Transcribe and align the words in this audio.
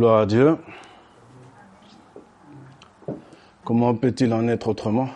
Gloire 0.00 0.20
à 0.20 0.24
Dieu. 0.24 0.56
Comment 3.64 3.94
peut-il 3.94 4.32
en 4.32 4.48
être 4.48 4.68
autrement? 4.68 5.10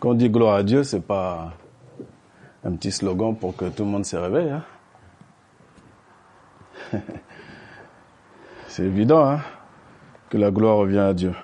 Quand 0.00 0.08
on 0.08 0.14
dit 0.14 0.28
gloire 0.28 0.56
à 0.56 0.62
Dieu, 0.64 0.82
c'est 0.82 0.98
pas 0.98 1.52
un 2.64 2.72
petit 2.72 2.90
slogan 2.90 3.36
pour 3.36 3.54
que 3.54 3.66
tout 3.66 3.84
le 3.84 3.90
monde 3.90 4.04
se 4.04 4.16
réveille. 4.16 4.50
Hein? 4.50 4.64
c'est 8.66 8.82
évident 8.82 9.24
hein, 9.30 9.38
que 10.28 10.36
la 10.36 10.50
gloire 10.50 10.78
revient 10.78 10.98
à 10.98 11.14
Dieu. 11.14 11.34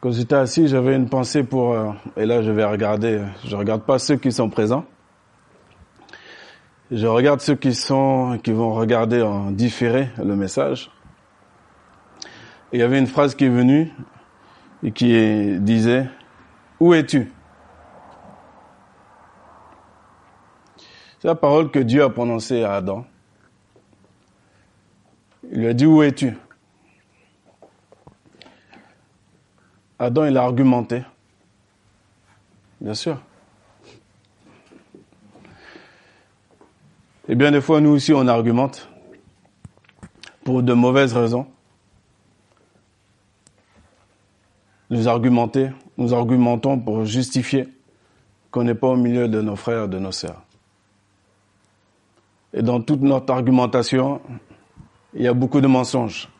Quand 0.00 0.12
j'étais 0.12 0.36
assis, 0.36 0.66
j'avais 0.66 0.96
une 0.96 1.10
pensée 1.10 1.44
pour, 1.44 1.74
euh, 1.74 1.90
et 2.16 2.24
là 2.24 2.40
je 2.40 2.50
vais 2.52 2.64
regarder, 2.64 3.22
je 3.44 3.54
regarde 3.54 3.82
pas 3.82 3.98
ceux 3.98 4.16
qui 4.16 4.32
sont 4.32 4.48
présents, 4.48 4.86
je 6.90 7.06
regarde 7.06 7.40
ceux 7.40 7.54
qui 7.54 7.74
sont, 7.74 8.38
qui 8.42 8.52
vont 8.52 8.72
regarder 8.74 9.22
en 9.22 9.50
différé 9.50 10.08
le 10.18 10.36
message. 10.36 10.90
Il 12.72 12.80
y 12.80 12.82
avait 12.82 12.98
une 12.98 13.06
phrase 13.06 13.34
qui 13.34 13.44
est 13.44 13.50
venue 13.50 13.92
et 14.82 14.92
qui 14.92 15.58
disait, 15.60 16.08
où 16.80 16.94
es-tu? 16.94 17.32
C'est 21.20 21.28
la 21.28 21.34
parole 21.34 21.70
que 21.70 21.78
Dieu 21.80 22.02
a 22.02 22.10
prononcée 22.10 22.62
à 22.62 22.74
Adam. 22.74 23.04
Il 25.50 25.60
lui 25.60 25.66
a 25.68 25.72
dit, 25.72 25.86
où 25.86 26.02
es-tu? 26.02 26.36
Adam, 29.98 30.26
il 30.26 30.36
a 30.36 30.44
argumenté. 30.44 31.02
Bien 32.80 32.94
sûr. 32.94 33.20
Et 37.28 37.34
bien 37.34 37.50
des 37.50 37.60
fois, 37.60 37.80
nous 37.80 37.90
aussi, 37.90 38.12
on 38.14 38.26
argumente 38.26 38.88
pour 40.44 40.62
de 40.62 40.72
mauvaises 40.72 41.12
raisons. 41.12 41.46
Nous 44.88 45.06
argumenter, 45.06 45.70
nous 45.98 46.14
argumentons 46.14 46.78
pour 46.78 47.04
justifier 47.04 47.68
qu'on 48.50 48.64
n'est 48.64 48.74
pas 48.74 48.88
au 48.88 48.96
milieu 48.96 49.28
de 49.28 49.42
nos 49.42 49.56
frères, 49.56 49.88
de 49.88 49.98
nos 49.98 50.12
sœurs. 50.12 50.42
Et 52.54 52.62
dans 52.62 52.80
toute 52.80 53.02
notre 53.02 53.30
argumentation, 53.30 54.22
il 55.12 55.22
y 55.22 55.28
a 55.28 55.34
beaucoup 55.34 55.60
de 55.60 55.66
mensonges. 55.66 56.30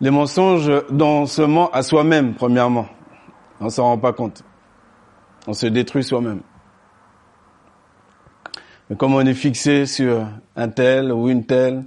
Les 0.00 0.10
mensonges 0.10 0.70
dont 0.90 1.26
se 1.26 1.42
ment 1.42 1.70
à 1.70 1.82
soi-même, 1.82 2.34
premièrement. 2.34 2.86
On 3.60 3.68
s'en 3.68 3.84
rend 3.84 3.98
pas 3.98 4.12
compte. 4.12 4.44
On 5.48 5.52
se 5.52 5.66
détruit 5.66 6.04
soi-même. 6.04 6.42
Mais 8.92 8.98
comme 8.98 9.14
on 9.14 9.24
est 9.24 9.32
fixé 9.32 9.86
sur 9.86 10.28
un 10.54 10.68
tel 10.68 11.12
ou 11.12 11.30
une 11.30 11.46
telle, 11.46 11.82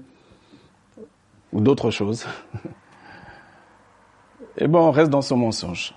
ou 1.53 1.61
d'autres 1.61 1.91
choses, 1.91 2.25
eh 4.57 4.67
ben 4.67 4.79
on 4.79 4.89
reste 4.89 5.11
dans 5.11 5.21
son 5.21 5.37
mensonge. 5.37 5.93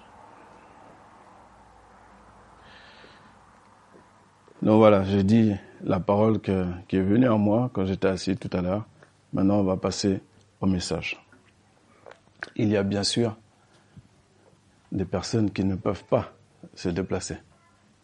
Donc 4.60 4.76
voilà, 4.76 5.02
j'ai 5.04 5.22
dit 5.22 5.54
la 5.82 5.98
parole 5.98 6.42
qui 6.42 6.50
est 6.50 7.00
venue 7.00 7.30
en 7.30 7.38
moi 7.38 7.70
quand 7.72 7.86
j'étais 7.86 8.08
assis 8.08 8.36
tout 8.36 8.54
à 8.54 8.60
l'heure. 8.60 8.84
Maintenant, 9.32 9.60
on 9.60 9.64
va 9.64 9.78
passer 9.78 10.20
au 10.60 10.66
message. 10.66 11.18
Il 12.54 12.68
y 12.68 12.76
a 12.76 12.82
bien 12.82 13.02
sûr 13.02 13.34
des 14.92 15.06
personnes 15.06 15.52
qui 15.52 15.64
ne 15.64 15.76
peuvent 15.76 16.04
pas 16.04 16.34
se 16.74 16.90
déplacer 16.90 17.38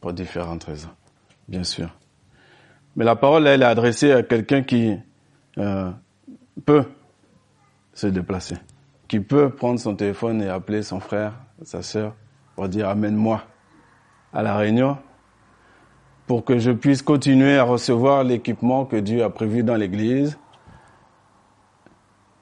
pour 0.00 0.14
différentes 0.14 0.64
raisons, 0.64 0.89
bien 1.46 1.64
sûr. 1.64 1.94
Mais 2.97 3.05
la 3.05 3.17
parole, 3.17 3.47
elle 3.47 3.62
est 3.62 3.67
adressée 3.67 4.12
à 4.12 4.23
quelqu'un 4.23 4.62
qui 4.62 4.97
euh, 5.59 5.91
peut 6.64 6.84
se 7.92 8.06
déplacer, 8.06 8.56
qui 9.09 9.20
peut 9.20 9.51
prendre 9.51 9.81
son 9.81 9.97
téléphone 9.97 10.42
et 10.42 10.48
appeler 10.48 10.83
son 10.83 11.01
frère, 11.01 11.33
sa 11.62 11.83
sœur, 11.83 12.14
pour 12.55 12.68
dire 12.68 12.89
amène-moi 12.89 13.42
à 14.33 14.42
la 14.42 14.57
réunion 14.57 14.96
pour 16.27 16.45
que 16.45 16.58
je 16.58 16.70
puisse 16.70 17.02
continuer 17.02 17.58
à 17.58 17.64
recevoir 17.64 18.24
l'équipement 18.24 18.85
que 18.85 18.97
Dieu 18.97 19.23
a 19.23 19.30
prévu 19.30 19.63
dans 19.63 19.77
l'Église, 19.77 20.39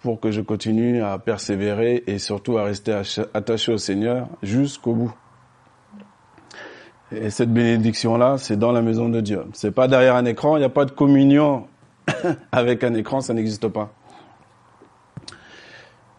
pour 0.01 0.21
que 0.21 0.31
je 0.31 0.41
continue 0.41 1.03
à 1.03 1.19
persévérer 1.19 2.03
et 2.07 2.19
surtout 2.19 2.59
à 2.59 2.65
rester 2.65 3.01
attaché 3.35 3.73
au 3.73 3.79
Seigneur 3.79 4.29
jusqu'au 4.43 4.95
bout. 4.95 5.15
Et 7.15 7.31
cette 7.31 7.53
bénédiction-là, 7.53 8.39
c'est 8.39 8.57
dans 8.57 8.73
la 8.73 8.81
maison 8.81 9.09
de 9.09 9.21
Dieu. 9.21 9.45
C'est 9.53 9.71
pas 9.71 9.89
derrière 9.89 10.17
un 10.17 10.25
écran, 10.25 10.57
il 10.57 10.61
n'y 10.61 10.65
a 10.65 10.71
pas 10.71 10.85
de 10.85 10.93
communion 10.93 11.67
avec 12.53 12.85
un 12.85 12.95
écran, 12.95 13.21
ça 13.21 13.35
n'existe 13.35 13.69
pas. 13.69 13.93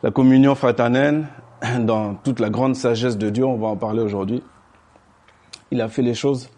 La 0.03 0.11
communion 0.11 0.53
fraternelle, 0.55 1.27
dans 1.79 2.15
toute 2.15 2.39
la 2.39 2.49
grande 2.49 2.75
sagesse 2.75 3.17
de 3.17 3.29
Dieu, 3.29 3.45
on 3.45 3.57
va 3.57 3.67
en 3.67 3.77
parler 3.77 4.01
aujourd'hui, 4.01 4.43
il 5.71 5.81
a 5.81 5.89
fait 5.89 6.01
les 6.01 6.13
choses 6.13 6.49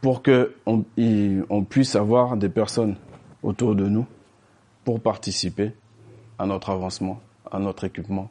pour 0.00 0.22
que 0.22 0.54
on, 0.66 1.64
puisse 1.64 1.96
avoir 1.96 2.36
des 2.36 2.48
personnes 2.48 2.96
autour 3.42 3.74
de 3.74 3.88
nous 3.88 4.06
pour 4.84 5.00
participer 5.00 5.72
à 6.38 6.46
notre 6.46 6.70
avancement, 6.70 7.20
à 7.50 7.58
notre 7.58 7.84
équipement. 7.84 8.30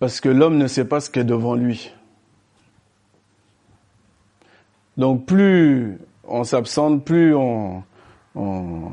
Parce 0.00 0.20
que 0.20 0.28
l'homme 0.28 0.56
ne 0.56 0.66
sait 0.66 0.84
pas 0.84 1.00
ce 1.00 1.10
qu'est 1.10 1.24
devant 1.24 1.54
lui. 1.54 1.92
Donc 4.96 5.24
plus 5.26 5.98
on 6.24 6.44
s'absente, 6.44 7.04
plus 7.04 7.34
on, 7.34 7.82
on, 8.34 8.90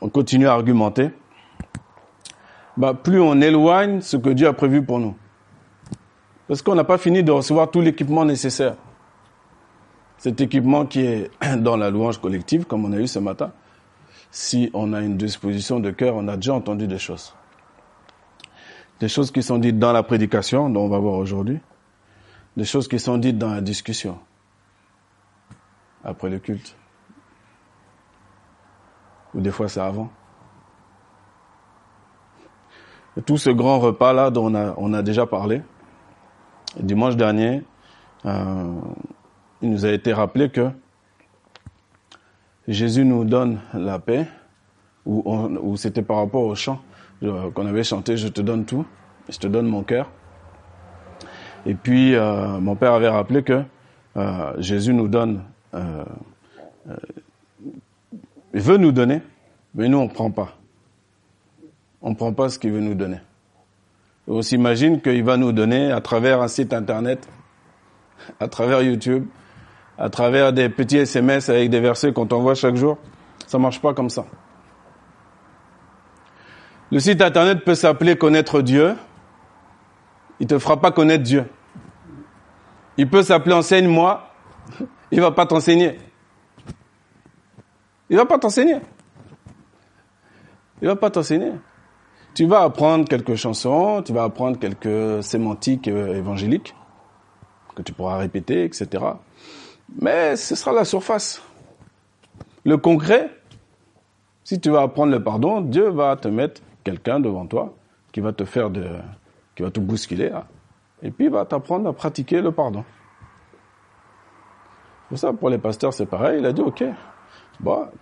on, 0.00 0.08
continue 0.08 0.46
à 0.46 0.52
argumenter, 0.52 1.10
bah 2.76 2.94
plus 2.94 3.20
on 3.20 3.40
éloigne 3.40 4.00
ce 4.00 4.16
que 4.16 4.30
Dieu 4.30 4.48
a 4.48 4.52
prévu 4.52 4.84
pour 4.84 4.98
nous. 4.98 5.14
Parce 6.48 6.60
qu'on 6.60 6.74
n'a 6.74 6.84
pas 6.84 6.98
fini 6.98 7.22
de 7.22 7.30
recevoir 7.30 7.70
tout 7.70 7.80
l'équipement 7.80 8.24
nécessaire. 8.24 8.76
Cet 10.18 10.40
équipement 10.40 10.86
qui 10.86 11.00
est 11.00 11.30
dans 11.58 11.76
la 11.76 11.90
louange 11.90 12.18
collective, 12.18 12.64
comme 12.64 12.84
on 12.84 12.92
a 12.92 12.98
eu 12.98 13.06
ce 13.06 13.18
matin, 13.18 13.52
si 14.30 14.70
on 14.74 14.92
a 14.92 15.00
une 15.00 15.16
disposition 15.16 15.78
de 15.78 15.90
cœur, 15.90 16.16
on 16.16 16.26
a 16.26 16.36
déjà 16.36 16.54
entendu 16.54 16.86
des 16.86 16.98
choses. 16.98 17.34
Des 18.98 19.08
choses 19.08 19.30
qui 19.30 19.42
sont 19.42 19.58
dites 19.58 19.78
dans 19.78 19.92
la 19.92 20.02
prédication, 20.02 20.68
dont 20.68 20.82
on 20.82 20.88
va 20.88 20.98
voir 20.98 21.14
aujourd'hui, 21.14 21.60
des 22.56 22.64
choses 22.64 22.88
qui 22.88 22.98
sont 22.98 23.18
dites 23.18 23.38
dans 23.38 23.50
la 23.52 23.60
discussion 23.60 24.18
après 26.04 26.30
le 26.30 26.38
culte. 26.38 26.76
Ou 29.34 29.40
des 29.40 29.50
fois 29.50 29.68
c'est 29.68 29.80
avant. 29.80 30.10
Tout 33.26 33.36
ce 33.36 33.50
grand 33.50 33.78
repas-là 33.78 34.30
dont 34.30 34.54
on 34.76 34.94
a, 34.94 35.02
déjà 35.02 35.26
parlé, 35.26 35.60
dimanche 36.80 37.16
dernier, 37.16 37.62
euh, 38.24 38.80
il 39.60 39.70
nous 39.70 39.84
a 39.84 39.90
été 39.90 40.14
rappelé 40.14 40.48
que 40.48 40.70
Jésus 42.66 43.04
nous 43.04 43.24
donne 43.24 43.60
la 43.74 43.98
paix, 43.98 44.26
ou, 45.04 45.22
ou 45.60 45.76
c'était 45.76 46.02
par 46.02 46.18
rapport 46.18 46.44
au 46.44 46.54
chant 46.54 46.80
qu'on 47.54 47.66
avait 47.66 47.84
chanté, 47.84 48.16
je 48.16 48.28
te 48.28 48.40
donne 48.40 48.64
tout, 48.64 48.84
je 49.28 49.38
te 49.38 49.46
donne 49.46 49.66
mon 49.66 49.82
cœur. 49.82 50.10
Et 51.66 51.74
puis, 51.74 52.14
euh, 52.14 52.58
mon 52.58 52.74
père 52.74 52.92
avait 52.92 53.08
rappelé 53.08 53.42
que 53.42 53.62
euh, 54.16 54.52
Jésus 54.58 54.92
nous 54.92 55.08
donne 55.08 55.42
euh, 55.74 56.04
euh, 56.88 56.96
veut 58.52 58.76
nous 58.76 58.92
donner, 58.92 59.22
mais 59.74 59.88
nous 59.88 59.98
on 59.98 60.08
prend 60.08 60.30
pas. 60.30 60.56
On 62.02 62.14
prend 62.14 62.32
pas 62.32 62.48
ce 62.48 62.58
qu'il 62.58 62.72
veut 62.72 62.80
nous 62.80 62.94
donner. 62.94 63.18
on 64.26 64.42
s'imagine 64.42 65.00
qu'il 65.00 65.22
va 65.22 65.36
nous 65.36 65.52
donner 65.52 65.92
à 65.92 66.00
travers 66.00 66.42
un 66.42 66.48
site 66.48 66.72
internet, 66.72 67.28
à 68.40 68.48
travers 68.48 68.82
YouTube, 68.82 69.26
à 69.98 70.10
travers 70.10 70.52
des 70.52 70.68
petits 70.68 70.98
SMS 70.98 71.48
avec 71.48 71.70
des 71.70 71.80
versets 71.80 72.12
qu'on 72.12 72.26
t'envoie 72.26 72.54
chaque 72.54 72.76
jour. 72.76 72.98
Ça 73.46 73.58
marche 73.58 73.80
pas 73.80 73.94
comme 73.94 74.10
ça. 74.10 74.26
Le 76.90 76.98
site 77.00 77.22
internet 77.22 77.64
peut 77.64 77.74
s'appeler 77.74 78.16
connaître 78.16 78.60
Dieu. 78.60 78.94
Il 80.40 80.46
te 80.46 80.58
fera 80.58 80.80
pas 80.80 80.90
connaître 80.90 81.22
Dieu. 81.22 81.44
Il 82.96 83.08
peut 83.08 83.22
s'appeler 83.22 83.54
enseigne-moi. 83.54 84.28
Il 85.12 85.20
va 85.20 85.30
pas 85.30 85.44
t'enseigner. 85.44 85.98
Il 88.08 88.16
va 88.16 88.24
pas 88.24 88.38
t'enseigner. 88.38 88.78
Il 90.80 90.88
va 90.88 90.96
pas 90.96 91.10
t'enseigner. 91.10 91.52
Tu 92.34 92.46
vas 92.46 92.62
apprendre 92.62 93.06
quelques 93.06 93.34
chansons, 93.34 94.02
tu 94.02 94.14
vas 94.14 94.24
apprendre 94.24 94.58
quelques 94.58 95.22
sémantiques 95.22 95.86
euh, 95.86 96.16
évangéliques 96.16 96.74
que 97.74 97.82
tu 97.82 97.92
pourras 97.92 98.16
répéter, 98.16 98.64
etc. 98.64 99.04
Mais 100.00 100.34
ce 100.36 100.54
sera 100.54 100.72
la 100.72 100.86
surface. 100.86 101.42
Le 102.64 102.78
concret, 102.78 103.30
si 104.44 104.60
tu 104.60 104.70
vas 104.70 104.80
apprendre 104.80 105.12
le 105.12 105.22
pardon, 105.22 105.60
Dieu 105.60 105.90
va 105.90 106.16
te 106.16 106.28
mettre 106.28 106.62
quelqu'un 106.84 107.20
devant 107.20 107.46
toi 107.46 107.74
qui 108.12 108.20
va 108.20 108.32
te 108.32 108.46
faire 108.46 108.70
de, 108.70 108.86
qui 109.54 109.62
va 109.62 109.70
te 109.70 109.80
bousculer, 109.80 110.30
et 111.02 111.10
puis 111.10 111.26
il 111.26 111.30
va 111.30 111.44
t'apprendre 111.44 111.88
à 111.88 111.92
pratiquer 111.92 112.40
le 112.40 112.52
pardon. 112.52 112.84
Pour 115.12 115.18
ça, 115.18 115.34
pour 115.34 115.50
les 115.50 115.58
pasteurs, 115.58 115.92
c'est 115.92 116.06
pareil. 116.06 116.38
Il 116.38 116.46
a 116.46 116.54
dit, 116.54 116.62
OK, 116.62 116.82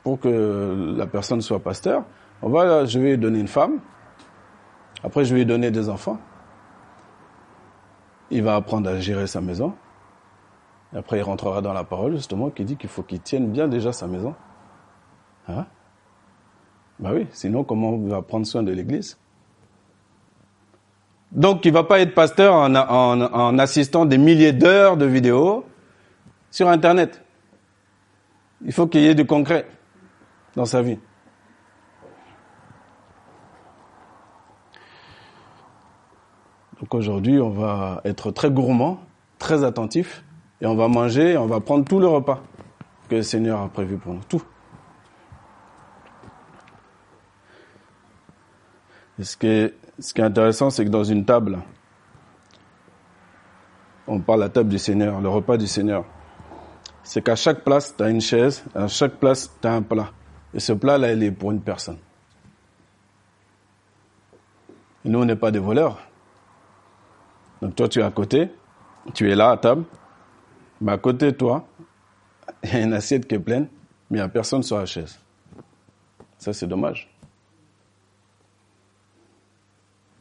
pour 0.04 0.20
que 0.20 0.94
la 0.96 1.08
personne 1.08 1.40
soit 1.40 1.58
pasteur, 1.58 2.04
on 2.40 2.50
va, 2.50 2.84
je 2.84 3.00
vais 3.00 3.10
lui 3.10 3.18
donner 3.18 3.40
une 3.40 3.48
femme. 3.48 3.80
Après, 5.02 5.24
je 5.24 5.34
vais 5.34 5.40
lui 5.40 5.46
donner 5.46 5.72
des 5.72 5.88
enfants. 5.88 6.18
Il 8.30 8.44
va 8.44 8.54
apprendre 8.54 8.88
à 8.88 9.00
gérer 9.00 9.26
sa 9.26 9.40
maison. 9.40 9.74
Et 10.94 10.98
après, 10.98 11.18
il 11.18 11.22
rentrera 11.22 11.60
dans 11.60 11.72
la 11.72 11.82
parole, 11.82 12.12
justement, 12.12 12.48
qui 12.48 12.64
dit 12.64 12.76
qu'il 12.76 12.88
faut 12.88 13.02
qu'il 13.02 13.18
tienne 13.18 13.50
bien 13.50 13.66
déjà 13.66 13.92
sa 13.92 14.06
maison. 14.06 14.36
Hein? 15.48 15.66
Bah 17.00 17.10
oui, 17.12 17.26
sinon, 17.32 17.64
comment 17.64 17.88
on 17.88 18.06
va 18.06 18.22
prendre 18.22 18.46
soin 18.46 18.62
de 18.62 18.70
l'église? 18.70 19.18
Donc, 21.32 21.64
il 21.64 21.72
va 21.72 21.82
pas 21.82 21.98
être 21.98 22.14
pasteur 22.14 22.54
en, 22.54 22.72
en 22.76 23.58
assistant 23.58 24.06
des 24.06 24.16
milliers 24.16 24.52
d'heures 24.52 24.96
de 24.96 25.06
vidéos 25.06 25.64
sur 26.50 26.69
Internet. 26.69 27.23
Il 28.62 28.73
faut 28.73 28.87
qu'il 28.87 29.02
y 29.02 29.06
ait 29.06 29.14
du 29.14 29.26
concret 29.26 29.67
dans 30.55 30.67
sa 30.67 30.82
vie. 30.82 30.99
Donc 36.81 36.94
aujourd'hui, 36.94 37.41
on 37.41 37.50
va 37.50 38.00
être 38.05 38.31
très 38.31 38.50
gourmand, 38.50 39.00
très 39.38 39.64
attentif, 39.64 40.25
et 40.61 40.67
on 40.67 40.75
va 40.75 40.88
manger, 40.88 41.37
on 41.37 41.47
va 41.47 41.61
prendre 41.61 41.85
tout 41.85 42.00
le 42.00 42.06
repas 42.06 42.43
que 43.08 43.17
le 43.17 43.23
Seigneur 43.23 43.61
a 43.61 43.69
prévu 43.69 43.96
pour 43.96 44.14
nous, 44.14 44.23
tout. 44.29 44.43
Et 49.19 49.25
ce 49.25 49.37
qui 49.37 49.46
est, 49.46 49.75
ce 49.99 50.14
qui 50.14 50.23
est 50.23 50.25
intéressant, 50.25 50.70
c'est 50.70 50.85
que 50.85 50.91
dans 50.91 51.05
une 51.05 51.26
table, 51.26 51.58
on 54.06 54.19
parle 54.20 54.41
la 54.41 54.49
table 54.49 54.70
du 54.70 54.79
Seigneur, 54.79 55.20
le 55.20 55.29
repas 55.29 55.58
du 55.58 55.67
Seigneur. 55.67 56.05
C'est 57.02 57.23
qu'à 57.23 57.37
chaque 57.37 57.64
place, 57.64 57.94
tu 57.97 58.08
une 58.08 58.20
chaise, 58.20 58.64
à 58.75 58.87
chaque 58.88 59.14
place, 59.14 59.50
tu 59.61 59.69
un 59.69 59.82
plat. 59.82 60.11
Et 60.52 60.61
ce 60.61 60.73
plat-là, 60.73 61.12
il 61.12 61.23
est 61.23 61.31
pour 61.31 61.50
une 61.50 61.61
personne. 61.61 61.99
Et 65.05 65.08
nous, 65.08 65.20
on 65.20 65.25
n'est 65.25 65.37
pas 65.37 65.50
des 65.50 65.58
voleurs. 65.58 65.99
Donc 67.62 67.75
toi, 67.75 67.88
tu 67.88 68.00
es 68.00 68.02
à 68.02 68.11
côté, 68.11 68.50
tu 69.14 69.31
es 69.31 69.35
là 69.35 69.50
à 69.50 69.56
table, 69.56 69.85
mais 70.81 70.93
à 70.93 70.99
côté 70.99 71.26
de 71.32 71.37
toi, 71.37 71.67
il 72.64 72.70
y 72.70 72.76
a 72.76 72.81
une 72.81 72.93
assiette 72.93 73.26
qui 73.26 73.35
est 73.35 73.41
pleine, 73.41 73.69
mais 74.11 74.19
il 74.19 74.20
n'y 74.20 74.26
a 74.26 74.29
personne 74.29 74.62
sur 74.62 74.79
la 74.79 74.87
chaise. 74.87 75.19
Ça, 76.38 76.53
c'est 76.53 76.67
dommage. 76.67 77.08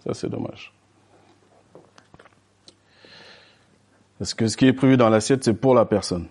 Ça, 0.03 0.13
c'est 0.13 0.29
dommage. 0.29 0.73
Parce 4.17 4.33
que 4.33 4.47
ce 4.47 4.57
qui 4.57 4.67
est 4.67 4.73
prévu 4.73 4.97
dans 4.97 5.09
l'assiette, 5.09 5.43
c'est 5.43 5.53
pour 5.53 5.73
la 5.73 5.85
personne. 5.85 6.27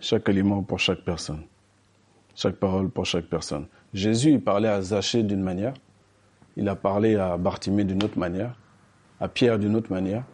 Chaque 0.00 0.28
aliment 0.28 0.62
pour 0.62 0.78
chaque 0.78 1.02
personne. 1.02 1.42
Chaque 2.34 2.56
parole 2.56 2.88
pour 2.88 3.04
chaque 3.04 3.26
personne. 3.26 3.66
Jésus, 3.92 4.30
il 4.32 4.40
parlait 4.42 4.68
à 4.68 4.80
Zachée 4.80 5.22
d'une 5.22 5.42
manière. 5.42 5.74
Il 6.56 6.68
a 6.68 6.74
parlé 6.74 7.16
à 7.16 7.36
Bartimée 7.36 7.84
d'une 7.84 8.02
autre 8.02 8.18
manière. 8.18 8.54
À 9.20 9.28
Pierre 9.28 9.58
d'une 9.58 9.76
autre 9.76 9.92
manière. 9.92 10.24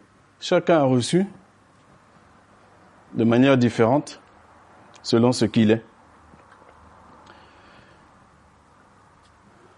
Chacun 0.40 0.78
a 0.78 0.84
reçu 0.84 1.26
de 3.14 3.24
manière 3.24 3.58
différente 3.58 4.20
selon 5.02 5.32
ce 5.32 5.44
qu'il 5.44 5.70
est. 5.70 5.84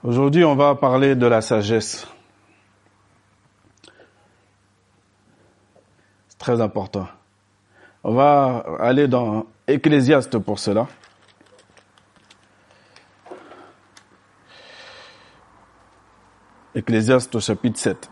Aujourd'hui, 0.03 0.45
on 0.45 0.57
va 0.57 0.75
parler 0.75 1.15
de 1.15 1.27
la 1.27 1.41
sagesse. 1.41 2.07
C'est 6.29 6.39
très 6.39 6.61
important. 6.61 7.07
On 8.03 8.15
va 8.15 8.65
aller 8.79 9.09
dans 9.09 9.47
Ecclésiaste 9.71 10.37
pour 10.39 10.59
cela. 10.59 10.89
Ecclésiaste 16.75 17.33
au 17.37 17.41
chapitre 17.41 17.79
7. 17.79 18.11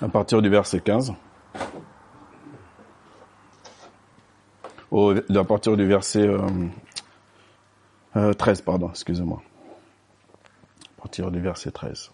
à 0.00 0.08
partir 0.08 0.42
du 0.42 0.48
verset 0.48 0.80
15. 0.80 1.14
Au, 4.92 5.14
à 5.16 5.44
partir 5.44 5.74
du 5.78 5.86
verset 5.86 6.28
euh, 6.28 6.38
euh, 8.14 8.34
13, 8.34 8.60
pardon, 8.60 8.90
excusez-moi. 8.90 9.42
À 10.98 11.00
partir 11.00 11.30
du 11.30 11.40
verset 11.40 11.70
13. 11.70 12.10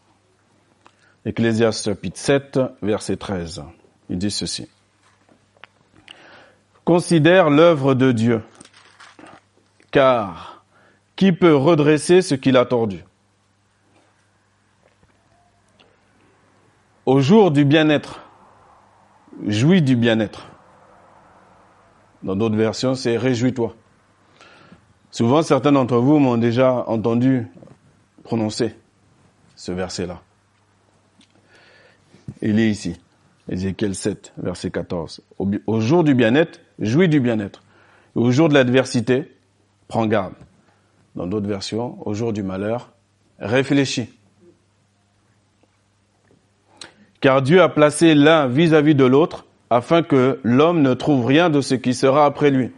Ecclésiaste 1.24 1.86
chapitre 1.86 2.16
7, 2.16 2.60
verset 2.80 3.16
13. 3.16 3.64
Il 4.10 4.18
dit 4.18 4.30
ceci. 4.30 4.68
Considère 6.84 7.50
l'œuvre 7.50 7.94
de 7.94 8.12
Dieu, 8.12 8.42
car 9.90 10.64
qui 11.16 11.32
peut 11.32 11.56
redresser 11.56 12.22
ce 12.22 12.36
qu'il 12.36 12.56
a 12.56 12.64
tordu? 12.64 13.04
Au 17.06 17.18
jour 17.18 17.50
du 17.50 17.64
bien-être, 17.64 18.20
jouis 19.48 19.82
du 19.82 19.96
bien-être. 19.96 20.46
Dans 22.28 22.36
d'autres 22.36 22.56
versions, 22.56 22.94
c'est 22.94 23.16
réjouis-toi. 23.16 23.74
Souvent, 25.10 25.40
certains 25.40 25.72
d'entre 25.72 25.96
vous 25.96 26.18
m'ont 26.18 26.36
déjà 26.36 26.84
entendu 26.86 27.46
prononcer 28.22 28.74
ce 29.56 29.72
verset-là. 29.72 30.20
Il 32.42 32.58
est 32.60 32.68
ici. 32.68 33.00
Ézéchiel 33.48 33.94
7, 33.94 34.34
verset 34.36 34.70
14. 34.70 35.22
Au, 35.38 35.50
au 35.66 35.80
jour 35.80 36.04
du 36.04 36.14
bien-être, 36.14 36.60
jouis 36.78 37.08
du 37.08 37.18
bien-être. 37.18 37.62
Au 38.14 38.30
jour 38.30 38.50
de 38.50 38.54
l'adversité, 38.54 39.34
prends 39.86 40.06
garde. 40.06 40.34
Dans 41.16 41.26
d'autres 41.26 41.48
versions, 41.48 41.96
au 42.06 42.12
jour 42.12 42.34
du 42.34 42.42
malheur, 42.42 42.92
réfléchis. 43.38 44.10
Car 47.22 47.40
Dieu 47.40 47.62
a 47.62 47.70
placé 47.70 48.14
l'un 48.14 48.48
vis-à-vis 48.48 48.94
de 48.94 49.06
l'autre 49.06 49.46
afin 49.70 50.02
que 50.02 50.40
l'homme 50.42 50.82
ne 50.82 50.94
trouve 50.94 51.26
rien 51.26 51.50
de 51.50 51.60
ce 51.60 51.74
qui 51.74 51.94
sera 51.94 52.24
après 52.24 52.50
lui. 52.50 52.72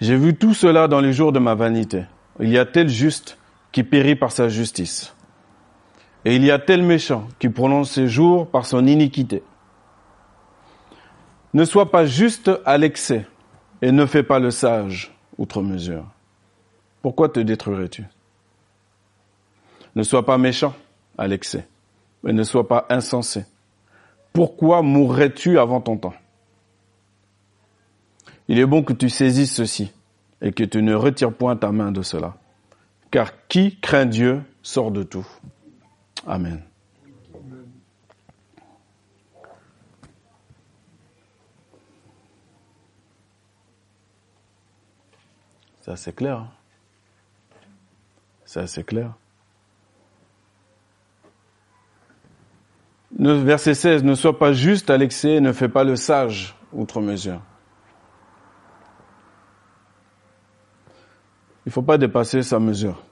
J'ai 0.00 0.16
vu 0.16 0.34
tout 0.36 0.54
cela 0.54 0.88
dans 0.88 1.00
les 1.00 1.12
jours 1.12 1.32
de 1.32 1.38
ma 1.38 1.54
vanité. 1.54 2.04
Il 2.40 2.50
y 2.50 2.58
a 2.58 2.66
tel 2.66 2.88
juste 2.88 3.38
qui 3.72 3.82
périt 3.82 4.16
par 4.16 4.32
sa 4.32 4.48
justice. 4.48 5.14
Et 6.24 6.36
il 6.36 6.44
y 6.44 6.50
a 6.50 6.58
tel 6.58 6.82
méchant 6.82 7.28
qui 7.38 7.48
prononce 7.48 7.92
ses 7.92 8.08
jours 8.08 8.48
par 8.48 8.66
son 8.66 8.86
iniquité. 8.86 9.42
Ne 11.52 11.64
sois 11.64 11.90
pas 11.90 12.06
juste 12.06 12.50
à 12.64 12.78
l'excès 12.78 13.26
et 13.82 13.92
ne 13.92 14.06
fais 14.06 14.22
pas 14.22 14.38
le 14.38 14.50
sage 14.50 15.14
outre 15.38 15.62
mesure. 15.62 16.04
Pourquoi 17.02 17.28
te 17.28 17.40
détruirais-tu? 17.40 18.04
Ne 19.94 20.02
sois 20.02 20.24
pas 20.24 20.38
méchant 20.38 20.74
à 21.16 21.28
l'excès, 21.28 21.68
mais 22.24 22.32
ne 22.32 22.42
sois 22.42 22.66
pas 22.66 22.86
insensé. 22.88 23.44
Pourquoi 24.32 24.82
mourrais-tu 24.82 25.58
avant 25.58 25.80
ton 25.80 25.98
temps? 25.98 26.14
Il 28.48 28.58
est 28.58 28.66
bon 28.66 28.82
que 28.82 28.94
tu 28.94 29.08
saisisses 29.08 29.54
ceci 29.54 29.92
et 30.40 30.50
que 30.52 30.64
tu 30.64 30.82
ne 30.82 30.94
retires 30.94 31.32
point 31.32 31.54
ta 31.54 31.70
main 31.70 31.92
de 31.92 32.02
cela. 32.02 32.36
Car 33.10 33.46
qui 33.46 33.78
craint 33.78 34.06
Dieu 34.06 34.42
sort 34.62 34.90
de 34.90 35.02
tout. 35.02 35.26
Amen. 36.26 36.62
C'est 45.82 45.90
assez 45.90 46.12
clair. 46.12 46.38
Hein? 46.38 46.48
C'est 48.46 48.60
assez 48.60 48.82
clair. 48.82 49.12
Verset 53.32 53.74
16, 53.74 54.04
ne 54.04 54.14
sois 54.14 54.38
pas 54.38 54.52
juste 54.52 54.90
à 54.90 54.96
l'excès, 54.96 55.40
ne 55.40 55.52
fais 55.52 55.68
pas 55.68 55.84
le 55.84 55.96
sage 55.96 56.54
outre 56.72 57.00
mesure. 57.00 57.40
Il 61.64 61.68
ne 61.68 61.72
faut 61.72 61.82
pas 61.82 61.96
dépasser 61.96 62.42
sa 62.42 62.58
mesure. 62.58 63.02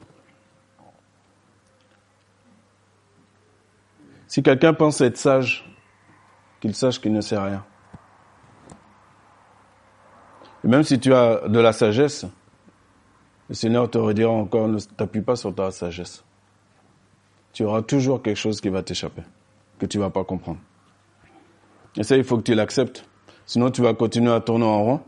Si 4.26 4.42
quelqu'un 4.42 4.74
pense 4.74 5.00
être 5.00 5.16
sage, 5.16 5.64
qu'il 6.60 6.74
sache 6.74 7.00
qu'il 7.00 7.12
ne 7.12 7.20
sait 7.20 7.38
rien. 7.38 7.64
Et 10.64 10.68
même 10.68 10.82
si 10.82 10.98
tu 10.98 11.12
as 11.12 11.48
de 11.48 11.58
la 11.58 11.72
sagesse, 11.72 12.26
le 13.48 13.54
Seigneur 13.54 13.90
te 13.90 13.98
redira 13.98 14.30
encore, 14.30 14.68
ne 14.68 14.78
t'appuie 14.78 15.22
pas 15.22 15.36
sur 15.36 15.54
ta 15.54 15.70
sagesse. 15.70 16.24
Tu 17.52 17.64
auras 17.64 17.82
toujours 17.82 18.22
quelque 18.22 18.38
chose 18.38 18.60
qui 18.60 18.68
va 18.68 18.82
t'échapper 18.82 19.22
que 19.82 19.86
tu 19.86 19.98
vas 19.98 20.10
pas 20.10 20.22
comprendre. 20.22 20.60
Et 21.96 22.04
ça, 22.04 22.16
il 22.16 22.22
faut 22.22 22.36
que 22.36 22.42
tu 22.42 22.54
l'acceptes. 22.54 23.04
Sinon, 23.46 23.72
tu 23.72 23.82
vas 23.82 23.94
continuer 23.94 24.30
à 24.30 24.40
tourner 24.40 24.64
en 24.64 24.80
rond. 24.84 25.00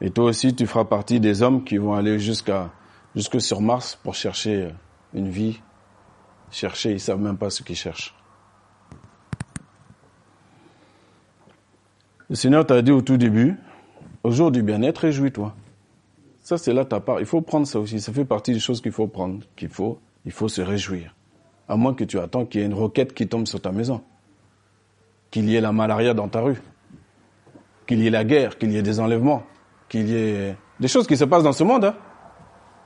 Et 0.00 0.10
toi 0.10 0.24
aussi, 0.24 0.54
tu 0.54 0.66
feras 0.66 0.86
partie 0.86 1.20
des 1.20 1.42
hommes 1.42 1.64
qui 1.64 1.76
vont 1.76 1.92
aller 1.92 2.18
jusqu'à 2.18 2.70
jusque 3.14 3.42
sur 3.42 3.60
Mars 3.60 3.98
pour 4.02 4.14
chercher 4.14 4.70
une 5.12 5.28
vie. 5.28 5.60
Chercher, 6.50 6.92
ils 6.92 7.00
savent 7.00 7.20
même 7.20 7.36
pas 7.36 7.50
ce 7.50 7.62
qu'ils 7.62 7.76
cherchent. 7.76 8.14
Le 12.30 12.36
Seigneur 12.36 12.66
t'a 12.66 12.80
dit 12.80 12.92
au 12.92 13.02
tout 13.02 13.18
début, 13.18 13.56
au 14.22 14.30
jour 14.30 14.50
du 14.50 14.62
bien-être, 14.62 14.98
réjouis-toi. 14.98 15.54
Ça, 16.40 16.56
c'est 16.56 16.72
là 16.72 16.86
ta 16.86 17.00
part. 17.00 17.20
Il 17.20 17.26
faut 17.26 17.42
prendre 17.42 17.66
ça 17.66 17.78
aussi. 17.80 18.00
Ça 18.00 18.14
fait 18.14 18.24
partie 18.24 18.54
des 18.54 18.60
choses 18.60 18.80
qu'il 18.80 18.92
faut 18.92 19.08
prendre, 19.08 19.44
qu'il 19.56 19.68
faut, 19.68 20.00
il 20.24 20.32
faut 20.32 20.48
se 20.48 20.62
réjouir. 20.62 21.15
À 21.68 21.76
moins 21.76 21.94
que 21.94 22.04
tu 22.04 22.18
attends 22.18 22.44
qu'il 22.44 22.60
y 22.60 22.64
ait 22.64 22.66
une 22.66 22.74
roquette 22.74 23.12
qui 23.12 23.26
tombe 23.26 23.46
sur 23.46 23.60
ta 23.60 23.72
maison. 23.72 24.02
Qu'il 25.30 25.48
y 25.48 25.56
ait 25.56 25.60
la 25.60 25.72
malaria 25.72 26.14
dans 26.14 26.28
ta 26.28 26.40
rue. 26.40 26.60
Qu'il 27.86 28.00
y 28.00 28.06
ait 28.06 28.10
la 28.10 28.24
guerre, 28.24 28.58
qu'il 28.58 28.70
y 28.72 28.76
ait 28.76 28.82
des 28.82 29.00
enlèvements. 29.00 29.42
Qu'il 29.88 30.08
y 30.08 30.16
ait 30.16 30.56
des 30.80 30.88
choses 30.88 31.06
qui 31.06 31.16
se 31.16 31.24
passent 31.24 31.42
dans 31.42 31.52
ce 31.52 31.64
monde. 31.64 31.84
Hein. 31.84 31.94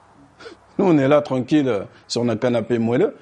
Nous, 0.78 0.86
on 0.86 0.96
est 0.98 1.08
là 1.08 1.20
tranquille 1.20 1.86
sur 2.08 2.24
notre 2.24 2.40
canapé 2.40 2.78
moelleux. 2.78 3.16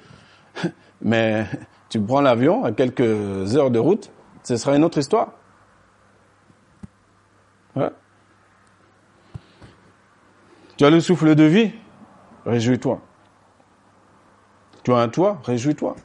Mais 1.01 1.45
tu 1.89 1.99
prends 1.99 2.21
l'avion 2.21 2.63
à 2.63 2.71
quelques 2.71 3.55
heures 3.55 3.71
de 3.71 3.79
route, 3.79 4.11
ce 4.43 4.57
sera 4.57 4.75
une 4.75 4.83
autre 4.83 4.97
histoire. 4.97 5.33
Tu 10.79 10.85
as 10.85 10.89
le 10.89 11.01
souffle 11.01 11.35
de 11.35 11.43
vie, 11.43 11.71
réjouis-toi. 12.45 13.01
Tu 14.83 14.93
as 14.93 14.97
un 14.97 15.09
toit, 15.09 15.39
réjouis-toi. 15.43 15.95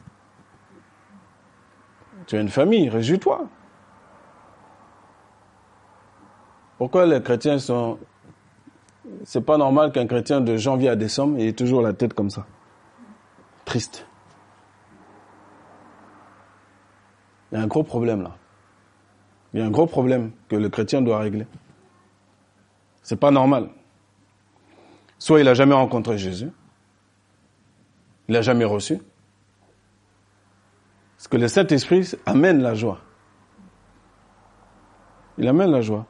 Tu 2.26 2.36
as 2.36 2.40
une 2.40 2.48
famille, 2.48 2.88
réjouis-toi. 2.88 3.46
Pourquoi 6.78 7.06
les 7.06 7.22
chrétiens 7.22 7.58
sont... 7.58 7.98
C'est 9.24 9.44
pas 9.44 9.58
normal 9.58 9.92
qu'un 9.92 10.06
chrétien 10.06 10.40
de 10.40 10.56
janvier 10.56 10.88
à 10.88 10.96
décembre 10.96 11.38
ait 11.38 11.52
toujours 11.52 11.82
la 11.82 11.92
tête 11.92 12.14
comme 12.14 12.30
ça? 12.30 12.46
Triste. 13.64 14.06
Il 17.52 17.58
y 17.58 17.60
a 17.60 17.62
un 17.62 17.66
gros 17.66 17.84
problème 17.84 18.22
là. 18.22 18.36
Il 19.52 19.60
y 19.60 19.62
a 19.62 19.66
un 19.66 19.70
gros 19.70 19.86
problème 19.86 20.32
que 20.48 20.56
le 20.56 20.68
chrétien 20.68 21.00
doit 21.00 21.18
régler. 21.18 21.46
C'est 23.02 23.20
pas 23.20 23.30
normal. 23.30 23.68
Soit 25.18 25.40
il 25.40 25.48
a 25.48 25.54
jamais 25.54 25.74
rencontré 25.74 26.18
Jésus, 26.18 26.50
il 28.28 28.34
l'a 28.34 28.42
jamais 28.42 28.64
reçu. 28.64 29.00
Parce 31.16 31.28
que 31.28 31.36
le 31.36 31.48
Saint-Esprit 31.48 32.12
amène 32.26 32.60
la 32.60 32.74
joie. 32.74 33.00
Il 35.38 35.48
amène 35.48 35.70
la 35.70 35.80
joie. 35.80 36.06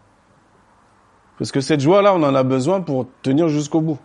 Parce 1.39 1.51
que 1.51 1.61
cette 1.61 1.81
joie-là, 1.81 2.15
on 2.15 2.23
en 2.23 2.35
a 2.35 2.43
besoin 2.43 2.81
pour 2.81 3.07
tenir 3.23 3.49
jusqu'au 3.49 3.81
bout. 3.81 3.99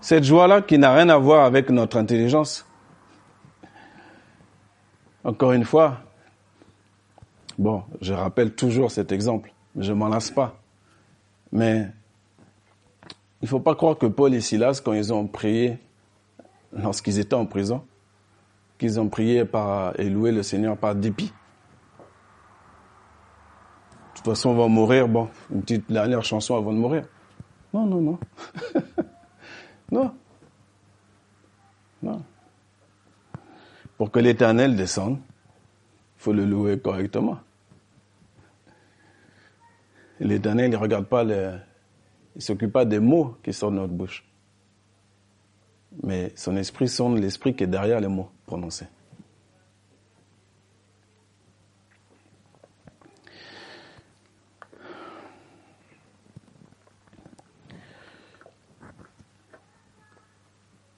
Cette 0.00 0.24
joie-là 0.24 0.62
qui 0.62 0.78
n'a 0.78 0.94
rien 0.94 1.08
à 1.08 1.16
voir 1.16 1.44
avec 1.44 1.70
notre 1.70 1.96
intelligence. 1.96 2.66
Encore 5.24 5.52
une 5.52 5.64
fois, 5.64 5.98
bon, 7.58 7.84
je 8.00 8.12
rappelle 8.12 8.54
toujours 8.54 8.90
cet 8.90 9.12
exemple, 9.12 9.52
mais 9.74 9.84
je 9.84 9.92
m'en 9.92 10.08
lasse 10.08 10.30
pas. 10.30 10.58
Mais 11.52 11.86
il 13.40 13.44
ne 13.44 13.48
faut 13.48 13.60
pas 13.60 13.74
croire 13.74 13.96
que 13.96 14.06
Paul 14.06 14.34
et 14.34 14.40
Silas, 14.40 14.80
quand 14.84 14.92
ils 14.92 15.12
ont 15.12 15.26
prié, 15.26 15.78
lorsqu'ils 16.72 17.18
étaient 17.18 17.34
en 17.34 17.46
prison, 17.46 17.84
qu'ils 18.78 18.98
ont 19.00 19.08
prié 19.08 19.44
par, 19.44 19.98
et 19.98 20.08
loué 20.08 20.32
le 20.32 20.42
Seigneur 20.42 20.76
par 20.76 20.94
dépit. 20.94 21.32
De 24.12 24.16
toute 24.16 24.26
façon, 24.26 24.50
on 24.50 24.54
va 24.54 24.68
mourir, 24.68 25.08
bon, 25.08 25.28
une 25.50 25.62
petite 25.62 25.90
dernière 25.90 26.24
chanson 26.24 26.56
avant 26.56 26.72
de 26.72 26.78
mourir. 26.78 27.04
Non, 27.72 27.86
non, 27.86 28.00
non. 28.00 28.18
non. 29.90 30.14
Non. 32.02 32.22
Pour 33.96 34.10
que 34.10 34.18
l'éternel 34.18 34.76
descende, 34.76 35.18
il 35.18 36.22
faut 36.22 36.32
le 36.32 36.44
louer 36.44 36.78
correctement. 36.78 37.38
L'éternel, 40.20 40.66
il 40.66 40.72
ne 40.72 40.76
regarde 40.76 41.06
pas 41.06 41.24
les, 41.24 41.56
il 42.34 42.38
ne 42.38 42.40
s'occupe 42.40 42.72
pas 42.72 42.84
des 42.84 43.00
mots 43.00 43.36
qui 43.42 43.52
sortent 43.52 43.74
de 43.74 43.80
notre 43.80 43.92
bouche. 43.92 44.24
Mais 46.02 46.32
son 46.36 46.56
esprit 46.56 46.88
sonne 46.88 47.20
l'esprit 47.20 47.54
qui 47.54 47.64
est 47.64 47.68
derrière 47.68 48.00
les 48.00 48.08
mots 48.08 48.30
prononcés. 48.46 48.86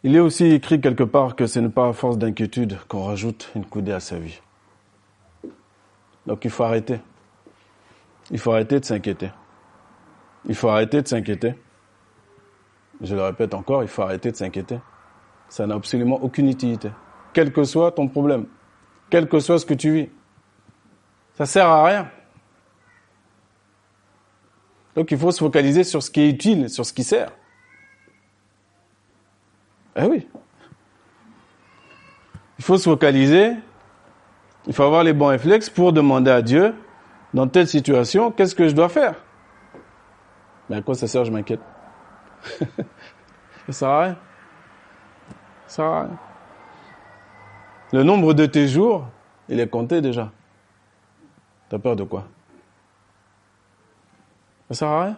Il 0.06 0.14
est 0.14 0.20
aussi 0.20 0.44
écrit 0.44 0.82
quelque 0.82 1.02
part 1.02 1.34
que 1.34 1.46
ce 1.46 1.58
n'est 1.58 1.70
pas 1.70 1.88
à 1.88 1.92
force 1.94 2.18
d'inquiétude 2.18 2.78
qu'on 2.88 3.04
rajoute 3.04 3.50
une 3.56 3.64
coudée 3.64 3.92
à 3.92 4.00
sa 4.00 4.18
vie. 4.18 4.38
Donc 6.26 6.44
il 6.44 6.50
faut 6.50 6.64
arrêter. 6.64 7.00
Il 8.30 8.38
faut 8.38 8.52
arrêter 8.52 8.80
de 8.80 8.84
s'inquiéter. 8.84 9.30
Il 10.46 10.54
faut 10.54 10.68
arrêter 10.68 11.00
de 11.00 11.08
s'inquiéter. 11.08 11.54
Je 13.00 13.14
le 13.14 13.22
répète 13.22 13.54
encore, 13.54 13.82
il 13.82 13.88
faut 13.88 14.02
arrêter 14.02 14.30
de 14.30 14.36
s'inquiéter. 14.36 14.78
Ça 15.48 15.66
n'a 15.66 15.74
absolument 15.74 16.22
aucune 16.22 16.48
utilité. 16.48 16.90
Quel 17.32 17.52
que 17.52 17.64
soit 17.64 17.92
ton 17.92 18.08
problème, 18.08 18.46
quel 19.10 19.28
que 19.28 19.40
soit 19.40 19.58
ce 19.58 19.66
que 19.66 19.74
tu 19.74 19.92
vis, 19.92 20.08
ça 21.34 21.46
sert 21.46 21.68
à 21.68 21.84
rien. 21.84 22.10
Donc 24.94 25.10
il 25.10 25.18
faut 25.18 25.32
se 25.32 25.40
focaliser 25.40 25.82
sur 25.82 26.02
ce 26.02 26.10
qui 26.10 26.20
est 26.20 26.30
utile, 26.30 26.70
sur 26.70 26.86
ce 26.86 26.92
qui 26.92 27.02
sert. 27.02 27.32
Eh 29.96 30.04
oui. 30.04 30.28
Il 32.58 32.64
faut 32.64 32.78
se 32.78 32.84
focaliser, 32.84 33.52
il 34.66 34.72
faut 34.72 34.84
avoir 34.84 35.02
les 35.02 35.12
bons 35.12 35.26
réflexes 35.26 35.68
pour 35.68 35.92
demander 35.92 36.30
à 36.30 36.40
Dieu, 36.40 36.74
dans 37.34 37.48
telle 37.48 37.66
situation, 37.66 38.30
qu'est-ce 38.30 38.54
que 38.54 38.68
je 38.68 38.74
dois 38.74 38.88
faire? 38.88 39.16
Mais 40.70 40.76
à 40.76 40.82
quoi 40.82 40.94
ça 40.94 41.08
sert, 41.08 41.24
je 41.24 41.32
m'inquiète 41.32 41.60
Ça 43.66 43.72
sert 43.72 43.88
à 43.88 44.02
rien. 44.02 44.16
Le 47.92 48.02
nombre 48.02 48.34
de 48.34 48.46
tes 48.46 48.68
jours, 48.68 49.06
il 49.48 49.60
est 49.60 49.68
compté 49.68 50.00
déjà. 50.00 50.30
T'as 51.68 51.78
peur 51.78 51.96
de 51.96 52.04
quoi? 52.04 52.26
Ça 54.68 54.74
sert 54.74 54.88
à 54.88 55.04
rien. 55.04 55.16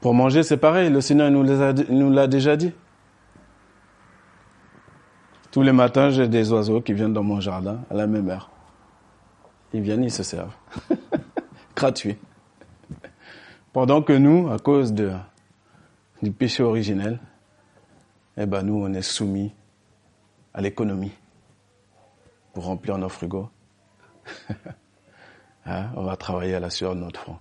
Pour 0.00 0.14
manger, 0.14 0.42
c'est 0.42 0.56
pareil. 0.56 0.90
Le 0.90 1.00
Seigneur 1.00 1.30
nous 1.30 2.10
l'a 2.10 2.26
déjà 2.26 2.56
dit. 2.56 2.72
Tous 5.50 5.62
les 5.62 5.72
matins, 5.72 6.10
j'ai 6.10 6.28
des 6.28 6.52
oiseaux 6.52 6.80
qui 6.80 6.92
viennent 6.92 7.12
dans 7.12 7.24
mon 7.24 7.40
jardin 7.40 7.80
à 7.90 7.94
la 7.94 8.06
même 8.06 8.28
heure. 8.30 8.50
Ils 9.72 9.82
viennent, 9.82 10.04
ils 10.04 10.12
se 10.12 10.22
servent. 10.22 10.54
Gratuit. 11.76 12.16
Pendant 13.72 14.02
que 14.02 14.12
nous, 14.12 14.50
à 14.50 14.58
cause 14.58 14.92
de, 14.92 15.12
du 16.22 16.32
péché 16.32 16.62
originel, 16.62 17.20
eh 18.36 18.46
ben 18.46 18.62
nous, 18.62 18.82
on 18.82 18.92
est 18.92 19.02
soumis 19.02 19.52
à 20.52 20.60
l'économie 20.60 21.12
pour 22.52 22.64
remplir 22.64 22.98
nos 22.98 23.08
frigos. 23.08 23.48
hein? 25.66 25.90
On 25.94 26.02
va 26.02 26.16
travailler 26.16 26.54
à 26.54 26.60
la 26.60 26.70
sueur 26.70 26.94
de 26.94 27.00
notre 27.00 27.20
front. 27.20 27.38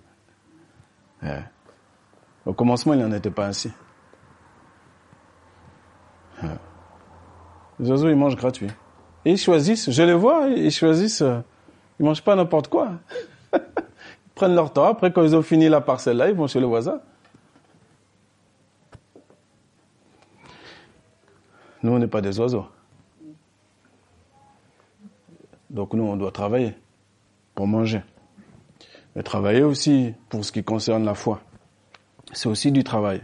Au 2.45 2.53
commencement, 2.53 2.93
il 2.93 2.99
n'en 2.99 3.11
était 3.11 3.31
pas 3.31 3.47
ainsi. 3.47 3.71
Les 7.79 7.89
oiseaux, 7.89 8.09
ils 8.09 8.15
mangent 8.15 8.35
gratuit. 8.35 8.69
Et 9.25 9.31
ils 9.31 9.37
choisissent, 9.37 9.89
je 9.89 10.03
les 10.03 10.13
vois, 10.13 10.47
ils 10.47 10.71
choisissent 10.71 11.21
euh, 11.21 11.39
ils 11.99 12.05
mangent 12.05 12.23
pas 12.23 12.35
n'importe 12.35 12.69
quoi. 12.69 12.93
prennent 14.39 14.55
leur 14.55 14.71
temps. 14.71 14.85
Après, 14.85 15.11
quand 15.11 15.21
ils 15.21 15.35
ont 15.35 15.41
fini 15.41 15.67
la 15.67 15.81
parcelle 15.81 16.15
là, 16.15 16.29
ils 16.29 16.35
vont 16.35 16.47
chez 16.47 16.61
le 16.61 16.65
voisin. 16.65 17.01
Nous, 21.83 21.91
on 21.91 21.99
n'est 21.99 22.07
pas 22.07 22.21
des 22.21 22.39
oiseaux. 22.39 22.65
Donc 25.69 25.93
nous, 25.93 26.03
on 26.03 26.15
doit 26.15 26.31
travailler 26.31 26.73
pour 27.53 27.67
manger. 27.67 28.01
Mais 29.13 29.23
travailler 29.23 29.63
aussi 29.63 30.13
pour 30.29 30.45
ce 30.45 30.53
qui 30.53 30.63
concerne 30.63 31.03
la 31.03 31.15
foi. 31.15 31.41
C'est 32.31 32.47
aussi 32.47 32.71
du 32.71 32.85
travail. 32.85 33.21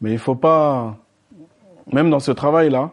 Mais 0.00 0.10
il 0.10 0.14
ne 0.14 0.18
faut 0.18 0.34
pas, 0.34 0.96
même 1.92 2.10
dans 2.10 2.20
ce 2.20 2.32
travail-là, 2.32 2.90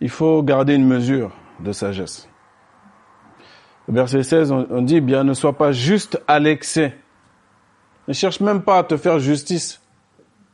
il 0.00 0.08
faut 0.08 0.42
garder 0.42 0.74
une 0.74 0.86
mesure 0.86 1.30
de 1.60 1.72
sagesse. 1.72 2.29
Verset 3.90 4.22
16, 4.22 4.52
on 4.52 4.82
dit, 4.82 5.00
bien, 5.00 5.24
ne 5.24 5.34
sois 5.34 5.56
pas 5.56 5.72
juste 5.72 6.22
à 6.28 6.38
l'excès. 6.38 6.96
Ne 8.06 8.12
cherche 8.12 8.40
même 8.40 8.62
pas 8.62 8.78
à 8.78 8.84
te 8.84 8.96
faire 8.96 9.18
justice. 9.18 9.80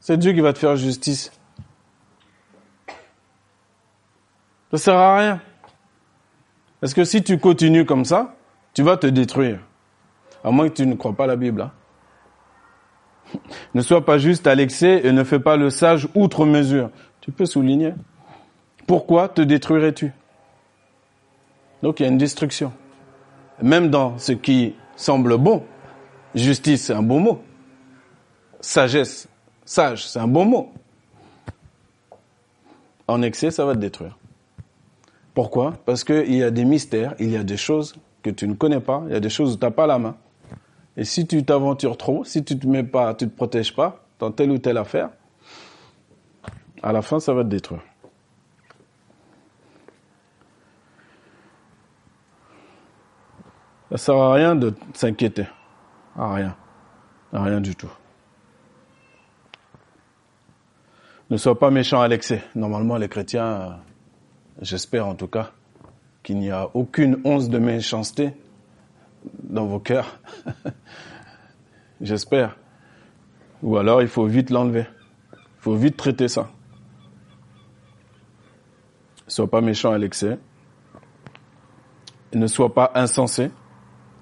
C'est 0.00 0.16
Dieu 0.16 0.32
qui 0.32 0.40
va 0.40 0.52
te 0.52 0.58
faire 0.58 0.76
justice. 0.76 1.32
Ça 4.70 4.78
sert 4.78 4.96
à 4.96 5.18
rien. 5.18 5.40
Parce 6.80 6.94
que 6.94 7.04
si 7.04 7.22
tu 7.22 7.38
continues 7.38 7.84
comme 7.84 8.04
ça, 8.04 8.36
tu 8.74 8.82
vas 8.82 8.96
te 8.96 9.06
détruire. 9.06 9.60
À 10.42 10.50
moins 10.50 10.68
que 10.68 10.74
tu 10.74 10.86
ne 10.86 10.94
crois 10.94 11.12
pas 11.12 11.26
la 11.26 11.36
Bible. 11.36 11.62
Hein. 11.62 11.72
Ne 13.74 13.82
sois 13.82 14.04
pas 14.04 14.18
juste 14.18 14.46
à 14.46 14.54
l'excès 14.54 15.00
et 15.04 15.12
ne 15.12 15.24
fais 15.24 15.40
pas 15.40 15.56
le 15.56 15.70
sage 15.70 16.08
outre 16.14 16.46
mesure. 16.46 16.90
Tu 17.20 17.32
peux 17.32 17.46
souligner. 17.46 17.92
Pourquoi 18.86 19.28
te 19.28 19.42
détruirais-tu? 19.42 20.12
Donc 21.82 22.00
il 22.00 22.04
y 22.04 22.06
a 22.06 22.08
une 22.08 22.18
destruction. 22.18 22.72
Même 23.62 23.88
dans 23.90 24.18
ce 24.18 24.32
qui 24.32 24.74
semble 24.96 25.38
bon, 25.38 25.62
justice 26.34 26.86
c'est 26.86 26.92
un 26.92 27.02
bon 27.02 27.20
mot. 27.20 27.42
Sagesse, 28.60 29.28
sage, 29.64 30.06
c'est 30.06 30.18
un 30.18 30.28
bon 30.28 30.44
mot. 30.44 30.72
En 33.08 33.22
excès, 33.22 33.50
ça 33.50 33.64
va 33.64 33.74
te 33.74 33.78
détruire. 33.78 34.18
Pourquoi? 35.34 35.74
Parce 35.84 36.02
qu'il 36.02 36.34
y 36.34 36.42
a 36.42 36.50
des 36.50 36.64
mystères, 36.64 37.14
il 37.18 37.30
y 37.30 37.36
a 37.36 37.44
des 37.44 37.56
choses 37.56 37.94
que 38.22 38.30
tu 38.30 38.48
ne 38.48 38.54
connais 38.54 38.80
pas, 38.80 39.04
il 39.06 39.12
y 39.12 39.16
a 39.16 39.20
des 39.20 39.28
choses 39.28 39.54
où 39.54 39.56
tu 39.56 39.64
n'as 39.64 39.70
pas 39.70 39.86
la 39.86 39.98
main. 39.98 40.16
Et 40.96 41.04
si 41.04 41.26
tu 41.26 41.44
t'aventures 41.44 41.96
trop, 41.96 42.24
si 42.24 42.42
tu 42.42 42.58
te 42.58 42.66
mets 42.66 42.82
pas, 42.82 43.14
tu 43.14 43.28
te 43.28 43.36
protèges 43.36 43.74
pas 43.74 44.04
dans 44.18 44.30
telle 44.30 44.50
ou 44.50 44.58
telle 44.58 44.78
affaire, 44.78 45.10
à 46.82 46.92
la 46.92 47.02
fin, 47.02 47.20
ça 47.20 47.34
va 47.34 47.44
te 47.44 47.48
détruire. 47.48 47.82
Ça 53.90 53.96
sert 53.96 54.16
à 54.16 54.34
rien 54.34 54.56
de 54.56 54.74
s'inquiéter. 54.94 55.46
À 56.16 56.34
rien. 56.34 56.56
À 57.32 57.42
rien 57.42 57.60
du 57.60 57.76
tout. 57.76 57.90
Ne 61.30 61.36
sois 61.36 61.58
pas 61.58 61.70
méchant 61.70 62.00
à 62.00 62.08
l'excès. 62.08 62.42
Normalement, 62.54 62.96
les 62.96 63.08
chrétiens, 63.08 63.80
j'espère 64.60 65.06
en 65.06 65.14
tout 65.14 65.28
cas, 65.28 65.50
qu'il 66.22 66.38
n'y 66.38 66.50
a 66.50 66.68
aucune 66.74 67.20
once 67.24 67.48
de 67.48 67.58
méchanceté 67.58 68.32
dans 69.42 69.66
vos 69.66 69.80
cœurs. 69.80 70.20
J'espère. 72.00 72.56
Ou 73.62 73.76
alors 73.76 74.02
il 74.02 74.08
faut 74.08 74.26
vite 74.26 74.50
l'enlever. 74.50 74.86
Il 75.32 75.60
faut 75.60 75.74
vite 75.74 75.96
traiter 75.96 76.28
ça. 76.28 76.50
Ne 79.26 79.30
sois 79.30 79.50
pas 79.50 79.60
méchant 79.60 79.92
à 79.92 79.98
l'excès. 79.98 80.38
ne 82.34 82.46
sois 82.46 82.72
pas 82.72 82.92
insensé. 82.94 83.50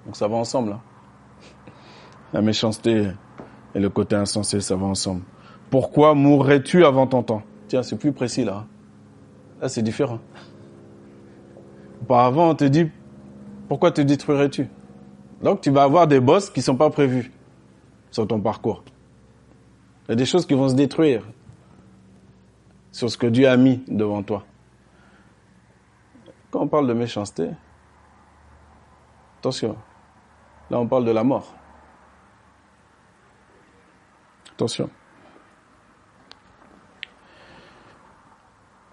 Donc 0.07 0.17
ça 0.17 0.29
va 0.29 0.37
ensemble. 0.37 0.73
Hein. 0.73 0.81
La 2.33 2.43
méchanceté 2.43 3.11
et 3.75 3.81
le 3.81 3.91
côté 3.91 4.17
insensé, 4.17 4.61
ça 4.61 4.77
va 4.77 4.87
ensemble. 4.87 5.23
Pourquoi 5.71 6.15
mourrais-tu 6.15 6.85
avant 6.85 7.07
ton 7.07 7.23
temps? 7.23 7.43
Tiens, 7.69 7.83
c'est 7.83 7.97
plus 7.97 8.13
précis 8.13 8.45
là. 8.45 8.67
Là, 9.61 9.69
c'est 9.69 9.83
différent. 9.83 10.19
Auparavant, 12.03 12.51
on 12.51 12.55
te 12.55 12.65
dit, 12.65 12.91
pourquoi 13.69 13.91
te 13.91 14.01
détruirais-tu? 14.01 14.69
Donc, 15.43 15.61
tu 15.61 15.71
vas 15.71 15.85
avoir 15.85 16.07
des 16.07 16.21
bosses 16.21 16.51
qui 16.51 16.61
sont 16.61 16.77
pas 16.77 16.91
prévues 16.91 17.33
sur 18.11 18.27
ton 18.27 18.41
parcours. 18.41 18.85
Il 20.07 20.11
y 20.11 20.13
a 20.13 20.17
des 20.17 20.27
choses 20.27 20.47
qui 20.47 20.55
vont 20.55 20.69
se 20.69 20.75
détruire 20.75 21.23
sur 22.93 23.11
ce 23.11 23.17
que 23.17 23.27
Dieu 23.27 23.49
a 23.49 23.57
mis 23.57 23.83
devant 23.89 24.23
toi. 24.23 24.45
Quand 26.51 26.61
on 26.61 26.69
parle 26.69 26.87
de 26.87 26.93
méchanceté, 26.93 27.49
attention, 29.39 29.77
là 30.75 30.81
on 30.81 30.89
parle 30.89 31.05
de 31.05 31.13
la 31.13 31.23
mort. 31.23 31.55
Attention. 34.53 34.91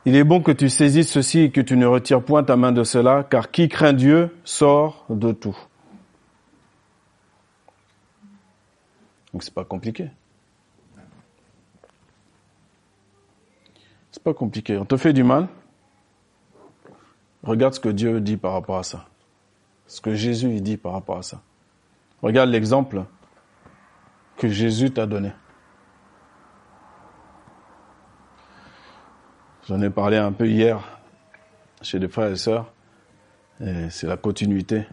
Il 0.05 0.15
est 0.15 0.23
bon 0.23 0.41
que 0.41 0.51
tu 0.51 0.69
saisisses 0.69 1.11
ceci 1.11 1.39
et 1.39 1.51
que 1.51 1.61
tu 1.61 1.77
ne 1.77 1.87
retires 1.87 2.23
point 2.23 2.43
ta 2.43 2.55
main 2.55 2.71
de 2.71 2.83
cela, 2.83 3.23
car 3.23 3.49
qui 3.49 3.67
craint 3.67 3.93
Dieu 3.93 4.35
sort 4.43 5.05
de 5.09 5.31
tout. 5.31 5.57
Donc 9.33 9.43
c'est 9.43 9.53
pas 9.53 9.65
compliqué. 9.65 10.09
C'est 14.11 14.23
pas 14.23 14.33
compliqué. 14.35 14.77
On 14.77 14.85
te 14.85 14.97
fait 14.97 15.13
du 15.13 15.23
mal. 15.23 15.47
Regarde 17.43 17.73
ce 17.73 17.79
que 17.79 17.89
Dieu 17.89 18.21
dit 18.21 18.37
par 18.37 18.53
rapport 18.53 18.77
à 18.77 18.83
ça. 18.83 19.07
Ce 19.87 19.99
que 19.99 20.13
Jésus 20.13 20.61
dit 20.61 20.77
par 20.77 20.91
rapport 20.91 21.17
à 21.17 21.23
ça. 21.23 21.41
Regarde 22.21 22.49
l'exemple 22.49 23.03
que 24.37 24.47
Jésus 24.47 24.91
t'a 24.91 25.05
donné. 25.05 25.31
J'en 29.67 29.81
ai 29.81 29.89
parlé 29.89 30.17
un 30.17 30.31
peu 30.31 30.47
hier 30.47 30.99
chez 31.81 31.99
des 31.99 32.07
frères 32.07 32.31
et 32.31 32.35
sœurs. 32.35 32.71
Et 33.59 33.89
c'est 33.89 34.07
la 34.07 34.17
continuité 34.17 34.87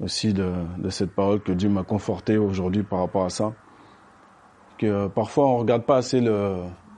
aussi 0.00 0.32
de, 0.34 0.52
cette 0.90 1.12
parole 1.12 1.40
que 1.40 1.52
Dieu 1.52 1.68
m'a 1.68 1.84
conforté 1.84 2.36
aujourd'hui 2.36 2.82
par 2.82 3.00
rapport 3.00 3.24
à 3.24 3.30
ça. 3.30 3.52
Que 4.78 5.08
parfois 5.08 5.46
on 5.46 5.58
regarde 5.58 5.84
pas 5.84 5.96
assez 5.96 6.20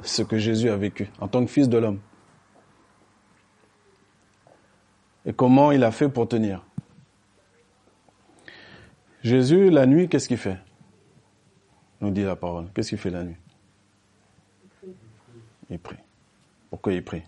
ce 0.03 0.23
que 0.23 0.39
Jésus 0.39 0.69
a 0.69 0.77
vécu 0.77 1.11
en 1.21 1.29
tant 1.29 1.45
que 1.45 1.51
fils 1.51 1.69
de 1.69 1.79
l'homme. 1.79 2.01
Et 5.25 5.33
comment 5.33 5.73
il 5.73 5.83
a 5.85 5.91
fait 5.91 6.09
pour 6.09 6.29
tenir. 6.29 6.66
Jésus, 9.23 9.71
la 9.71 9.87
nuit, 9.87 10.09
qu'est-ce 10.09 10.29
qu'il 10.29 10.37
fait? 10.37 10.59
Nous 12.01 12.11
dit 12.11 12.23
la 12.23 12.37
parole. 12.37 12.67
Qu'est-ce 12.75 12.91
qu'il 12.91 12.99
fait 12.99 13.11
la 13.11 13.25
nuit? 13.25 13.37
Il 15.71 15.79
prie. 15.79 15.97
Pourquoi 16.71 16.93
il 16.93 17.03
prie? 17.03 17.23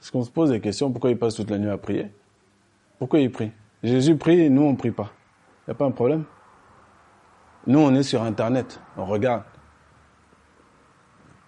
Est-ce 0.00 0.12
qu'on 0.12 0.22
se 0.22 0.30
pose 0.30 0.52
la 0.52 0.60
question 0.60 0.92
pourquoi 0.92 1.10
il 1.10 1.18
passe 1.18 1.34
toute 1.34 1.50
la 1.50 1.58
nuit 1.58 1.70
à 1.70 1.78
prier? 1.78 2.10
Pourquoi 2.98 3.20
il 3.20 3.32
prie? 3.32 3.50
Jésus 3.82 4.16
prie 4.16 4.40
et 4.40 4.50
nous 4.50 4.62
on 4.62 4.72
ne 4.72 4.76
prie 4.76 4.90
pas. 4.90 5.10
Il 5.62 5.70
n'y 5.70 5.72
a 5.72 5.74
pas 5.74 5.86
un 5.86 5.90
problème? 5.90 6.24
Nous 7.66 7.78
on 7.78 7.94
est 7.94 8.02
sur 8.02 8.22
Internet, 8.22 8.80
on 8.96 9.06
regarde. 9.06 9.44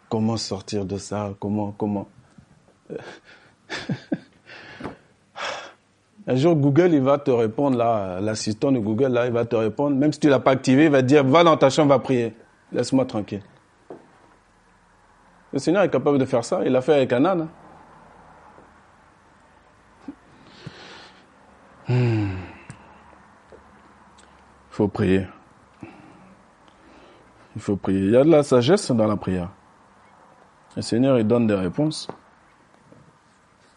Comment 0.08 0.38
sortir 0.38 0.86
de 0.86 0.96
ça? 0.96 1.34
Comment 1.38 1.72
Comment? 1.72 2.08
Un 6.28 6.34
jour, 6.34 6.56
Google, 6.56 6.92
il 6.92 7.02
va 7.02 7.18
te 7.18 7.30
répondre, 7.30 7.78
là, 7.78 8.20
l'assistant 8.20 8.72
de 8.72 8.80
Google, 8.80 9.12
là, 9.12 9.26
il 9.26 9.32
va 9.32 9.44
te 9.44 9.54
répondre, 9.54 9.96
même 9.96 10.12
si 10.12 10.18
tu 10.18 10.28
l'as 10.28 10.40
pas 10.40 10.52
activé, 10.52 10.86
il 10.86 10.90
va 10.90 11.02
dire, 11.02 11.24
va 11.24 11.44
dans 11.44 11.56
ta 11.56 11.70
chambre, 11.70 11.90
va 11.90 12.00
prier. 12.00 12.34
Laisse-moi 12.72 13.04
tranquille. 13.04 13.42
Le 15.52 15.60
Seigneur 15.60 15.84
est 15.84 15.90
capable 15.90 16.18
de 16.18 16.24
faire 16.24 16.44
ça. 16.44 16.62
Il 16.64 16.72
l'a 16.72 16.80
fait 16.80 16.94
avec 16.94 17.12
Anan. 17.12 17.46
Il 21.88 21.94
hmm. 21.94 22.36
faut 24.70 24.88
prier. 24.88 25.28
Il 27.54 27.62
faut 27.62 27.76
prier. 27.76 28.00
Il 28.00 28.10
y 28.10 28.16
a 28.16 28.24
de 28.24 28.30
la 28.30 28.42
sagesse 28.42 28.90
dans 28.90 29.06
la 29.06 29.16
prière. 29.16 29.50
Le 30.74 30.82
Seigneur, 30.82 31.18
il 31.18 31.26
donne 31.26 31.46
des 31.46 31.54
réponses. 31.54 32.08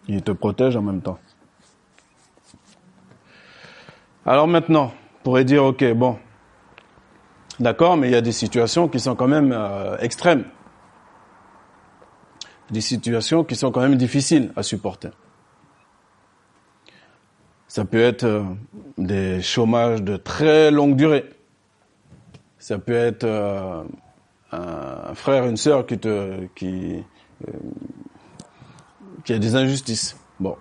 Il 0.08 0.24
te 0.24 0.32
protège 0.32 0.76
en 0.76 0.82
même 0.82 1.02
temps. 1.02 1.20
Alors 4.30 4.48
maintenant, 4.48 4.94
on 4.94 5.24
pourrait 5.24 5.44
dire, 5.44 5.64
ok, 5.64 5.84
bon, 5.94 6.20
d'accord, 7.60 7.98
mais 7.98 8.10
il 8.10 8.12
y 8.12 8.16
a 8.16 8.22
des 8.22 8.32
situations 8.32 8.88
qui 8.88 9.00
sont 9.00 9.16
quand 9.16 9.28
même 9.28 9.52
euh, 9.52 9.98
extrêmes 9.98 10.46
des 12.70 12.82
situations 12.82 13.44
qui 13.44 13.56
sont 13.56 13.72
quand 13.72 13.82
même 13.82 13.96
difficiles 13.96 14.54
à 14.56 14.62
supporter. 14.62 15.10
Ça 17.68 17.86
peut 17.86 18.00
être 18.00 18.24
euh, 18.24 18.44
des 19.00 19.42
chômages 19.42 20.04
de 20.04 20.16
très 20.16 20.70
longue 20.70 20.96
durée. 20.96 21.28
Ça 22.60 22.78
peut 22.78 22.94
être 22.94 23.24
euh, 23.24 23.84
un 24.52 25.16
frère, 25.16 25.48
une 25.48 25.58
sœur 25.58 25.88
qui 25.88 25.98
te 25.98 26.46
qui 26.54 27.04
qui 29.24 29.34
a 29.34 29.40
des 29.40 29.56
injustices. 29.56 30.16
Bon. 30.40 30.56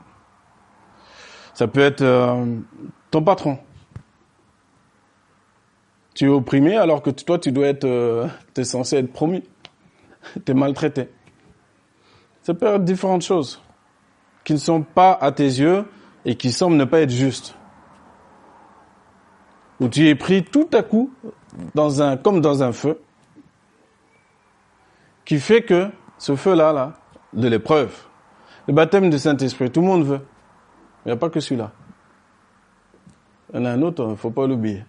Ça 1.52 1.68
peut 1.68 1.80
être 1.80 2.02
ton 3.10 3.22
patron. 3.22 3.58
Tu 6.14 6.26
es 6.26 6.28
opprimé 6.28 6.76
alors 6.76 7.02
que 7.02 7.10
toi 7.10 7.38
tu 7.38 7.52
dois 7.52 7.68
être 7.68 8.28
tu 8.54 8.60
es 8.60 8.64
censé 8.64 8.96
être 8.96 9.12
promis. 9.12 9.44
tu 10.44 10.52
es 10.52 10.54
maltraité. 10.54 11.08
Ça 12.42 12.54
peut 12.54 12.66
être 12.66 12.84
différentes 12.84 13.22
choses 13.22 13.62
qui 14.44 14.54
ne 14.54 14.58
sont 14.58 14.82
pas 14.82 15.12
à 15.20 15.32
tes 15.32 15.44
yeux 15.44 15.84
et 16.24 16.36
qui 16.36 16.52
semblent 16.52 16.76
ne 16.76 16.84
pas 16.84 17.00
être 17.00 17.10
justes. 17.10 17.54
Où 19.80 19.88
tu 19.88 20.08
es 20.08 20.14
pris 20.14 20.42
tout 20.42 20.68
à 20.72 20.82
coup 20.82 21.12
dans 21.74 22.02
un, 22.02 22.16
comme 22.16 22.40
dans 22.40 22.62
un 22.62 22.72
feu, 22.72 23.00
qui 25.24 25.38
fait 25.38 25.62
que 25.62 25.90
ce 26.16 26.34
feu-là, 26.34 26.72
là, 26.72 26.94
de 27.34 27.46
l'épreuve, 27.46 27.94
le 28.66 28.72
baptême 28.72 29.10
du 29.10 29.18
Saint-Esprit, 29.18 29.70
tout 29.70 29.82
le 29.82 29.86
monde 29.86 30.04
veut. 30.04 30.20
Il 31.04 31.08
n'y 31.08 31.12
a 31.12 31.16
pas 31.16 31.28
que 31.28 31.40
celui-là. 31.40 31.72
En 33.52 33.64
a 33.64 33.70
un 33.70 33.82
autre, 33.82 34.04
il 34.04 34.10
ne 34.10 34.14
faut 34.16 34.30
pas 34.30 34.46
l'oublier. 34.46 34.84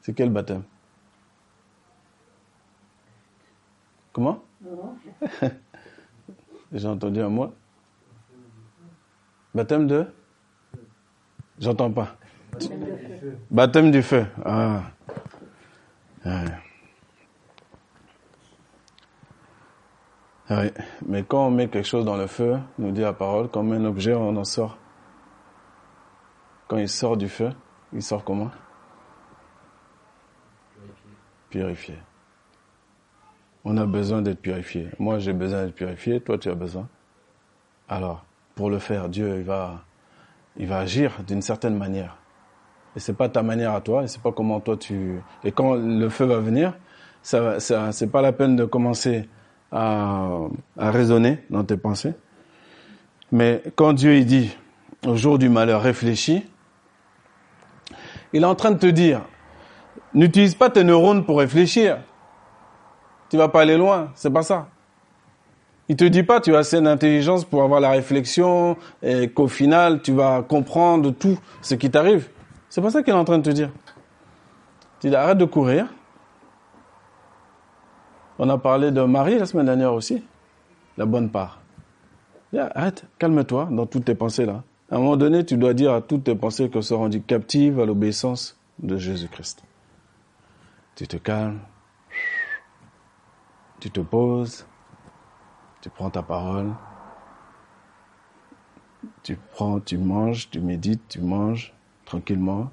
C'est 0.00 0.12
quel 0.12 0.30
baptême? 0.30 0.62
Comment? 4.12 4.42
J'ai 6.72 6.88
entendu 6.88 7.20
un 7.20 7.28
moi 7.28 7.52
Baptême 9.54 9.86
de? 9.86 10.06
J'entends 11.60 11.92
pas. 11.92 12.16
Baptême 13.50 13.90
du 13.90 14.02
feu. 14.02 14.26
Ah. 14.44 14.82
Ah 16.24 16.44
oui. 20.50 20.70
Mais 21.06 21.22
quand 21.22 21.46
on 21.46 21.50
met 21.50 21.68
quelque 21.68 21.86
chose 21.86 22.04
dans 22.04 22.16
le 22.16 22.26
feu, 22.26 22.58
nous 22.78 22.90
dit 22.90 23.00
la 23.00 23.12
parole, 23.12 23.48
quand 23.48 23.60
on 23.60 23.64
met 23.64 23.76
un 23.76 23.84
objet, 23.84 24.14
on 24.14 24.36
en 24.36 24.44
sort. 24.44 24.76
Quand 26.68 26.78
il 26.78 26.88
sort 26.88 27.16
du 27.16 27.28
feu, 27.28 27.50
il 27.92 28.02
sort 28.02 28.24
comment? 28.24 28.50
Purifié. 31.50 31.96
On 33.64 33.76
a 33.76 33.86
besoin 33.86 34.22
d'être 34.22 34.40
purifié. 34.40 34.88
Moi, 34.98 35.18
j'ai 35.18 35.32
besoin 35.32 35.64
d'être 35.64 35.74
purifié. 35.74 36.20
Toi, 36.20 36.38
tu 36.38 36.48
as 36.50 36.54
besoin. 36.54 36.88
Alors, 37.88 38.24
pour 38.54 38.70
le 38.70 38.78
faire, 38.78 39.08
Dieu, 39.08 39.36
il 39.38 39.44
va, 39.44 39.84
il 40.56 40.66
va 40.66 40.78
agir 40.78 41.22
d'une 41.26 41.42
certaine 41.42 41.76
manière. 41.76 42.16
Et 42.96 43.00
c'est 43.00 43.14
pas 43.14 43.28
ta 43.28 43.42
manière 43.42 43.72
à 43.72 43.80
toi, 43.80 44.04
et 44.04 44.08
c'est 44.08 44.22
pas 44.22 44.32
comment 44.32 44.60
toi 44.60 44.76
tu. 44.76 45.18
Et 45.42 45.52
quand 45.52 45.74
le 45.74 46.08
feu 46.08 46.24
va 46.26 46.38
venir, 46.38 46.74
ça, 47.22 47.58
ça 47.58 47.90
c'est 47.92 48.06
pas 48.06 48.22
la 48.22 48.32
peine 48.32 48.54
de 48.56 48.64
commencer 48.64 49.28
à, 49.72 50.38
à 50.78 50.90
raisonner 50.90 51.44
dans 51.50 51.64
tes 51.64 51.76
pensées. 51.76 52.14
Mais 53.32 53.62
quand 53.74 53.94
Dieu 53.94 54.14
il 54.16 54.26
dit 54.26 54.56
au 55.06 55.16
jour 55.16 55.38
du 55.38 55.48
malheur, 55.48 55.82
réfléchis, 55.82 56.44
il 58.34 58.42
est 58.42 58.46
en 58.46 58.56
train 58.56 58.72
de 58.72 58.78
te 58.78 58.86
dire, 58.86 59.22
n'utilise 60.12 60.56
pas 60.56 60.68
tes 60.68 60.82
neurones 60.82 61.24
pour 61.24 61.38
réfléchir. 61.38 61.98
Tu 63.30 63.36
vas 63.36 63.48
pas 63.48 63.62
aller 63.62 63.78
loin, 63.78 64.10
c'est 64.16 64.32
pas 64.32 64.42
ça. 64.42 64.66
Il 65.88 65.96
te 65.96 66.04
dit 66.04 66.24
pas 66.24 66.40
tu 66.40 66.54
as 66.54 66.58
assez 66.58 66.80
d'intelligence 66.80 67.44
pour 67.44 67.62
avoir 67.62 67.78
la 67.78 67.90
réflexion 67.90 68.76
et 69.02 69.28
qu'au 69.28 69.46
final 69.46 70.02
tu 70.02 70.12
vas 70.12 70.42
comprendre 70.42 71.10
tout 71.12 71.38
ce 71.62 71.76
qui 71.76 71.90
t'arrive. 71.90 72.28
C'est 72.68 72.82
pas 72.82 72.90
ça 72.90 73.04
qu'il 73.04 73.14
est 73.14 73.16
en 73.16 73.24
train 73.24 73.38
de 73.38 73.44
te 73.44 73.50
dire. 73.50 73.70
Tu 74.98 75.10
dis 75.10 75.16
arrête 75.16 75.38
de 75.38 75.44
courir. 75.44 75.86
On 78.40 78.48
a 78.48 78.58
parlé 78.58 78.90
de 78.90 79.02
Marie 79.02 79.38
la 79.38 79.46
semaine 79.46 79.66
dernière 79.66 79.94
aussi, 79.94 80.24
la 80.96 81.06
bonne 81.06 81.30
part. 81.30 81.60
arrête, 82.52 83.04
calme-toi 83.18 83.68
dans 83.70 83.86
toutes 83.86 84.06
tes 84.06 84.16
pensées 84.16 84.44
là. 84.44 84.64
À 84.94 84.96
un 84.96 85.00
moment 85.00 85.16
donné, 85.16 85.44
tu 85.44 85.56
dois 85.56 85.74
dire 85.74 85.92
à 85.92 86.00
toutes 86.00 86.22
tes 86.22 86.36
pensées 86.36 86.70
qu'elles 86.70 86.84
sont 86.84 86.98
rendues 86.98 87.20
captives 87.20 87.80
à 87.80 87.84
l'obéissance 87.84 88.56
de 88.78 88.96
Jésus-Christ. 88.96 89.64
Tu 90.94 91.08
te 91.08 91.16
calmes, 91.16 91.58
tu 93.80 93.90
te 93.90 93.98
poses, 93.98 94.64
tu 95.80 95.90
prends 95.90 96.10
ta 96.10 96.22
parole, 96.22 96.70
tu 99.24 99.36
prends, 99.50 99.80
tu 99.80 99.98
manges, 99.98 100.48
tu 100.48 100.60
médites, 100.60 101.02
tu 101.08 101.20
manges 101.20 101.74
tranquillement. 102.04 102.70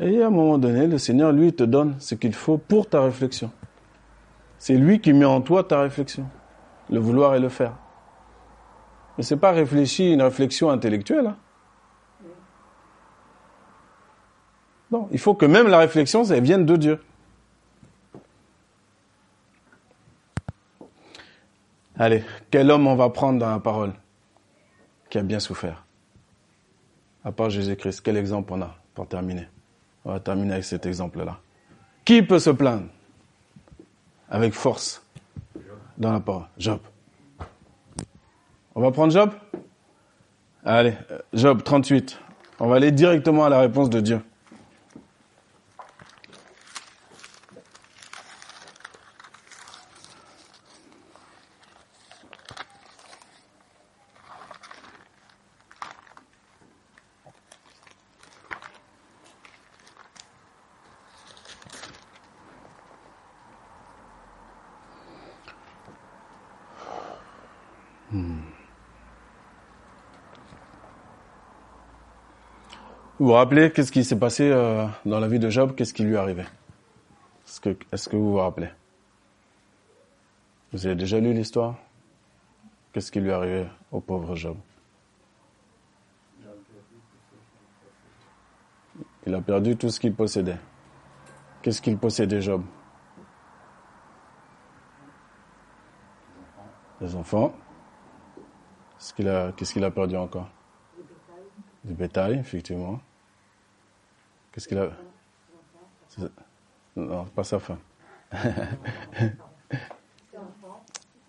Et 0.00 0.20
à 0.20 0.26
un 0.26 0.30
moment 0.30 0.58
donné, 0.58 0.88
le 0.88 0.98
Seigneur, 0.98 1.30
lui, 1.30 1.52
te 1.52 1.62
donne 1.62 1.94
ce 2.00 2.16
qu'il 2.16 2.34
faut 2.34 2.58
pour 2.58 2.88
ta 2.88 3.02
réflexion. 3.02 3.52
C'est 4.58 4.76
lui 4.76 5.00
qui 5.00 5.12
met 5.12 5.24
en 5.24 5.42
toi 5.42 5.62
ta 5.62 5.80
réflexion, 5.80 6.28
le 6.90 6.98
vouloir 6.98 7.36
et 7.36 7.38
le 7.38 7.50
faire. 7.50 7.74
Mais 9.18 9.24
c'est 9.24 9.36
pas 9.36 9.50
réfléchir 9.50 10.14
une 10.14 10.22
réflexion 10.22 10.70
intellectuelle. 10.70 11.26
Hein. 11.26 11.36
Non, 14.92 15.08
il 15.10 15.18
faut 15.18 15.34
que 15.34 15.44
même 15.44 15.66
la 15.66 15.78
réflexion, 15.78 16.24
ça 16.24 16.38
vienne 16.38 16.64
de 16.64 16.76
Dieu. 16.76 17.00
Allez, 21.98 22.22
quel 22.50 22.70
homme 22.70 22.86
on 22.86 22.94
va 22.94 23.10
prendre 23.10 23.40
dans 23.40 23.50
la 23.50 23.58
parole 23.58 23.92
qui 25.10 25.18
a 25.18 25.22
bien 25.22 25.40
souffert? 25.40 25.84
À 27.24 27.32
part 27.32 27.50
Jésus-Christ, 27.50 28.02
quel 28.02 28.16
exemple 28.16 28.52
on 28.52 28.62
a 28.62 28.76
pour 28.94 29.08
terminer? 29.08 29.48
On 30.04 30.12
va 30.12 30.20
terminer 30.20 30.52
avec 30.52 30.64
cet 30.64 30.86
exemple-là. 30.86 31.40
Qui 32.04 32.22
peut 32.22 32.38
se 32.38 32.50
plaindre 32.50 32.86
avec 34.30 34.54
force 34.54 35.04
dans 35.98 36.12
la 36.12 36.20
parole? 36.20 36.46
Job. 36.56 36.78
On 38.74 38.80
va 38.80 38.90
prendre 38.90 39.12
Job? 39.12 39.30
Allez, 40.64 40.94
Job 41.32 41.62
38. 41.62 42.18
On 42.60 42.68
va 42.68 42.76
aller 42.76 42.92
directement 42.92 43.44
à 43.44 43.48
la 43.48 43.60
réponse 43.60 43.90
de 43.90 44.00
Dieu. 44.00 44.20
Vous 73.28 73.34
vous 73.34 73.38
rappelez 73.40 73.70
qu'est-ce 73.70 73.92
qui 73.92 74.04
s'est 74.04 74.18
passé 74.18 74.50
euh, 74.50 74.86
dans 75.04 75.20
la 75.20 75.28
vie 75.28 75.38
de 75.38 75.50
Job? 75.50 75.74
Qu'est-ce 75.74 75.92
qui 75.92 76.02
lui 76.02 76.16
arrivé? 76.16 76.44
Est-ce 77.44 77.60
que, 78.08 78.16
vous 78.16 78.30
vous 78.30 78.38
rappelez? 78.38 78.70
Vous 80.72 80.86
avez 80.86 80.96
déjà 80.96 81.20
lu 81.20 81.34
l'histoire? 81.34 81.74
Qu'est-ce 82.90 83.12
qui 83.12 83.20
lui 83.20 83.30
arrivé 83.30 83.66
au 83.92 84.00
pauvre 84.00 84.34
Job? 84.34 84.56
Il 89.26 89.34
a 89.34 89.42
perdu 89.42 89.76
tout 89.76 89.90
ce 89.90 90.00
qu'il 90.00 90.14
possédait. 90.14 90.56
Qu'est-ce 91.60 91.82
qu'il 91.82 91.98
possédait, 91.98 92.40
Job? 92.40 92.62
Les 97.02 97.14
enfants. 97.14 97.52
Qu'est-ce 98.96 99.12
qu'il 99.12 99.28
a, 99.28 99.52
qu'est-ce 99.52 99.74
qu'il 99.74 99.84
a 99.84 99.90
perdu 99.90 100.16
encore? 100.16 100.48
Du 101.84 101.92
bétail, 101.92 102.38
effectivement. 102.38 102.98
Qu'est-ce 104.58 104.66
qu'il 104.66 104.78
a 104.78 104.90
Non, 106.96 107.26
pas 107.26 107.44
sa 107.44 107.60
femme. 107.60 107.78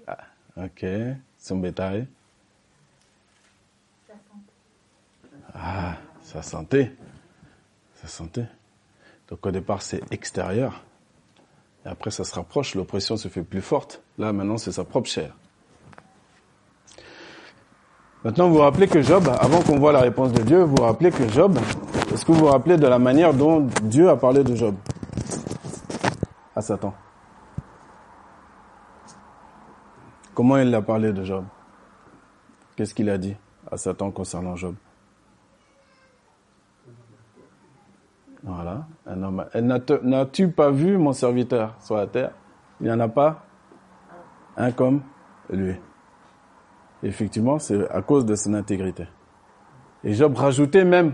ah, 0.08 0.18
ok, 0.58 0.86
son 1.38 1.58
bétail. 1.58 2.08
Ah, 5.54 5.98
sa 6.24 6.42
santé. 6.42 6.92
Sa 8.02 8.08
santé. 8.08 8.46
Donc 9.28 9.46
au 9.46 9.52
départ, 9.52 9.84
c'est 9.84 10.02
extérieur. 10.12 10.84
Et 11.86 11.90
après, 11.90 12.10
ça 12.10 12.24
se 12.24 12.34
rapproche, 12.34 12.74
l'oppression 12.74 13.16
se 13.16 13.28
fait 13.28 13.44
plus 13.44 13.62
forte. 13.62 14.02
Là, 14.18 14.34
maintenant, 14.34 14.58
c'est 14.58 14.72
sa 14.72 14.86
propre 14.86 15.08
chair. 15.08 15.36
Maintenant, 18.24 18.48
vous 18.48 18.56
vous 18.56 18.62
rappelez 18.62 18.88
que 18.88 19.04
Job, 19.04 19.30
avant 19.40 19.62
qu'on 19.62 19.78
voit 19.78 19.92
la 19.92 20.02
réponse 20.02 20.34
de 20.34 20.42
Dieu, 20.42 20.64
vous 20.64 20.76
vous 20.76 20.84
rappelez 20.84 21.12
que 21.12 21.30
Job, 21.30 21.60
est-ce 22.14 22.26
que 22.26 22.32
vous 22.32 22.40
vous 22.40 22.46
rappelez 22.48 22.78
de 22.78 22.88
la 22.88 23.00
manière 23.00 23.34
dont 23.34 23.68
Dieu 23.84 24.10
a 24.10 24.16
parlé 24.16 24.44
de 24.44 24.56
Job 24.56 24.76
à 26.56 26.62
Satan? 26.62 26.94
Comment 30.34 30.58
il 30.58 30.74
a 30.74 30.82
parlé 30.82 31.12
de 31.12 31.24
Job? 31.24 31.44
Qu'est-ce 32.76 32.94
qu'il 32.94 33.10
a 33.10 33.18
dit 33.18 33.36
à 33.70 33.78
Satan 33.78 34.12
concernant 34.12 34.56
Job? 34.56 34.76
Voilà, 38.44 38.88
un 39.06 39.22
homme. 39.22 39.46
N'as-tu 40.04 40.50
pas 40.50 40.72
vu 40.72 40.98
mon 40.98 41.12
serviteur 41.12 41.76
sur 41.82 41.98
la 41.98 42.08
terre? 42.08 42.32
Il 42.80 42.86
n'y 42.86 42.92
en 42.92 43.00
a 43.02 43.10
pas? 43.10 43.44
Un 44.56 44.72
comme 44.72 45.02
lui. 45.50 45.76
Effectivement, 47.04 47.60
c'est 47.60 47.90
à 47.90 48.02
cause 48.02 48.26
de 48.26 48.36
son 48.36 48.54
intégrité. 48.54 49.08
Et 50.04 50.14
Job 50.14 50.36
rajoutait 50.38 50.86
même, 50.86 51.14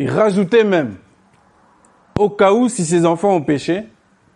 il 0.00 0.10
rajoutait 0.10 0.64
même, 0.64 0.96
au 2.18 2.30
cas 2.30 2.52
où 2.52 2.70
si 2.70 2.86
ses 2.86 3.04
enfants 3.04 3.34
ont 3.34 3.42
péché, 3.42 3.84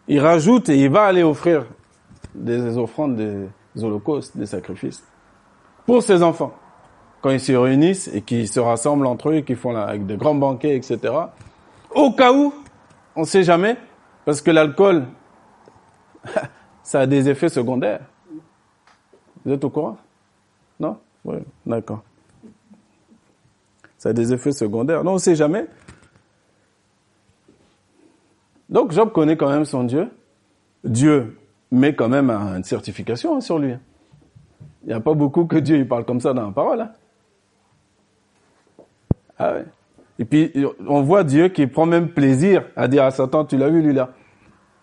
il 0.07 0.21
rajoute 0.21 0.69
et 0.69 0.77
il 0.77 0.91
va 0.91 1.05
aller 1.05 1.23
offrir 1.23 1.65
des 2.35 2.77
offrandes, 2.77 3.17
des 3.17 3.49
holocaustes, 3.83 4.37
des 4.37 4.45
sacrifices 4.45 5.03
pour 5.87 6.03
ses 6.03 6.23
enfants. 6.23 6.53
Quand 7.23 7.31
ils 7.31 7.41
se 7.41 7.53
réunissent 7.53 8.09
et 8.13 8.21
qu'ils 8.21 8.47
se 8.47 8.61
rassemblent 8.61 9.07
entre 9.07 9.31
eux 9.31 9.41
qu'ils 9.41 9.57
font 9.57 9.73
là, 9.73 9.85
avec 9.85 10.05
de 10.05 10.17
grands 10.17 10.35
banquets, 10.35 10.77
etc. 10.77 10.99
Au 11.95 12.13
cas 12.13 12.31
où, 12.31 12.53
on 13.17 13.21
ne 13.21 13.27
sait 13.27 13.43
jamais, 13.43 13.79
parce 14.27 14.43
que 14.43 14.51
l'alcool, 14.51 15.07
ça 16.83 17.01
a 17.01 17.07
des 17.07 17.31
effets 17.31 17.49
secondaires. 17.49 18.03
Vous 19.47 19.53
êtes 19.53 19.65
au 19.65 19.71
courant? 19.71 19.97
Non? 20.79 20.99
Oui, 21.25 21.37
d'accord. 21.65 22.03
Ça 24.05 24.11
a 24.11 24.13
des 24.13 24.35
effets 24.35 24.53
secondaires. 24.53 25.03
Non, 25.03 25.13
on 25.13 25.15
ne 25.15 25.19
sait 25.19 25.35
jamais. 25.35 25.67
Donc 28.69 28.93
Job 28.93 29.13
connaît 29.13 29.39
quand 29.39 29.49
même 29.49 29.65
son 29.65 29.83
Dieu. 29.83 30.11
Dieu 30.85 31.39
met 31.71 31.95
quand 31.95 32.11
même 32.11 32.29
une 32.29 32.65
certification 32.65 33.41
sur 33.41 33.59
lui. 33.59 33.73
Il 34.83 34.89
n'y 34.89 34.93
a 34.93 35.01
pas 35.01 35.15
beaucoup 35.15 35.47
que 35.47 35.57
Dieu 35.57 35.79
il 35.79 35.89
parle 35.89 36.05
comme 36.05 36.21
ça 36.21 36.35
dans 36.35 36.49
la 36.49 36.53
parole. 36.53 36.83
Hein. 36.83 36.93
Ah 39.39 39.55
ouais. 39.55 39.65
Et 40.19 40.27
puis, 40.27 40.53
on 40.87 41.01
voit 41.01 41.25
Dieu 41.25 41.49
qui 41.49 41.67
prend 41.67 41.87
même 41.87 42.11
plaisir 42.11 42.67
à 42.77 42.89
dire 42.89 43.05
à 43.05 43.11
Satan, 43.11 43.47
tu 43.47 43.57
l'as 43.57 43.71
vu 43.71 43.81
lui 43.81 43.95
là. 43.95 44.11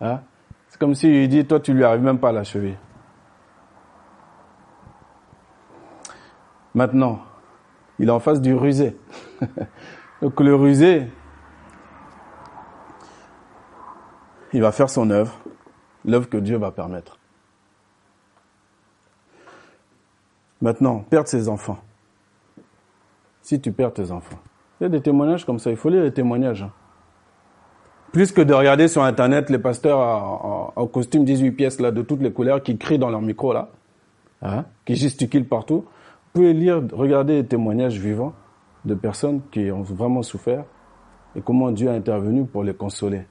Hein? 0.00 0.20
C'est 0.68 0.80
comme 0.80 0.96
s'il 0.96 1.28
dit, 1.28 1.44
toi 1.44 1.60
tu 1.60 1.72
lui 1.72 1.84
arrives 1.84 2.02
même 2.02 2.18
pas 2.18 2.30
à 2.30 2.32
la 2.32 2.42
cheville. 2.42 2.76
Maintenant, 6.74 7.20
il 8.02 8.08
est 8.08 8.12
en 8.12 8.18
face 8.18 8.40
du 8.40 8.52
rusé. 8.52 8.96
Donc 10.22 10.40
le 10.40 10.56
rusé, 10.56 11.06
il 14.52 14.60
va 14.60 14.72
faire 14.72 14.90
son 14.90 15.08
œuvre, 15.10 15.38
l'œuvre 16.04 16.28
que 16.28 16.36
Dieu 16.36 16.56
va 16.56 16.72
permettre. 16.72 17.20
Maintenant, 20.60 21.04
perdre 21.08 21.28
ses 21.28 21.48
enfants. 21.48 21.78
Si 23.40 23.60
tu 23.60 23.70
perds 23.70 23.94
tes 23.94 24.10
enfants. 24.10 24.38
Il 24.80 24.84
y 24.84 24.86
a 24.86 24.88
des 24.88 25.00
témoignages 25.00 25.46
comme 25.46 25.60
ça, 25.60 25.70
il 25.70 25.76
faut 25.76 25.88
lire 25.88 26.02
les 26.02 26.12
témoignages. 26.12 26.62
Hein. 26.62 26.72
Plus 28.10 28.32
que 28.32 28.42
de 28.42 28.52
regarder 28.52 28.88
sur 28.88 29.04
Internet 29.04 29.48
les 29.48 29.58
pasteurs 29.58 29.98
en, 30.76 30.86
costume 30.88 31.24
18 31.24 31.52
pièces 31.52 31.80
là, 31.80 31.92
de 31.92 32.02
toutes 32.02 32.20
les 32.20 32.32
couleurs 32.32 32.64
qui 32.64 32.76
crient 32.78 32.98
dans 32.98 33.10
leur 33.10 33.22
micro 33.22 33.52
là, 33.52 33.70
hein, 34.42 34.64
qui 34.84 34.96
gesticulent 34.96 35.48
partout. 35.48 35.84
Vous 36.32 36.40
pouvez 36.40 36.54
lire, 36.54 36.82
regarder 36.92 37.42
les 37.42 37.46
témoignages 37.46 37.98
vivants 37.98 38.32
de 38.86 38.94
personnes 38.94 39.42
qui 39.50 39.70
ont 39.70 39.82
vraiment 39.82 40.22
souffert 40.22 40.64
et 41.36 41.42
comment 41.42 41.70
Dieu 41.70 41.90
a 41.90 41.92
intervenu 41.92 42.46
pour 42.46 42.64
les 42.64 42.72
consoler. 42.72 43.26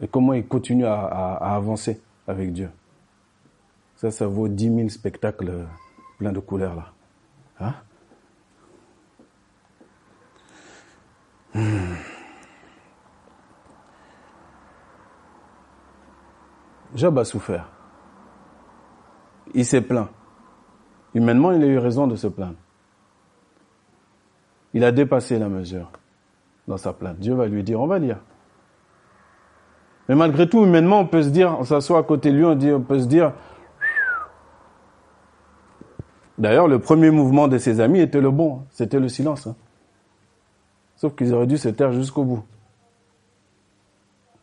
Et 0.00 0.08
comment 0.08 0.32
ils 0.32 0.44
continuent 0.44 0.84
à, 0.84 1.36
avancer 1.54 2.02
avec 2.26 2.52
Dieu. 2.52 2.70
Ça, 3.94 4.10
ça 4.10 4.26
vaut 4.26 4.48
10 4.48 4.74
000 4.74 4.88
spectacles 4.88 5.68
pleins 6.18 6.32
de 6.32 6.40
couleurs 6.40 6.74
là. 6.74 6.92
Hein? 7.60 7.74
Hmm. 11.54 11.94
Job 16.96 17.16
a 17.16 17.24
souffert. 17.24 17.70
Il 19.54 19.64
s'est 19.64 19.82
plaint. 19.82 20.08
Humainement, 21.16 21.50
il 21.52 21.64
a 21.64 21.66
eu 21.66 21.78
raison 21.78 22.06
de 22.06 22.14
se 22.14 22.26
plaindre. 22.26 22.58
Il 24.74 24.84
a 24.84 24.92
dépassé 24.92 25.38
la 25.38 25.48
mesure 25.48 25.90
dans 26.68 26.76
sa 26.76 26.92
plainte. 26.92 27.18
Dieu 27.18 27.32
va 27.32 27.46
lui 27.46 27.62
dire, 27.62 27.80
on 27.80 27.86
va 27.86 27.98
lire. 27.98 28.18
Mais 30.10 30.14
malgré 30.14 30.46
tout, 30.46 30.62
humainement, 30.62 31.00
on 31.00 31.06
peut 31.06 31.22
se 31.22 31.30
dire, 31.30 31.56
on 31.58 31.64
s'assoit 31.64 32.00
à 32.00 32.02
côté 32.02 32.30
de 32.32 32.36
lui, 32.36 32.44
on, 32.70 32.82
peut 32.82 32.98
se 33.00 33.06
dire, 33.06 33.32
D'ailleurs, 36.36 36.68
le 36.68 36.80
premier 36.80 37.10
mouvement 37.10 37.48
de 37.48 37.56
ses 37.56 37.80
amis 37.80 38.00
était 38.00 38.20
le 38.20 38.30
bon, 38.30 38.66
c'était 38.70 39.00
le 39.00 39.08
silence. 39.08 39.46
Hein. 39.46 39.56
Sauf 40.96 41.16
qu'ils 41.16 41.32
auraient 41.32 41.46
dû 41.46 41.56
se 41.56 41.70
taire 41.70 41.92
jusqu'au 41.92 42.24
bout. 42.24 42.44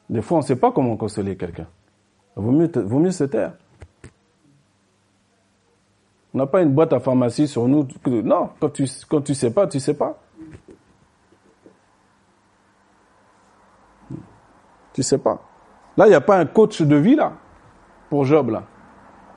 Des 0.09 0.23
fois, 0.23 0.37
on 0.39 0.41
ne 0.41 0.45
sait 0.45 0.55
pas 0.55 0.71
comment 0.71 0.97
consoler 0.97 1.37
quelqu'un. 1.37 1.67
Vaut 2.35 2.51
vaut 2.51 2.99
mieux 2.99 3.11
se 3.11 3.25
taire. 3.25 3.53
On 6.33 6.39
n'a 6.39 6.47
pas 6.47 6.61
une 6.61 6.73
boîte 6.73 6.93
à 6.93 6.99
pharmacie 6.99 7.47
sur 7.47 7.67
nous. 7.67 7.87
Non, 8.07 8.49
quand 8.59 8.69
tu 8.69 8.87
quand 9.07 9.21
tu 9.21 9.35
sais 9.35 9.53
pas, 9.53 9.67
tu 9.67 9.79
sais 9.79 9.93
pas. 9.93 10.17
Tu 14.93 15.03
sais 15.03 15.17
pas. 15.17 15.41
Là, 15.97 16.07
il 16.07 16.09
n'y 16.09 16.15
a 16.15 16.21
pas 16.21 16.37
un 16.37 16.45
coach 16.45 16.81
de 16.81 16.95
vie 16.95 17.15
là 17.15 17.33
pour 18.09 18.25
Job 18.25 18.49
là. 18.49 18.63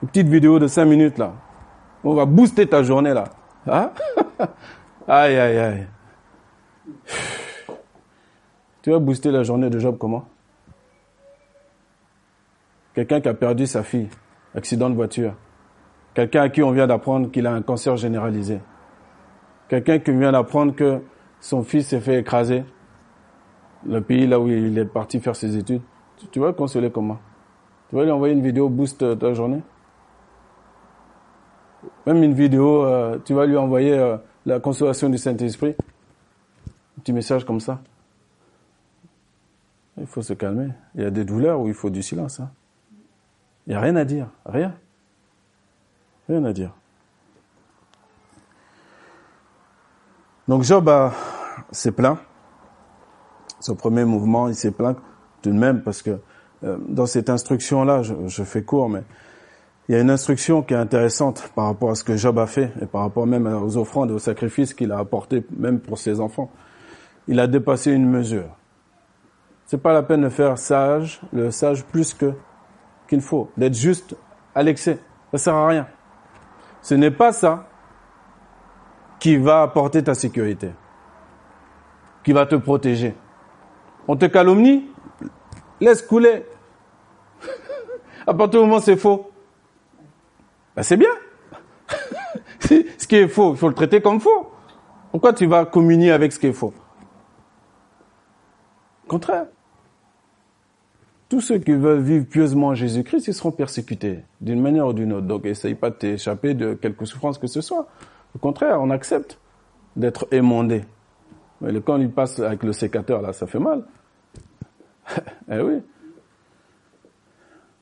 Une 0.03 0.09
petite 0.09 0.29
vidéo 0.29 0.59
de 0.59 0.67
cinq 0.67 0.87
minutes 0.87 1.19
là. 1.19 1.33
On 2.05 2.15
va 2.15 2.25
booster 2.25 2.67
ta 2.67 2.83
journée 2.83 3.13
là. 3.13 3.25
Hein? 3.67 3.91
aïe, 5.09 5.37
aïe, 5.37 5.59
aïe. 5.59 5.87
Tu 8.83 8.91
vas 8.91 8.99
booster 8.99 9.31
la 9.31 9.43
journée 9.43 9.69
de 9.69 9.79
Job 9.79 9.97
comment? 9.99 10.27
Quelqu'un 12.95 13.21
qui 13.21 13.29
a 13.29 13.35
perdu 13.35 13.67
sa 13.67 13.83
fille, 13.83 14.09
accident 14.55 14.89
de 14.89 14.95
voiture. 14.95 15.35
Quelqu'un 16.17 16.45
à 16.45 16.49
qui 16.49 16.63
on 16.63 16.71
vient 16.71 16.87
d'apprendre 16.87 17.31
qu'il 17.31 17.47
a 17.47 17.53
un 17.53 17.61
cancer 17.61 17.95
généralisé. 17.99 18.59
Quelqu'un 19.69 19.99
qui 19.99 20.13
vient 20.13 20.33
d'apprendre 20.33 20.75
que 20.75 21.03
son 21.41 21.63
fils 21.63 21.89
s'est 21.89 22.01
fait 22.01 22.21
écraser. 22.21 22.65
Le 23.85 24.01
pays 24.01 24.27
là 24.27 24.41
où 24.41 24.49
il 24.49 24.79
est 24.79 24.87
parti 24.87 25.21
faire 25.21 25.37
ses 25.37 25.59
études. 25.59 25.83
Tu, 26.33 26.41
vas 26.41 26.47
le 26.47 26.53
consoler 26.55 26.91
comment? 26.91 27.19
Tu 27.91 27.97
vas 27.97 28.05
lui 28.05 28.11
envoyer 28.11 28.33
une 28.33 28.41
vidéo 28.41 28.71
boost 28.71 29.19
ta 29.19 29.35
journée? 29.35 29.61
Même 32.07 32.23
une 32.23 32.33
vidéo, 32.33 32.87
euh, 32.87 33.19
tu 33.23 33.35
vas 33.35 33.45
lui 33.45 33.59
envoyer 33.59 33.93
euh, 33.93 34.17
la 34.47 34.59
consolation 34.59 35.11
du 35.11 35.19
Saint-Esprit. 35.19 35.77
Un 36.97 37.01
petit 37.03 37.13
message 37.13 37.45
comme 37.45 37.61
ça. 37.61 37.83
Il 40.01 40.07
faut 40.07 40.23
se 40.23 40.33
calmer. 40.33 40.69
Il 40.95 41.03
y 41.03 41.05
a 41.05 41.11
des 41.11 41.27
douleurs 41.27 41.61
où 41.61 41.69
il 41.69 41.75
faut 41.75 41.91
du 41.91 42.03
silence. 42.03 42.41
Hein. 42.41 42.49
Il 43.67 43.71
n'y 43.73 43.77
a 43.77 43.81
rien 43.81 43.97
à 43.97 44.07
dire. 44.07 44.29
Rien. 44.47 44.73
Rien 46.29 46.45
à 46.45 46.53
dire. 46.53 46.71
Donc 50.49 50.63
Job 50.63 50.91
s'est 51.71 51.93
plaint. 51.93 52.19
Son 53.61 53.75
premier 53.75 54.05
mouvement, 54.05 54.49
il 54.49 54.55
s'est 54.55 54.71
plaint 54.71 54.97
tout 55.43 55.51
de 55.51 55.57
même 55.57 55.83
parce 55.83 56.03
que 56.03 56.19
euh, 56.65 56.77
dans 56.89 57.07
cette 57.07 57.31
instruction-là, 57.31 58.03
je, 58.03 58.15
je, 58.27 58.43
fais 58.45 58.63
court, 58.63 58.89
mais 58.89 59.03
il 59.89 59.95
y 59.95 59.99
a 59.99 60.01
une 60.01 60.11
instruction 60.11 60.63
qui 60.63 60.75
est 60.75 60.77
intéressante 60.77 61.51
par 61.55 61.67
rapport 61.67 61.91
à 61.91 61.95
ce 61.95 62.05
que 62.05 62.17
Job 62.17 62.39
a 62.39 62.47
fait 62.47 62.73
et 62.81 62.87
par 62.87 63.03
rapport 63.03 63.27
même 63.27 63.47
aux 63.47 63.77
offrandes 63.77 64.11
et 64.11 64.15
aux 64.15 64.19
sacrifices 64.19 64.75
qu'il 64.75 64.93
a 64.93 64.99
apportés 64.99 65.45
même 65.57 65.81
pour 65.81 65.99
ses 65.99 66.21
enfants. 66.21 66.51
Il 67.29 67.41
a 67.41 67.47
dépassé 67.47 67.93
une 67.93 68.09
mesure. 68.09 68.57
C'est 69.67 69.83
pas 69.83 69.93
la 69.93 70.03
peine 70.03 70.23
de 70.23 70.29
faire 70.29 70.59
sage, 70.59 71.21
le 71.33 71.51
sage 71.51 71.85
plus 71.85 72.15
que 72.15 72.33
qu'il 73.09 73.21
faut, 73.21 73.51
d'être 73.57 73.75
juste 73.75 74.17
à 74.55 74.63
l'excès. 74.63 74.99
Ça 75.33 75.39
sert 75.39 75.55
à 75.55 75.67
rien. 75.67 75.87
Ce 76.87 76.95
n'est 76.95 77.11
pas 77.11 77.33
ça 77.33 77.67
qui 79.19 79.39
va 79.39 79.63
apporter 79.63 80.05
ta 80.05 80.15
sécurité, 80.15 80.71
qui 82.23 82.33
va 82.33 82.47
te 82.47 82.55
protéger. 82.55 83.17
On 84.07 84.15
te 84.15 84.27
calomnie, 84.27 84.89
laisse 85.81 86.01
couler. 86.01 86.47
à 88.25 88.33
partir 88.33 88.61
du 88.61 88.67
moment 88.67 88.77
où 88.77 88.81
c'est 88.81 88.97
faux, 88.97 89.33
ben 90.77 90.85
c'est 90.85 90.97
bien. 90.97 91.11
ce 92.61 93.07
qui 93.09 93.17
est 93.17 93.27
faux, 93.27 93.55
il 93.55 93.57
faut 93.57 93.69
le 93.69 93.75
traiter 93.75 94.01
comme 94.01 94.21
faux. 94.21 94.53
Pourquoi 95.11 95.33
tu 95.33 95.47
vas 95.47 95.65
communier 95.65 96.13
avec 96.13 96.33
ce 96.33 96.39
qui 96.39 96.47
est 96.47 96.53
faux? 96.53 96.73
Au 99.07 99.09
contraire. 99.09 99.47
Tous 101.29 101.41
ceux 101.41 101.59
qui 101.59 101.73
veulent 101.73 102.03
vivre 102.03 102.25
pieusement 102.25 102.69
en 102.69 102.75
Jésus-Christ, 102.75 103.27
ils 103.27 103.35
seront 103.35 103.51
persécutés 103.51 104.21
d'une 104.41 104.61
manière 104.61 104.87
ou 104.87 104.93
d'une 104.93 105.13
autre. 105.13 105.27
Donc, 105.27 105.45
essaye 105.45 105.75
pas 105.75 105.91
de 105.91 105.97
t'échapper 105.97 106.55
de 106.55 106.75
quelque 106.75 107.05
souffrance 107.05 107.39
que 107.39 107.49
ce 107.49 107.61
soit. 107.61 107.89
Au 108.35 108.39
contraire, 108.39 108.81
on 108.81 108.91
accepte 108.91 109.39
d'être 109.97 110.29
émondé. 110.31 110.85
Mais 111.61 111.81
quand 111.81 111.97
il 111.97 112.11
passe 112.11 112.39
avec 112.39 112.63
le 112.63 112.73
sécateur, 112.73 113.23
là, 113.23 113.33
ça 113.33 113.47
fait 113.47 113.59
mal. 113.59 113.83
eh 115.51 115.61
oui. 115.61 115.83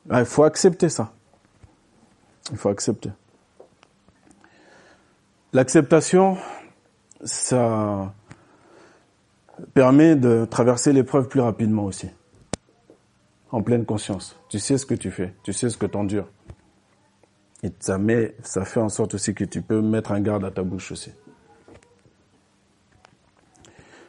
Ah, 0.09 0.21
il 0.21 0.27
faut 0.27 0.45
accepter 0.45 0.89
ça. 0.89 1.13
Il 2.51 2.57
faut 2.57 2.69
accepter. 2.69 3.11
L'acceptation, 5.53 6.37
ça 7.25 8.13
permet 9.73 10.17
de 10.17 10.47
traverser 10.47 10.93
l'épreuve 10.93 11.29
plus 11.29 11.41
rapidement 11.41 11.85
aussi. 11.85 12.09
En 13.55 13.63
pleine 13.63 13.85
conscience. 13.85 14.37
Tu 14.49 14.59
sais 14.59 14.79
ce 14.79 14.85
que 14.85 14.97
tu 14.97 15.13
fais. 15.13 15.33
Tu 15.45 15.53
sais 15.53 15.71
ce 15.71 15.77
que 15.77 15.87
tu 15.87 15.97
endures. 15.97 16.27
Et 17.63 17.71
ça, 17.79 17.99
met, 17.99 18.35
ça 18.43 18.65
fait 18.65 18.81
en 18.81 18.89
sorte 18.89 19.15
aussi 19.15 19.33
que 19.33 19.45
tu 19.45 19.63
peux 19.63 19.81
mettre 19.81 20.11
un 20.11 20.21
garde 20.21 20.45
à 20.45 20.51
ta 20.51 20.65
bouche 20.65 20.91
aussi. 20.91 21.13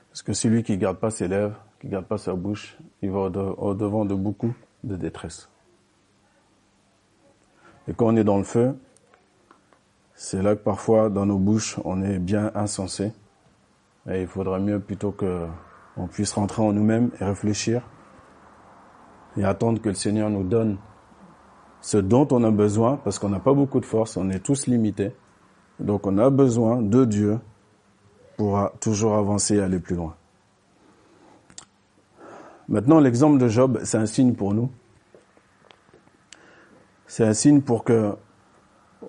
Parce 0.09 0.23
que 0.23 0.33
celui 0.33 0.63
qui 0.63 0.79
garde 0.79 0.97
pas 0.97 1.11
ses 1.11 1.27
lèvres, 1.27 1.63
qui 1.79 1.89
garde 1.89 2.05
pas 2.07 2.17
sa 2.17 2.33
bouche, 2.33 2.75
il 3.03 3.11
va 3.11 3.19
au 3.19 3.75
devant 3.75 4.03
de 4.03 4.15
beaucoup 4.15 4.55
de 4.83 4.95
détresse. 4.95 5.47
Et 7.87 7.93
quand 7.93 8.07
on 8.07 8.15
est 8.15 8.23
dans 8.23 8.39
le 8.39 8.45
feu, 8.45 8.75
c'est 10.15 10.41
là 10.41 10.55
que 10.55 10.63
parfois 10.63 11.11
dans 11.11 11.27
nos 11.27 11.37
bouches 11.37 11.77
on 11.85 12.01
est 12.01 12.17
bien 12.17 12.51
insensé. 12.55 13.13
Et 14.09 14.21
il 14.21 14.27
faudra 14.27 14.57
mieux 14.57 14.79
plutôt 14.79 15.11
que 15.11 15.45
on 15.97 16.07
puisse 16.07 16.31
rentrer 16.33 16.63
en 16.63 16.73
nous-mêmes 16.73 17.11
et 17.21 17.23
réfléchir 17.23 17.87
et 19.37 19.43
attendre 19.43 19.81
que 19.81 19.89
le 19.89 19.95
Seigneur 19.95 20.29
nous 20.29 20.43
donne 20.43 20.77
ce 21.81 21.97
dont 21.97 22.27
on 22.31 22.43
a 22.43 22.51
besoin 22.51 22.97
parce 22.97 23.19
qu'on 23.19 23.29
n'a 23.29 23.39
pas 23.39 23.53
beaucoup 23.53 23.79
de 23.79 23.85
force, 23.85 24.17
on 24.17 24.29
est 24.29 24.39
tous 24.39 24.67
limités. 24.67 25.11
Donc 25.79 26.07
on 26.07 26.17
a 26.17 26.29
besoin 26.29 26.81
de 26.81 27.05
Dieu 27.05 27.39
pour 28.37 28.69
toujours 28.79 29.15
avancer 29.15 29.55
et 29.55 29.61
aller 29.61 29.79
plus 29.79 29.95
loin. 29.95 30.15
Maintenant, 32.67 32.99
l'exemple 32.99 33.37
de 33.37 33.47
Job, 33.47 33.79
c'est 33.83 33.97
un 33.97 34.07
signe 34.07 34.33
pour 34.33 34.53
nous 34.53 34.69
c'est 37.07 37.23
un 37.23 37.33
signe 37.33 37.61
pour 37.61 37.83
que 37.83 38.15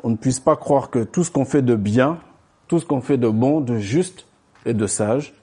on 0.03 0.11
ne 0.11 0.17
puisse 0.17 0.41
pas 0.41 0.57
croire 0.57 0.91
que 0.91 1.03
tout 1.03 1.25
ce 1.25 1.31
qu'on 1.31 1.45
fait 1.45 1.63
de 1.63 1.75
bien, 1.75 2.21
tout 2.69 2.79
ce 2.79 2.87
qu'on 2.87 3.01
fait 3.01 3.19
de 3.19 3.29
bon, 3.29 3.61
de 3.61 3.79
juste 3.79 4.27
et 4.65 4.75
de 4.75 4.87
sage, 4.87 5.35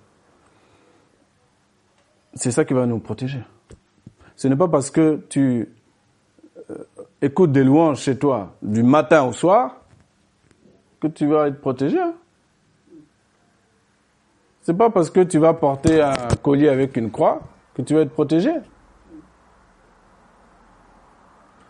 c'est 2.36 2.52
ça 2.52 2.64
qui 2.64 2.74
va 2.74 2.86
nous 2.86 3.00
protéger. 3.00 3.44
Ce 4.36 4.48
n'est 4.48 4.56
pas 4.56 4.68
parce 4.68 4.92
que 4.92 5.22
tu 5.30 5.70
euh, 6.70 6.76
écoutes 7.22 7.52
des 7.52 7.64
louanges 7.64 8.00
chez 8.00 8.18
toi 8.18 8.56
du 8.62 8.84
matin 8.84 9.24
au 9.24 9.32
soir 9.32 9.78
que 11.00 11.08
tu 11.08 11.28
vas 11.28 11.48
être 11.48 11.60
protégé. 11.60 12.00
Hein. 12.00 12.14
C'est 14.62 14.78
pas 14.78 14.90
parce 14.90 15.10
que 15.10 15.20
tu 15.22 15.40
vas 15.40 15.54
porter 15.54 16.02
un 16.02 16.14
collier 16.42 16.70
avec 16.70 16.96
une 16.96 17.12
croix 17.12 17.42
que 17.74 17.82
tu 17.82 17.94
vas 17.94 18.02
être 18.02 18.14
protégé. 18.14 18.52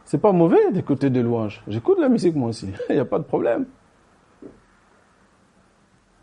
C'est 0.06 0.20
pas 0.20 0.32
mauvais 0.32 0.72
d'écouter 0.72 1.10
des 1.10 1.24
louanges. 1.24 1.64
J'écoute 1.68 1.98
la 2.00 2.08
musique 2.08 2.36
moi 2.36 2.50
aussi. 2.50 2.70
Il 2.90 2.96
n'y 2.96 3.02
a 3.02 3.06
pas 3.06 3.18
de 3.18 3.24
problème. 3.24 3.66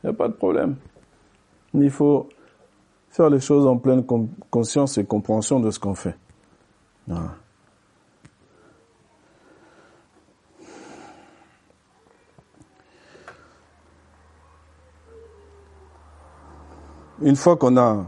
Il 0.02 0.06
n'y 0.06 0.10
a 0.10 0.12
pas 0.12 0.28
de 0.28 0.32
problème. 0.32 0.76
Il 1.74 1.90
faut 1.90 2.28
faire 3.10 3.30
les 3.30 3.40
choses 3.40 3.66
en 3.66 3.76
pleine 3.76 4.04
conscience 4.50 4.96
et 4.98 5.04
compréhension 5.04 5.58
de 5.58 5.72
ce 5.72 5.80
qu'on 5.80 5.96
fait. 5.96 6.16
Une 17.22 17.36
fois 17.36 17.56
qu'on 17.56 17.76
a 17.76 18.06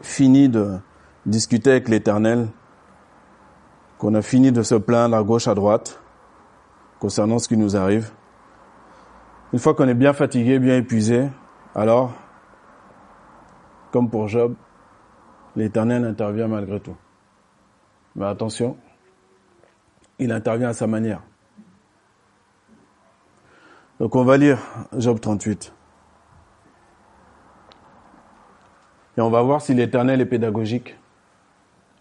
fini 0.00 0.48
de 0.48 0.78
discuter 1.26 1.72
avec 1.72 1.88
l'Éternel, 1.88 2.48
qu'on 3.98 4.14
a 4.14 4.22
fini 4.22 4.50
de 4.50 4.62
se 4.62 4.74
plaindre 4.76 5.16
à 5.16 5.22
gauche, 5.22 5.46
à 5.46 5.54
droite, 5.54 6.00
concernant 6.98 7.38
ce 7.38 7.48
qui 7.48 7.56
nous 7.56 7.76
arrive, 7.76 8.10
une 9.52 9.58
fois 9.58 9.74
qu'on 9.74 9.88
est 9.88 9.94
bien 9.94 10.12
fatigué, 10.12 10.58
bien 10.58 10.76
épuisé, 10.76 11.28
alors, 11.74 12.12
comme 13.92 14.08
pour 14.08 14.28
Job, 14.28 14.54
l'Éternel 15.54 16.04
intervient 16.04 16.48
malgré 16.48 16.80
tout. 16.80 16.96
Mais 18.16 18.26
attention, 18.26 18.76
il 20.18 20.32
intervient 20.32 20.68
à 20.68 20.74
sa 20.74 20.86
manière. 20.86 21.22
Donc 23.98 24.16
on 24.16 24.24
va 24.24 24.36
lire 24.36 24.58
Job 24.96 25.20
38. 25.20 25.72
Et 29.16 29.20
on 29.20 29.30
va 29.30 29.42
voir 29.42 29.60
si 29.60 29.74
l'Éternel 29.74 30.20
est 30.20 30.26
pédagogique, 30.26 30.96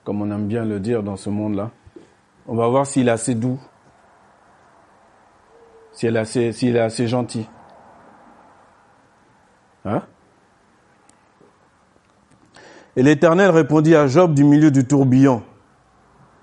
comme 0.04 0.22
on 0.22 0.32
aime 0.32 0.48
bien 0.48 0.64
le 0.64 0.80
dire 0.80 1.04
dans 1.04 1.18
ce 1.18 1.30
monde-là. 1.30 1.72
On 2.48 2.56
va 2.56 2.68
voir 2.68 2.88
s'il 2.88 3.08
est 3.08 3.12
assez 3.12 3.36
doux, 3.36 3.60
s'il 5.92 6.16
est 6.16 6.20
assez, 6.20 6.52
s'il 6.54 6.76
est 6.76 6.82
assez 6.82 7.08
gentil. 7.08 7.48
Hein? 9.86 10.04
Et 12.96 13.04
l'Éternel 13.04 13.50
répondit 13.52 13.96
à 13.96 14.08
Job 14.08 14.34
du 14.34 14.44
milieu 14.44 14.72
du 14.72 14.86
tourbillon 14.86 15.44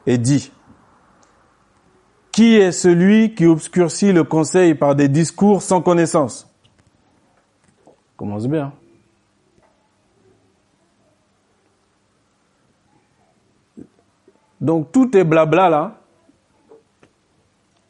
et 0.07 0.19
dit, 0.19 0.53
Qui 2.33 2.57
est 2.57 2.73
celui 2.73 3.35
qui 3.35 3.47
obscurcit 3.47 4.13
le 4.13 4.25
conseil 4.25 4.75
par 4.75 4.95
des 4.95 5.09
discours 5.09 5.63
sans 5.63 5.83
connaissance? 5.83 6.49
Commence 8.17 8.47
bien. 8.47 8.73
Donc 14.61 14.91
tout 14.93 15.17
est 15.17 15.25
blabla 15.25 15.69
là. 15.69 16.01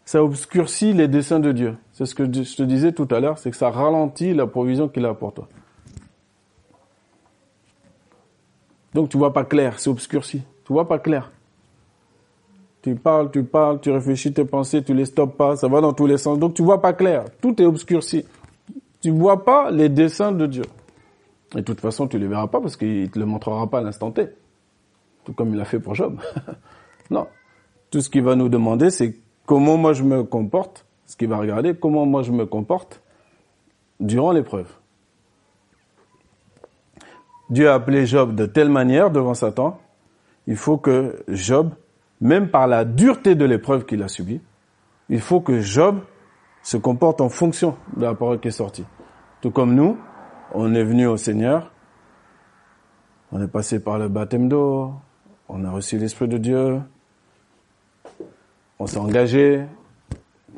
Ça 0.05 0.23
obscurcit 0.23 0.93
les 0.93 1.09
desseins 1.09 1.41
de 1.41 1.51
Dieu. 1.53 1.77
C'est 1.93 2.07
ce 2.07 2.15
que 2.15 2.25
je 2.25 2.57
te 2.57 2.63
disais 2.63 2.93
tout 2.93 3.09
à 3.11 3.19
l'heure, 3.19 3.39
c'est 3.39 3.51
que 3.51 3.57
ça 3.57 3.71
ralentit 3.71 4.35
la 4.35 4.47
provision 4.47 4.89
qu'il 4.89 5.05
a 5.05 5.15
pour 5.15 5.35
toi. 5.35 5.49
Donc 8.95 9.09
tu 9.09 9.19
vois 9.19 9.33
pas 9.33 9.45
clair, 9.45 9.79
c'est 9.79 9.91
obscurci. 9.91 10.43
Tu 10.65 10.73
vois 10.73 10.87
pas 10.87 10.99
clair. 10.99 11.33
Tu 12.87 12.95
parles, 12.95 13.33
tu 13.33 13.43
parles, 13.43 13.81
tu 13.81 13.91
réfléchis 13.91 14.33
tes 14.33 14.45
pensées, 14.45 14.81
tu 14.85 14.95
les 14.95 15.07
stoppes 15.07 15.37
pas, 15.37 15.57
ça 15.57 15.67
va 15.67 15.81
dans 15.81 15.93
tous 15.93 16.07
les 16.07 16.19
sens. 16.19 16.39
Donc 16.39 16.55
tu 16.55 16.63
vois 16.63 16.81
pas 16.81 16.93
clair. 16.93 17.25
Tout 17.41 17.61
est 17.61 17.65
obscurci. 17.65 18.25
Tu 19.01 19.11
vois 19.11 19.45
pas 19.45 19.73
les 19.73 19.89
desseins 19.89 20.31
de 20.31 20.47
Dieu. 20.47 20.63
Et 21.55 21.59
de 21.59 21.63
toute 21.63 21.81
façon, 21.81 22.07
tu 22.07 22.17
les 22.17 22.29
verras 22.29 22.47
pas 22.47 22.61
parce 22.61 22.77
qu'il 22.77 23.11
te 23.11 23.19
le 23.19 23.27
montrera 23.27 23.69
pas 23.69 23.79
à 23.79 23.81
l'instant 23.81 24.13
T 24.13 24.29
tout 25.25 25.33
comme 25.33 25.53
il 25.53 25.61
a 25.61 25.65
fait 25.65 25.81
pour 25.81 25.97
Job. 25.97 26.21
non. 27.11 27.27
Tout 27.91 28.01
ce 28.01 28.09
qu'il 28.09 28.23
va 28.23 28.37
nous 28.37 28.49
demander, 28.49 28.91
c'est 28.91 29.17
comment 29.47 29.77
moi 29.77 29.93
je 29.93 30.05
me 30.05 30.23
comporte, 30.23 30.87
ce 31.07 31.17
qu'il 31.17 31.29
va 31.29 31.39
regarder, 31.39 31.75
comment 31.75 32.07
moi 32.07 32.23
je 32.23 32.31
me 32.31 32.47
comporte 32.47 33.03
durant 33.99 34.31
l'épreuve. 34.31 34.73
Dieu 37.51 37.69
a 37.69 37.75
appelé 37.75 38.07
Job 38.07 38.37
de 38.37 38.47
telle 38.47 38.69
manière 38.69 39.11
devant 39.11 39.35
Satan, 39.35 39.81
il 40.47 40.57
faut 40.57 40.79
que 40.79 41.25
Job, 41.27 41.71
même 42.21 42.49
par 42.49 42.67
la 42.67 42.85
dureté 42.85 43.35
de 43.35 43.45
l'épreuve 43.45 43.85
qu'il 43.85 44.03
a 44.03 44.09
subie, 44.09 44.41
il 45.09 45.21
faut 45.21 45.41
que 45.41 45.61
Job 45.61 46.01
se 46.63 46.77
comporte 46.77 47.21
en 47.21 47.29
fonction 47.29 47.77
de 47.97 48.03
la 48.03 48.15
parole 48.15 48.41
qui 48.41 48.49
est 48.49 48.53
sortie. 48.53 48.85
Tout 49.41 49.51
comme 49.51 49.75
nous, 49.75 49.97
on 50.53 50.75
est 50.75 50.85
venu 50.85 51.07
au 51.07 51.17
Seigneur, 51.17 51.73
on 53.33 53.43
est 53.43 53.49
passé 53.49 53.81
par 53.81 53.99
le 53.99 54.09
baptême 54.09 54.49
d'eau, 54.49 54.93
on 55.49 55.65
a 55.65 55.71
reçu 55.71 55.99
l'Esprit 55.99 56.29
de 56.29 56.39
Dieu, 56.39 56.81
on 58.79 58.87
s'est 58.87 58.99
engagé, 58.99 59.65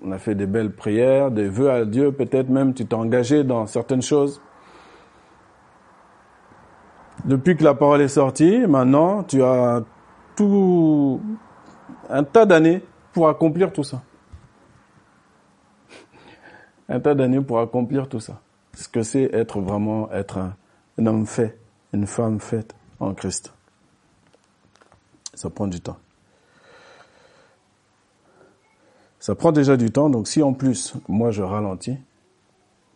on 0.03 0.12
a 0.12 0.18
fait 0.18 0.35
des 0.35 0.47
belles 0.47 0.73
prières, 0.73 1.31
des 1.31 1.49
vœux 1.49 1.71
à 1.71 1.85
Dieu, 1.85 2.12
peut-être 2.12 2.49
même 2.49 2.73
tu 2.73 2.87
t'es 2.87 2.94
engagé 2.94 3.44
dans 3.44 3.66
certaines 3.66 4.03
choses. 4.03 4.40
Depuis 7.25 7.57
que 7.57 7.64
la 7.64 7.75
parole 7.75 8.01
est 8.01 8.09
sortie, 8.09 8.66
maintenant 8.66 9.25
tu 9.25 9.42
as 9.42 9.83
tout 10.37 11.21
un 12.09 12.25
tas 12.25 12.47
d'années 12.47 12.83
pour 13.12 13.29
accomplir 13.29 13.73
tout 13.73 13.85
ça. 13.85 14.03
Un 16.88 17.01
tas 17.01 17.14
d'années 17.14 17.40
pour 17.40 17.61
accomplir 17.61 18.09
tout 18.09 18.21
ça. 18.21 18.40
Ce 18.75 18.88
que 18.88 19.03
c'est 19.03 19.35
être 19.35 19.61
vraiment 19.61 20.11
être 20.12 20.38
un 20.38 21.07
homme 21.07 21.27
fait, 21.27 21.59
une 21.92 22.07
femme 22.07 22.40
faite 22.40 22.75
en 23.01 23.14
Christ. 23.14 23.53
Ça 25.35 25.51
prend 25.51 25.66
du 25.66 25.81
temps. 25.81 25.99
Ça 29.21 29.35
prend 29.35 29.53
déjà 29.53 29.77
du 29.77 29.90
temps, 29.90 30.11
donc 30.11 30.29
si 30.29 30.42
en 30.42 30.53
plus, 30.53 30.94
moi 31.09 31.31
je 31.31 31.42
ralentis, 31.42 31.99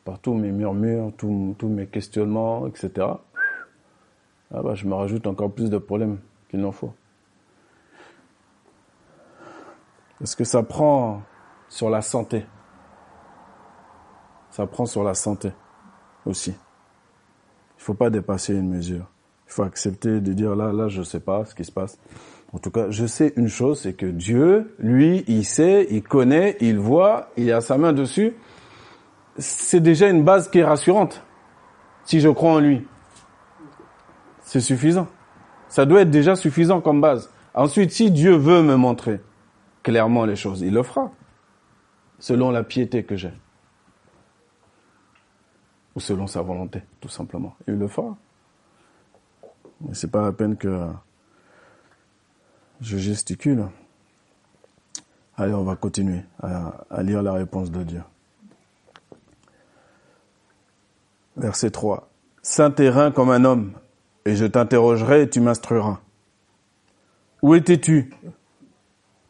par 0.05 0.19
tous 0.19 0.35
mes 0.35 0.51
murmures, 0.51 1.13
tous, 1.17 1.57
mes 1.69 1.87
questionnements, 1.87 2.67
etc., 2.67 3.09
ah 4.55 4.63
bah, 4.63 4.75
je 4.75 4.87
me 4.87 4.95
rajoute 4.95 5.27
encore 5.27 5.53
plus 5.53 5.71
de 5.71 5.79
problèmes 5.79 6.19
qu'il 6.49 6.61
n'en 6.61 6.73
faut. 6.73 6.93
Parce 10.23 10.37
que 10.37 10.45
ça 10.45 10.63
prend 10.63 11.21
sur 11.69 11.91
la 11.91 12.01
santé. 12.01 12.47
Ça 14.51 14.69
prend 14.69 14.87
sur 14.87 15.03
la 15.03 15.15
santé 15.15 15.51
aussi. 16.25 16.51
Il 16.51 17.83
faut 17.83 17.95
pas 17.95 18.09
dépasser 18.09 18.55
une 18.55 18.69
mesure. 18.69 19.11
Il 19.49 19.53
faut 19.53 19.65
accepter 19.65 20.21
de 20.21 20.33
dire 20.33 20.55
là, 20.55 20.73
là, 20.73 20.87
je 20.87 21.03
sais 21.03 21.19
pas 21.19 21.45
ce 21.45 21.57
qui 21.57 21.65
se 21.65 21.73
passe. 21.73 21.99
En 22.53 22.59
tout 22.59 22.71
cas, 22.71 22.89
je 22.89 23.05
sais 23.05 23.33
une 23.35 23.49
chose, 23.49 23.81
c'est 23.81 23.95
que 23.95 24.07
Dieu, 24.07 24.77
lui, 24.79 25.25
il 25.27 25.45
sait, 25.45 25.89
il 25.91 26.05
connaît, 26.05 26.57
il 26.61 26.79
voit, 26.79 27.31
il 27.37 27.51
a 27.51 27.61
sa 27.61 27.77
main 27.77 27.93
dessus. 27.93 28.37
C'est 29.39 29.81
déjà 29.81 30.09
une 30.09 30.23
base 30.23 30.49
qui 30.49 30.61
est 30.61 30.65
rassurante. 30.65 31.21
Si 32.05 32.21
je 32.21 32.29
crois 32.29 32.53
en 32.53 32.59
lui, 32.61 32.87
c'est 34.43 34.61
suffisant. 34.61 35.09
Ça 35.69 35.85
doit 35.85 36.03
être 36.03 36.11
déjà 36.11 36.37
suffisant 36.37 36.81
comme 36.81 37.01
base. 37.01 37.29
Ensuite, 37.55 37.91
si 37.91 38.13
Dieu 38.13 38.37
veut 38.37 38.63
me 38.63 38.77
montrer 38.77 39.21
clairement 39.83 40.25
les 40.25 40.37
choses, 40.37 40.61
il 40.61 40.73
le 40.73 40.83
fera, 40.83 41.11
selon 42.19 42.51
la 42.51 42.63
piété 42.63 43.05
que 43.05 43.17
j'ai. 43.17 43.33
Ou 45.95 46.01
selon 46.01 46.27
sa 46.27 46.41
volonté, 46.41 46.83
tout 47.01 47.09
simplement. 47.09 47.55
Il 47.69 47.75
le 47.75 47.89
fera. 47.89 48.17
Mais 49.81 49.95
c'est 49.95 50.11
pas 50.11 50.23
la 50.23 50.33
peine 50.33 50.57
que 50.57 50.89
je 52.81 52.97
gesticule. 52.97 53.69
Allez, 55.37 55.55
on 55.55 55.65
va 55.65 55.77
continuer 55.77 56.23
à, 56.41 57.03
lire 57.03 57.23
la 57.23 57.33
réponse 57.33 57.71
de 57.71 57.83
Dieu. 57.83 58.03
Verset 61.37 61.71
3. 61.71 62.09
Saint 62.43 62.71
terrain 62.71 63.11
comme 63.11 63.31
un 63.31 63.45
homme, 63.45 63.73
et 64.25 64.37
je 64.37 64.45
t'interrogerai 64.45 65.23
et 65.23 65.31
tu 65.31 65.41
m'instruiras. 65.41 66.01
Où 67.41 67.55
étais-tu? 67.55 68.13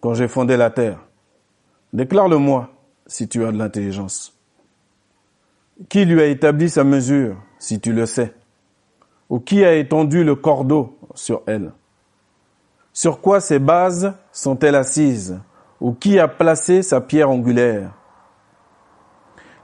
Quand 0.03 0.14
j'ai 0.14 0.28
fondé 0.28 0.59
la 0.59 0.68
terre 0.68 0.98
Déclare-le-moi 1.92 2.70
si 3.07 3.28
tu 3.28 3.44
as 3.44 3.53
de 3.53 3.59
l'intelligence. 3.59 4.36
Qui 5.88 6.05
lui 6.05 6.20
a 6.20 6.26
établi 6.26 6.68
sa 6.68 6.84
mesure, 6.84 7.36
si 7.59 7.80
tu 7.80 7.92
le 7.92 8.07
sais? 8.07 8.34
Ou 9.30 9.38
qui 9.38 9.64
a 9.64 9.74
étendu 9.74 10.24
le 10.24 10.34
cordeau 10.34 10.98
sur 11.14 11.42
elle? 11.46 11.72
Sur 12.92 13.20
quoi 13.20 13.40
ces 13.40 13.59
bases 13.59 14.12
sont-elles 14.32 14.74
assises? 14.74 15.40
Ou 15.80 15.92
qui 15.92 16.18
a 16.18 16.28
placé 16.28 16.82
sa 16.82 17.00
pierre 17.00 17.30
angulaire? 17.30 17.92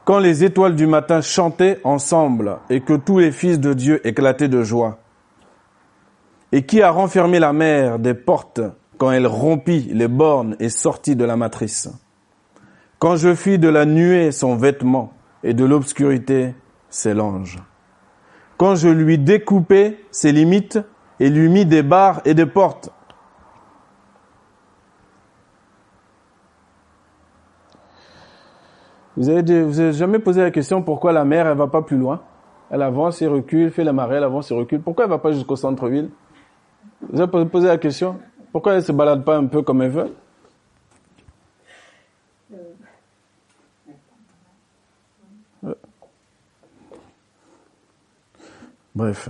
Quand 0.05 0.19
les 0.19 0.45
étoiles 0.45 0.77
du 0.77 0.87
matin 0.87 1.21
chantaient 1.21 1.81
ensemble 1.85 2.59
et 2.71 2.81
que 2.81 2.95
tous 2.95 3.19
les 3.19 3.33
fils 3.33 3.59
de 3.59 3.73
Dieu 3.73 4.07
éclataient 4.07 4.49
de 4.49 4.63
joie. 4.63 4.99
Et 6.53 6.65
qui 6.65 6.81
a 6.81 6.91
renfermé 6.91 7.39
la 7.39 7.53
mer 7.53 7.99
des 7.99 8.15
portes 8.15 8.61
quand 8.99 9.13
elle 9.13 9.27
rompit 9.27 9.89
les 9.93 10.09
bornes 10.09 10.57
et 10.59 10.69
sortit 10.69 11.17
de 11.17 11.25
la 11.25 11.37
matrice. 11.37 11.89
Quand 12.99 13.17
je 13.17 13.35
fis 13.35 13.59
de 13.59 13.69
la 13.69 13.87
nuée 13.87 14.33
son 14.33 14.57
vêtement 14.57 15.13
et 15.45 15.55
de 15.55 15.65
l'obscurité 15.65 16.55
ses 16.91 17.15
langes. 17.15 17.59
Quand 18.57 18.75
je 18.75 18.89
lui 18.89 19.19
découpai 19.19 20.05
ses 20.11 20.33
limites 20.33 20.81
et 21.21 21.31
lui 21.31 21.49
mis 21.49 21.65
des 21.65 21.85
barres 21.85 22.21
et 22.25 22.35
des 22.35 22.47
portes. 22.47 22.91
Vous 29.17 29.29
avez, 29.29 29.93
jamais 29.93 30.19
posé 30.19 30.43
la 30.43 30.51
question 30.51 30.83
pourquoi 30.83 31.13
la 31.13 31.25
mer, 31.25 31.47
elle 31.47 31.57
va 31.57 31.67
pas 31.67 31.83
plus 31.83 31.97
loin? 31.97 32.21
Elle 32.71 32.83
avance 32.83 33.21
et 33.23 33.27
recule, 33.27 33.71
fait 33.71 33.83
la 33.83 33.93
marée, 33.93 34.17
elle 34.17 34.25
avance 34.25 34.51
et 34.51 34.55
recule. 34.55 34.81
Pourquoi 34.81 35.05
elle 35.05 35.11
va 35.11 35.19
pas 35.19 35.33
jusqu'au 35.33 35.57
centre-ville? 35.57 36.11
Vous 37.11 37.21
avez 37.21 37.47
posé 37.47 37.67
la 37.67 37.79
question? 37.79 38.19
Pourquoi 38.59 38.75
elle 38.75 38.83
se 38.83 38.91
balade 38.91 39.25
pas 39.25 39.37
un 39.37 39.47
peu 39.47 39.63
comme 39.63 39.83
elle 39.83 39.93
veut? 39.93 40.13
Bref. 48.97 49.29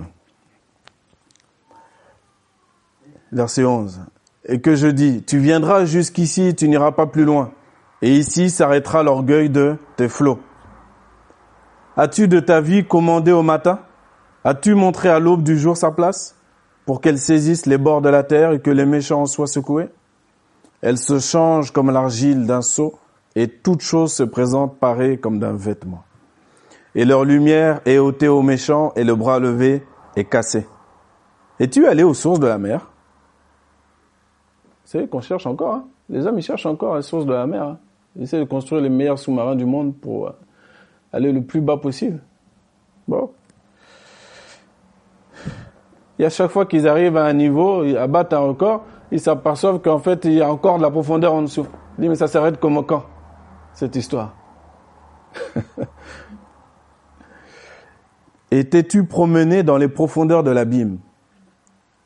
Verset 3.30 3.66
11. 3.66 4.00
Et 4.46 4.62
que 4.62 4.74
je 4.74 4.86
dis, 4.86 5.22
tu 5.24 5.36
viendras 5.36 5.84
jusqu'ici, 5.84 6.54
tu 6.54 6.66
n'iras 6.66 6.92
pas 6.92 7.06
plus 7.06 7.26
loin 7.26 7.52
et 8.00 8.16
ici 8.16 8.48
s'arrêtera 8.48 9.02
l'orgueil 9.02 9.50
de 9.50 9.76
tes 9.96 10.08
flots. 10.08 10.40
As-tu 11.98 12.28
de 12.28 12.40
ta 12.40 12.62
vie 12.62 12.86
commandé 12.86 13.32
au 13.32 13.42
matin? 13.42 13.80
As-tu 14.42 14.74
montré 14.74 15.10
à 15.10 15.18
l'aube 15.18 15.42
du 15.42 15.58
jour 15.58 15.76
sa 15.76 15.90
place? 15.90 16.37
Pour 16.88 17.02
qu'elle 17.02 17.18
saisisse 17.18 17.66
les 17.66 17.76
bords 17.76 18.00
de 18.00 18.08
la 18.08 18.22
terre 18.22 18.52
et 18.52 18.60
que 18.62 18.70
les 18.70 18.86
méchants 18.86 19.26
soient 19.26 19.46
secoués 19.46 19.90
Elle 20.80 20.96
se 20.96 21.18
change 21.18 21.70
comme 21.70 21.90
l'argile 21.90 22.46
d'un 22.46 22.62
seau 22.62 22.98
et 23.36 23.46
toute 23.46 23.82
chose 23.82 24.10
se 24.14 24.22
présente 24.22 24.78
parée 24.78 25.18
comme 25.18 25.38
d'un 25.38 25.52
vêtement. 25.52 26.02
Et 26.94 27.04
leur 27.04 27.26
lumière 27.26 27.82
est 27.84 27.98
ôtée 27.98 28.28
aux 28.28 28.40
méchants 28.40 28.94
et 28.96 29.04
le 29.04 29.14
bras 29.14 29.38
levé 29.38 29.82
est 30.16 30.24
cassé. 30.24 30.66
Es-tu 31.60 31.86
allé 31.86 32.04
aux 32.04 32.14
sources 32.14 32.40
de 32.40 32.46
la 32.46 32.56
mer? 32.56 32.90
Savez 34.86 35.08
qu'on 35.08 35.20
cherche 35.20 35.46
encore. 35.46 35.74
Hein 35.74 35.88
les 36.08 36.26
hommes, 36.26 36.38
ils 36.38 36.42
cherchent 36.42 36.64
encore 36.64 36.96
les 36.96 37.02
sources 37.02 37.26
de 37.26 37.34
la 37.34 37.46
mer. 37.46 37.64
Hein 37.64 37.78
essaient 38.18 38.40
de 38.40 38.44
construire 38.44 38.80
les 38.80 38.88
meilleurs 38.88 39.18
sous-marins 39.18 39.56
du 39.56 39.66
monde 39.66 39.94
pour 39.94 40.28
euh, 40.28 40.32
aller 41.12 41.32
le 41.32 41.42
plus 41.42 41.60
bas 41.60 41.76
possible. 41.76 42.22
Bon. 43.06 43.30
Et 46.18 46.24
à 46.24 46.30
chaque 46.30 46.50
fois 46.50 46.66
qu'ils 46.66 46.88
arrivent 46.88 47.16
à 47.16 47.24
un 47.24 47.32
niveau, 47.32 47.82
à 47.96 48.06
battre 48.06 48.36
un 48.36 48.40
record, 48.40 48.84
ils 49.10 49.20
s'aperçoivent 49.20 49.80
qu'en 49.80 49.98
fait, 49.98 50.24
il 50.24 50.32
y 50.34 50.42
a 50.42 50.50
encore 50.50 50.78
de 50.78 50.82
la 50.82 50.90
profondeur 50.90 51.32
en 51.32 51.42
dessous. 51.42 51.66
Ils 51.96 52.02
disent, 52.02 52.10
mais 52.10 52.16
ça 52.16 52.26
s'arrête 52.28 52.58
comme 52.58 52.84
quand, 52.84 53.04
cette 53.72 53.96
histoire. 53.96 54.34
Et 58.50 58.64
t'es-tu 58.68 59.04
promené 59.04 59.62
dans 59.62 59.76
les 59.76 59.88
profondeurs 59.88 60.42
de 60.42 60.50
l'abîme? 60.50 60.98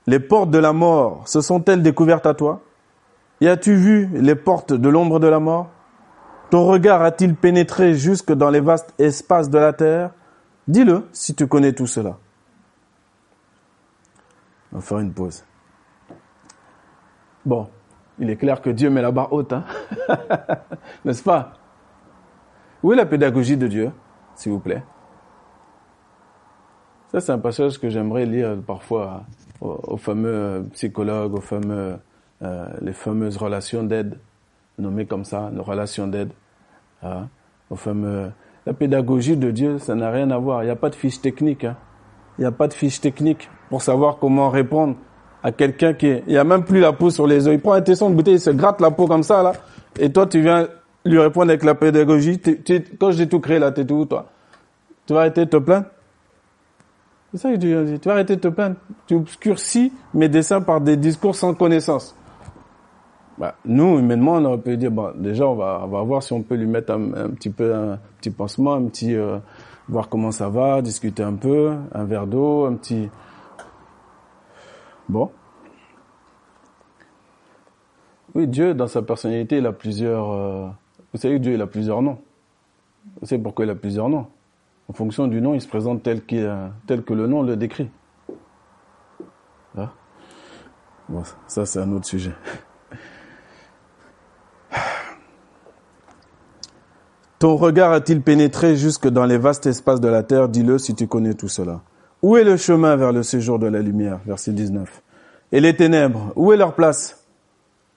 Les 0.06 0.18
portes 0.18 0.50
de 0.50 0.58
la 0.58 0.72
mort 0.72 1.22
se 1.26 1.40
sont-elles 1.40 1.82
découvertes 1.82 2.26
à 2.26 2.34
toi? 2.34 2.60
Y 3.40 3.48
as-tu 3.48 3.74
vu 3.76 4.10
les 4.14 4.34
portes 4.34 4.72
de 4.72 4.88
l'ombre 4.88 5.20
de 5.20 5.28
la 5.28 5.38
mort? 5.38 5.68
Ton 6.50 6.66
regard 6.66 7.02
a-t-il 7.02 7.36
pénétré 7.36 7.94
jusque 7.94 8.32
dans 8.32 8.50
les 8.50 8.60
vastes 8.60 8.92
espaces 8.98 9.48
de 9.48 9.58
la 9.58 9.72
terre? 9.72 10.10
Dis-le 10.68 11.08
si 11.12 11.34
tu 11.34 11.46
connais 11.46 11.72
tout 11.72 11.86
cela. 11.86 12.18
On 14.72 14.76
va 14.76 14.82
faire 14.82 14.98
une 14.98 15.12
pause. 15.12 15.44
Bon, 17.44 17.68
il 18.18 18.30
est 18.30 18.36
clair 18.36 18.60
que 18.62 18.70
Dieu 18.70 18.88
met 18.90 19.02
la 19.02 19.10
barre 19.10 19.32
haute, 19.32 19.52
hein 19.52 19.64
n'est-ce 21.04 21.22
pas? 21.22 21.54
Où 22.82 22.92
est 22.92 22.96
la 22.96 23.06
pédagogie 23.06 23.56
de 23.56 23.66
Dieu, 23.66 23.90
s'il 24.34 24.52
vous 24.52 24.60
plaît? 24.60 24.82
Ça, 27.08 27.20
c'est 27.20 27.32
un 27.32 27.38
passage 27.38 27.78
que 27.78 27.90
j'aimerais 27.90 28.24
lire 28.24 28.56
parfois 28.66 29.24
aux, 29.60 29.96
fameux 29.96 30.66
psychologues, 30.72 31.34
aux 31.34 31.40
fameux, 31.40 31.98
euh, 32.42 32.66
les 32.80 32.92
fameuses 32.92 33.36
relations 33.36 33.82
d'aide, 33.82 34.18
nommées 34.78 35.06
comme 35.06 35.24
ça, 35.24 35.50
nos 35.52 35.62
relations 35.62 36.06
d'aide. 36.06 36.32
Hein, 37.02 37.28
au 37.70 37.76
fameux, 37.76 38.30
la 38.64 38.72
pédagogie 38.72 39.36
de 39.36 39.50
Dieu, 39.50 39.78
ça 39.78 39.94
n'a 39.94 40.10
rien 40.10 40.30
à 40.30 40.38
voir. 40.38 40.62
Il 40.62 40.66
n'y 40.66 40.72
a 40.72 40.76
pas 40.76 40.90
de 40.90 40.94
fiche 40.94 41.20
technique. 41.20 41.64
Hein. 41.64 41.76
Il 42.38 42.42
n'y 42.42 42.46
a 42.46 42.52
pas 42.52 42.66
de 42.66 42.74
fiche 42.74 43.00
technique 43.00 43.50
pour 43.72 43.80
savoir 43.80 44.18
comment 44.18 44.50
répondre 44.50 44.96
à 45.42 45.50
quelqu'un 45.50 45.94
qui. 45.94 46.20
Il 46.26 46.36
a 46.36 46.44
même 46.44 46.62
plus 46.62 46.78
la 46.78 46.92
peau 46.92 47.08
sur 47.08 47.26
les 47.26 47.46
yeux. 47.46 47.54
Il 47.54 47.58
prend 47.58 47.72
un 47.72 47.80
tesson 47.80 48.10
de 48.10 48.14
bouteille, 48.14 48.34
il 48.34 48.38
se 48.40 48.50
gratte 48.50 48.82
la 48.82 48.90
peau 48.90 49.06
comme 49.06 49.22
ça, 49.22 49.42
là. 49.42 49.54
Et 49.98 50.12
toi, 50.12 50.26
tu 50.26 50.42
viens 50.42 50.68
lui 51.06 51.18
répondre 51.18 51.48
avec 51.48 51.64
la 51.64 51.74
pédagogie. 51.74 52.38
quand 53.00 53.12
j'ai 53.12 53.26
tout 53.30 53.40
créé, 53.40 53.58
là, 53.58 53.72
t'es 53.72 53.86
tout, 53.86 54.04
toi? 54.04 54.26
Tu 55.06 55.14
vas 55.14 55.20
arrêter 55.20 55.46
de 55.46 55.50
te 55.50 55.56
plaindre? 55.56 55.86
C'est 57.30 57.38
ça 57.38 57.50
que 57.50 57.56
tu 57.56 57.74
dis. 57.86 57.98
Tu 57.98 58.08
vas 58.10 58.12
arrêter 58.12 58.36
de 58.36 58.42
te 58.42 58.48
plaindre. 58.48 58.76
Tu 59.06 59.14
obscurcis 59.14 59.90
mes 60.12 60.28
dessins 60.28 60.60
par 60.60 60.82
des 60.82 60.98
discours 60.98 61.34
sans 61.34 61.54
connaissance. 61.54 62.14
Bah, 63.38 63.54
nous, 63.64 63.98
humainement, 63.98 64.32
on 64.32 64.44
aurait 64.44 64.58
pu 64.58 64.76
dire, 64.76 64.90
bon, 64.90 65.12
déjà, 65.16 65.46
on 65.46 65.54
va, 65.54 65.80
on 65.82 65.88
va 65.88 66.02
voir 66.02 66.22
si 66.22 66.34
on 66.34 66.42
peut 66.42 66.56
lui 66.56 66.66
mettre 66.66 66.92
un, 66.92 67.30
petit 67.30 67.48
peu, 67.48 67.74
un 67.74 67.98
petit 68.20 68.28
pansement, 68.28 68.74
un 68.74 68.84
petit, 68.84 69.14
euh, 69.14 69.38
voir 69.88 70.10
comment 70.10 70.30
ça 70.30 70.50
va, 70.50 70.82
discuter 70.82 71.22
un 71.22 71.36
peu, 71.36 71.72
un 71.94 72.04
verre 72.04 72.26
d'eau, 72.26 72.66
un 72.66 72.74
petit. 72.74 73.08
Oui, 78.34 78.48
Dieu, 78.48 78.74
dans 78.74 78.86
sa 78.86 79.02
personnalité, 79.02 79.58
il 79.58 79.66
a 79.66 79.72
plusieurs. 79.72 80.32
Euh, 80.32 80.68
vous 81.12 81.20
savez 81.20 81.38
Dieu, 81.38 81.60
a 81.60 81.66
plusieurs 81.66 82.00
noms. 82.00 82.18
Vous 83.20 83.26
savez 83.26 83.42
pourquoi 83.42 83.66
il 83.66 83.70
a 83.70 83.74
plusieurs 83.74 84.08
noms 84.08 84.26
En 84.88 84.92
fonction 84.92 85.26
du 85.26 85.42
nom, 85.42 85.54
il 85.54 85.60
se 85.60 85.68
présente 85.68 86.02
tel, 86.02 86.22
que 86.24 87.12
le 87.12 87.26
nom 87.26 87.42
le 87.42 87.56
décrit. 87.56 87.90
Ah. 89.76 89.92
Bon, 91.08 91.22
ça, 91.46 91.66
c'est 91.66 91.80
un 91.80 91.92
autre 91.92 92.06
sujet. 92.06 92.32
Ton 97.38 97.56
regard 97.56 97.92
a-t-il 97.92 98.22
pénétré 98.22 98.76
jusque 98.76 99.08
dans 99.08 99.26
les 99.26 99.36
vastes 99.36 99.66
espaces 99.66 100.00
de 100.00 100.08
la 100.08 100.22
terre? 100.22 100.48
Dis-le 100.48 100.78
si 100.78 100.94
tu 100.94 101.08
connais 101.08 101.34
tout 101.34 101.48
cela. 101.48 101.82
Où 102.22 102.36
est 102.36 102.44
le 102.44 102.56
chemin 102.56 102.94
vers 102.94 103.12
le 103.12 103.24
séjour 103.24 103.58
de 103.58 103.66
la 103.66 103.80
lumière 103.80 104.20
Verset 104.24 104.52
19. 104.52 105.02
Et 105.50 105.60
les 105.60 105.74
ténèbres, 105.74 106.32
où 106.36 106.52
est 106.52 106.56
leur 106.56 106.74
place 106.74 107.26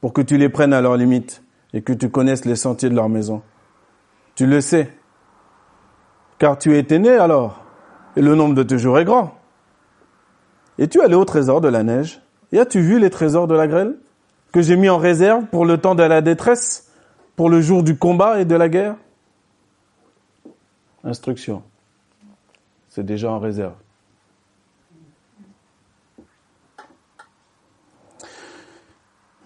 Pour 0.02 0.14
que 0.14 0.22
tu 0.22 0.38
les 0.38 0.50
prennes 0.50 0.74
à 0.74 0.82
leur 0.82 0.98
limite 0.98 1.44
et 1.74 1.84
que 1.84 1.94
tu 1.94 2.10
connaisses 2.10 2.46
les 2.46 2.56
sentiers 2.56 2.90
de 2.90 2.96
leur 2.96 3.08
maison? 3.08 3.44
Tu 4.34 4.48
le 4.48 4.62
sais, 4.62 4.92
car 6.40 6.58
tu 6.58 6.78
étais 6.78 7.00
né 7.00 7.12
alors, 7.12 7.64
et 8.16 8.22
le 8.22 8.36
nombre 8.36 8.56
de 8.56 8.64
tes 8.64 8.78
jours 8.78 9.00
est 9.00 9.06
grand. 9.06 9.36
Es-tu 10.78 11.02
allé 11.02 11.16
au 11.16 11.24
trésor 11.24 11.62
de 11.62 11.70
la 11.70 11.84
neige 11.84 12.22
Et 12.52 12.60
as-tu 12.60 12.82
vu 12.82 13.00
les 13.00 13.10
trésors 13.10 13.48
de 13.48 13.56
la 13.56 13.68
grêle 13.68 13.96
que 14.52 14.62
j'ai 14.62 14.76
mis 14.76 14.90
en 14.90 14.98
réserve 14.98 15.46
pour 15.46 15.66
le 15.66 15.78
temps 15.78 15.96
de 15.96 16.04
la 16.04 16.22
détresse, 16.22 16.92
pour 17.36 17.50
le 17.50 17.62
jour 17.62 17.84
du 17.84 17.98
combat 17.98 18.42
et 18.42 18.46
de 18.46 18.56
la 18.56 18.70
guerre? 18.70 18.96
Instruction. 21.04 21.62
C'est 22.90 23.06
déjà 23.06 23.32
en 23.32 23.40
réserve. 23.40 23.76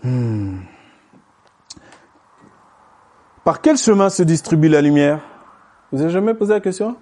Hmm. 0.03 0.59
Par 3.43 3.61
quel 3.61 3.77
chemin 3.77 4.09
se 4.09 4.23
distribue 4.23 4.69
la 4.69 4.81
lumière? 4.81 5.19
Vous 5.91 6.01
avez 6.01 6.11
jamais 6.11 6.33
posé 6.33 6.53
la 6.53 6.59
question? 6.59 6.95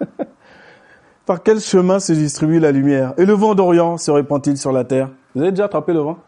Par 1.26 1.42
quel 1.42 1.60
chemin 1.60 2.00
se 2.00 2.12
distribue 2.12 2.58
la 2.58 2.72
lumière? 2.72 3.12
Et 3.18 3.26
le 3.26 3.34
vent 3.34 3.54
d'Orient 3.54 3.98
se 3.98 4.10
répand-il 4.10 4.56
sur 4.56 4.72
la 4.72 4.84
terre? 4.84 5.10
Vous 5.34 5.42
avez 5.42 5.50
déjà 5.50 5.66
attrapé 5.66 5.92
le 5.92 6.00
vent? 6.00 6.18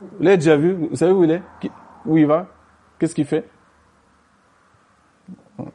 Vous 0.00 0.22
l'avez 0.22 0.38
déjà 0.38 0.56
vu? 0.56 0.88
Vous 0.90 0.96
savez 0.96 1.12
où 1.12 1.24
il 1.24 1.30
est? 1.30 1.42
Où 2.06 2.16
il 2.16 2.26
va? 2.26 2.46
Qu'est-ce 2.98 3.14
qu'il 3.14 3.26
fait? 3.26 3.46
Vous 5.58 5.66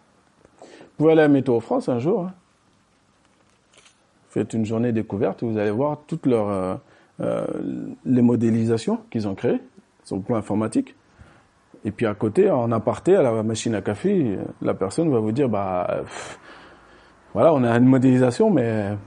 pouvez 0.98 1.12
aller 1.12 1.22
à 1.22 1.28
Météo 1.28 1.60
France 1.60 1.90
un 1.90 2.00
jour. 2.00 2.26
Hein. 2.26 2.34
Faites 4.30 4.54
une 4.54 4.66
journée 4.66 4.92
découverte 4.92 5.44
vous 5.44 5.60
allez 5.60 5.70
voir 5.70 6.00
toutes 6.08 6.26
leurs 6.26 6.80
euh, 7.22 7.46
euh, 7.48 7.94
les 8.06 8.22
modélisations 8.22 9.00
qu'ils 9.12 9.28
ont 9.28 9.36
créées 9.36 9.62
sur 10.04 10.16
le 10.16 10.22
plan 10.22 10.36
informatique. 10.36 10.96
Et 11.86 11.92
puis 11.92 12.06
à 12.06 12.14
côté, 12.14 12.50
en 12.50 12.72
aparté, 12.72 13.16
à 13.16 13.22
la 13.22 13.44
machine 13.44 13.76
à 13.76 13.82
café, 13.82 14.38
la 14.62 14.74
personne 14.74 15.12
va 15.12 15.20
vous 15.20 15.32
dire, 15.32 15.50
bah, 15.50 16.04
voilà, 17.34 17.54
on 17.54 17.64
a 17.64 17.76
une 17.78 17.86
modélisation, 17.86 18.50
mais 18.50 18.98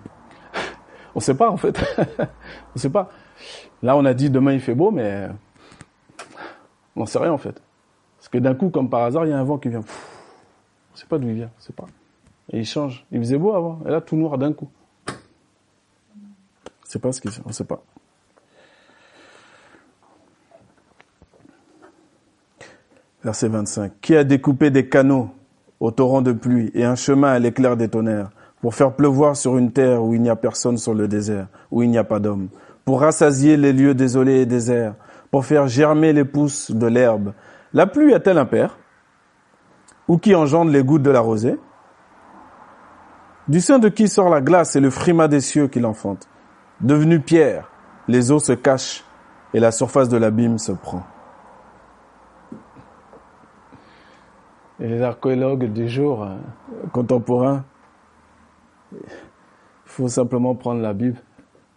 on 1.14 1.20
sait 1.20 1.36
pas 1.36 1.50
en 1.50 1.56
fait. 1.56 1.78
on 2.74 2.78
sait 2.78 2.90
pas. 2.90 3.10
Là, 3.82 3.96
on 3.96 4.04
a 4.04 4.14
dit 4.14 4.30
demain 4.30 4.52
il 4.52 4.60
fait 4.60 4.74
beau, 4.74 4.90
mais 4.90 5.28
On 6.94 7.00
n'en 7.00 7.06
sait 7.06 7.18
rien 7.18 7.32
en 7.32 7.38
fait. 7.38 7.62
Parce 8.18 8.28
que 8.28 8.38
d'un 8.38 8.54
coup, 8.54 8.70
comme 8.70 8.90
par 8.90 9.02
hasard, 9.02 9.26
il 9.26 9.30
y 9.30 9.32
a 9.32 9.38
un 9.38 9.44
vent 9.44 9.58
qui 9.58 9.68
vient. 9.68 9.80
On 9.80 10.94
ne 10.94 10.98
sait 10.98 11.06
pas 11.06 11.18
d'où 11.18 11.28
il 11.28 11.34
vient, 11.34 11.50
c'est 11.58 11.74
pas. 11.74 11.86
Et 12.52 12.58
il 12.58 12.66
change. 12.66 13.06
Il 13.10 13.18
faisait 13.18 13.38
beau 13.38 13.54
avant, 13.54 13.80
et 13.86 13.90
là 13.90 14.00
tout 14.00 14.16
noir 14.16 14.38
d'un 14.38 14.52
coup. 14.52 14.68
C'est 16.84 17.00
pas 17.00 17.12
ce 17.12 17.20
qu'il 17.20 17.30
on 17.44 17.48
ne 17.48 17.52
sait 17.52 17.64
pas. 17.64 17.82
Verset 23.26 23.48
25. 23.48 23.92
Qui 24.00 24.14
a 24.14 24.22
découpé 24.22 24.70
des 24.70 24.88
canaux 24.88 25.30
au 25.80 25.90
torrent 25.90 26.22
de 26.22 26.30
pluie 26.30 26.70
et 26.74 26.84
un 26.84 26.94
chemin 26.94 27.32
à 27.32 27.40
l'éclair 27.40 27.76
des 27.76 27.88
tonnerres 27.88 28.30
pour 28.60 28.76
faire 28.76 28.92
pleuvoir 28.92 29.34
sur 29.34 29.58
une 29.58 29.72
terre 29.72 30.04
où 30.04 30.14
il 30.14 30.22
n'y 30.22 30.30
a 30.30 30.36
personne 30.36 30.78
sur 30.78 30.94
le 30.94 31.08
désert, 31.08 31.48
où 31.72 31.82
il 31.82 31.90
n'y 31.90 31.98
a 31.98 32.04
pas 32.04 32.20
d'homme, 32.20 32.46
pour 32.84 33.00
rassasier 33.00 33.56
les 33.56 33.72
lieux 33.72 33.94
désolés 33.94 34.42
et 34.42 34.46
déserts, 34.46 34.94
pour 35.32 35.44
faire 35.44 35.66
germer 35.66 36.12
les 36.12 36.24
pousses 36.24 36.70
de 36.70 36.86
l'herbe. 36.86 37.32
La 37.72 37.88
pluie 37.88 38.14
a-t-elle 38.14 38.38
un 38.38 38.46
père? 38.46 38.78
Ou 40.06 40.18
qui 40.18 40.36
engendre 40.36 40.70
les 40.70 40.84
gouttes 40.84 41.02
de 41.02 41.10
la 41.10 41.18
rosée? 41.18 41.58
Du 43.48 43.60
sein 43.60 43.80
de 43.80 43.88
qui 43.88 44.06
sort 44.06 44.28
la 44.28 44.40
glace 44.40 44.76
et 44.76 44.80
le 44.80 44.90
frima 44.90 45.26
des 45.26 45.40
cieux 45.40 45.66
qui 45.66 45.80
l'enfante 45.80 46.28
Devenu 46.80 47.18
pierre, 47.18 47.72
les 48.06 48.30
eaux 48.30 48.38
se 48.38 48.52
cachent 48.52 49.02
et 49.52 49.58
la 49.58 49.72
surface 49.72 50.08
de 50.08 50.16
l'abîme 50.16 50.58
se 50.58 50.70
prend. 50.70 51.02
Et 54.80 54.88
les 54.88 55.02
archéologues 55.02 55.72
du 55.72 55.88
jour 55.88 56.22
euh, 56.22 56.36
contemporains, 56.92 57.64
il 58.92 59.00
faut 59.84 60.08
simplement 60.08 60.54
prendre 60.54 60.80
la 60.80 60.92
Bible. 60.92 61.18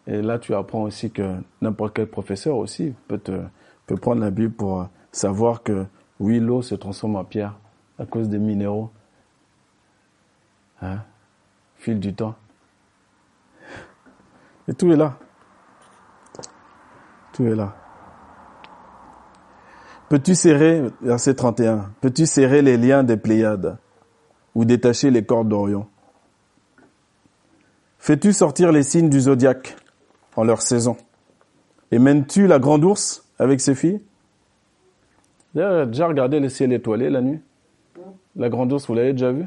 Et 0.08 0.22
là, 0.22 0.39
tu 0.39 0.54
apprends 0.54 0.84
aussi 0.84 1.12
que 1.12 1.38
n'importe 1.62 1.95
quel 1.95 2.08
professeur 2.08 2.58
aussi 2.58 2.93
peut, 3.08 3.20
te, 3.20 3.41
peut 3.86 3.95
prendre 3.95 4.22
la 4.22 4.32
Bible 4.32 4.54
pour 4.54 4.88
savoir 5.12 5.64
que 5.64 5.86
oui, 6.20 6.39
l'eau 6.39 6.62
se 6.62 6.76
transforme 6.76 7.16
en 7.16 7.24
pierre 7.24 7.58
à 7.97 8.06
cause 8.06 8.28
des 8.28 8.39
minéraux. 8.39 8.91
Hein, 10.82 11.00
fil 11.76 12.00
du 12.00 12.14
temps. 12.14 12.36
Et 14.68 14.74
tout 14.74 14.91
est 14.91 14.95
là. 14.95 15.18
Tout 17.34 17.43
est 17.45 17.56
là. 17.56 17.76
Peux-tu 20.10 20.34
serrer, 20.34 20.86
verset 21.01 21.36
31, 21.36 21.91
peux-tu 22.01 22.26
serrer 22.26 22.64
les 22.64 22.78
liens 22.78 23.03
des 23.03 23.16
Pléiades 23.16 23.78
ou 24.55 24.66
détacher 24.66 25.12
les 25.12 25.24
cordes 25.24 25.49
d'Orion? 25.49 25.86
Fais-tu 27.99 28.34
sortir 28.34 28.72
les 28.72 28.82
signes 28.82 29.10
du 29.10 29.20
zodiaque 29.22 29.78
en 30.36 30.43
leur 30.43 30.64
saison? 30.64 30.97
Et 31.91 31.99
mènes-tu 31.99 32.47
la 32.47 32.57
grande 32.57 32.84
ours 32.86 33.24
avec 33.38 33.62
ses 33.62 33.76
filles? 33.76 34.01
Déjà 35.53 36.07
regardé 36.07 36.39
le 36.39 36.49
ciel 36.49 36.74
étoilé 36.74 37.12
la 37.12 37.22
nuit 37.22 37.41
La 38.36 38.49
grande 38.49 38.74
ours, 38.74 38.88
vous 38.88 38.95
l'avez 38.95 39.14
déjà 39.14 39.32
vue? 39.32 39.45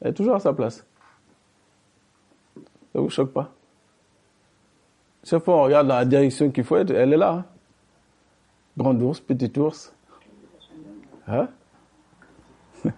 Elle 0.00 0.10
est 0.10 0.14
toujours 0.14 0.34
à 0.34 0.40
sa 0.40 0.52
place. 0.52 0.84
Ça 2.92 3.00
vous 3.00 3.10
choque 3.10 3.32
pas? 3.32 3.52
Chaque 5.22 5.44
fois 5.44 5.58
on 5.58 5.62
regarde 5.62 5.86
dans 5.86 5.96
la 5.96 6.04
direction 6.04 6.50
qu'il 6.50 6.64
faut 6.64 6.76
être, 6.76 6.90
elle 6.90 7.12
est 7.12 7.16
là. 7.16 7.32
Hein. 7.34 7.44
Grand 8.78 8.94
ours, 9.02 9.18
petit 9.18 9.58
ours. 9.58 9.92
Hein? 11.26 11.48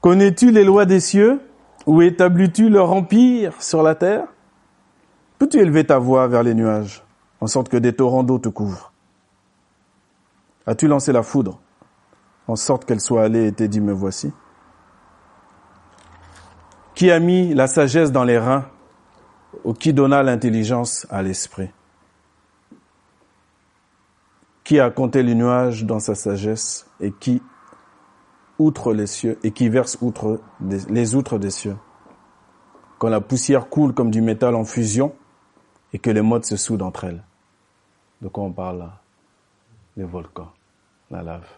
Connais-tu 0.00 0.52
les 0.52 0.62
lois 0.62 0.86
des 0.86 1.00
cieux? 1.00 1.40
Ou 1.86 2.02
établis-tu 2.02 2.68
leur 2.68 2.92
empire 2.92 3.60
sur 3.60 3.82
la 3.82 3.96
terre? 3.96 4.28
Peux-tu 5.40 5.58
élever 5.58 5.84
ta 5.84 5.98
voix 5.98 6.28
vers 6.28 6.44
les 6.44 6.54
nuages, 6.54 7.02
en 7.40 7.48
sorte 7.48 7.68
que 7.68 7.78
des 7.78 7.94
torrents 7.94 8.22
d'eau 8.22 8.38
te 8.38 8.48
couvrent? 8.48 8.92
As-tu 10.66 10.86
lancé 10.86 11.10
la 11.10 11.24
foudre, 11.24 11.58
en 12.46 12.54
sorte 12.54 12.84
qu'elle 12.84 13.00
soit 13.00 13.24
allée 13.24 13.48
et 13.48 13.52
t'ait 13.52 13.66
dit, 13.66 13.80
me 13.80 13.92
voici? 13.92 14.32
Qui 16.94 17.10
a 17.10 17.18
mis 17.18 17.54
la 17.54 17.66
sagesse 17.66 18.12
dans 18.12 18.24
les 18.24 18.38
reins, 18.38 18.66
ou 19.64 19.72
qui 19.72 19.92
donna 19.92 20.22
l'intelligence 20.22 21.08
à 21.10 21.22
l'esprit? 21.22 21.70
Qui 24.64 24.80
a 24.80 24.90
compté 24.90 25.22
les 25.22 25.34
nuages 25.34 25.84
dans 25.84 26.00
sa 26.00 26.14
sagesse 26.14 26.88
et 27.00 27.12
qui 27.12 27.42
outre 28.58 28.92
les 28.92 29.06
cieux 29.06 29.38
et 29.42 29.52
qui 29.52 29.68
verse 29.68 29.98
outre 30.00 30.40
les 30.60 31.14
outres 31.14 31.38
des 31.38 31.50
cieux? 31.50 31.76
Quand 32.98 33.08
la 33.08 33.20
poussière 33.20 33.68
coule 33.68 33.94
comme 33.94 34.10
du 34.10 34.20
métal 34.20 34.54
en 34.54 34.64
fusion 34.64 35.14
et 35.92 35.98
que 35.98 36.10
les 36.10 36.22
modes 36.22 36.44
se 36.44 36.56
soudent 36.56 36.82
entre 36.82 37.04
elles. 37.04 37.22
De 38.20 38.28
quoi 38.28 38.44
on 38.44 38.52
parle 38.52 38.78
là? 38.78 39.00
Les 39.96 40.04
volcans, 40.04 40.52
la 41.10 41.22
lave. 41.22 41.48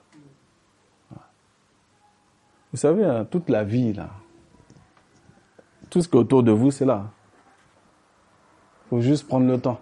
Vous 2.72 2.78
savez, 2.78 3.04
hein, 3.04 3.26
toute 3.30 3.50
la 3.50 3.64
vie 3.64 3.92
là, 3.92 4.08
tout 5.90 6.00
ce 6.00 6.08
qui 6.08 6.16
est 6.16 6.20
autour 6.20 6.42
de 6.42 6.52
vous, 6.52 6.70
c'est 6.70 6.86
là. 6.86 7.10
Il 8.86 8.88
faut 8.88 9.00
juste 9.02 9.28
prendre 9.28 9.46
le 9.46 9.60
temps. 9.60 9.78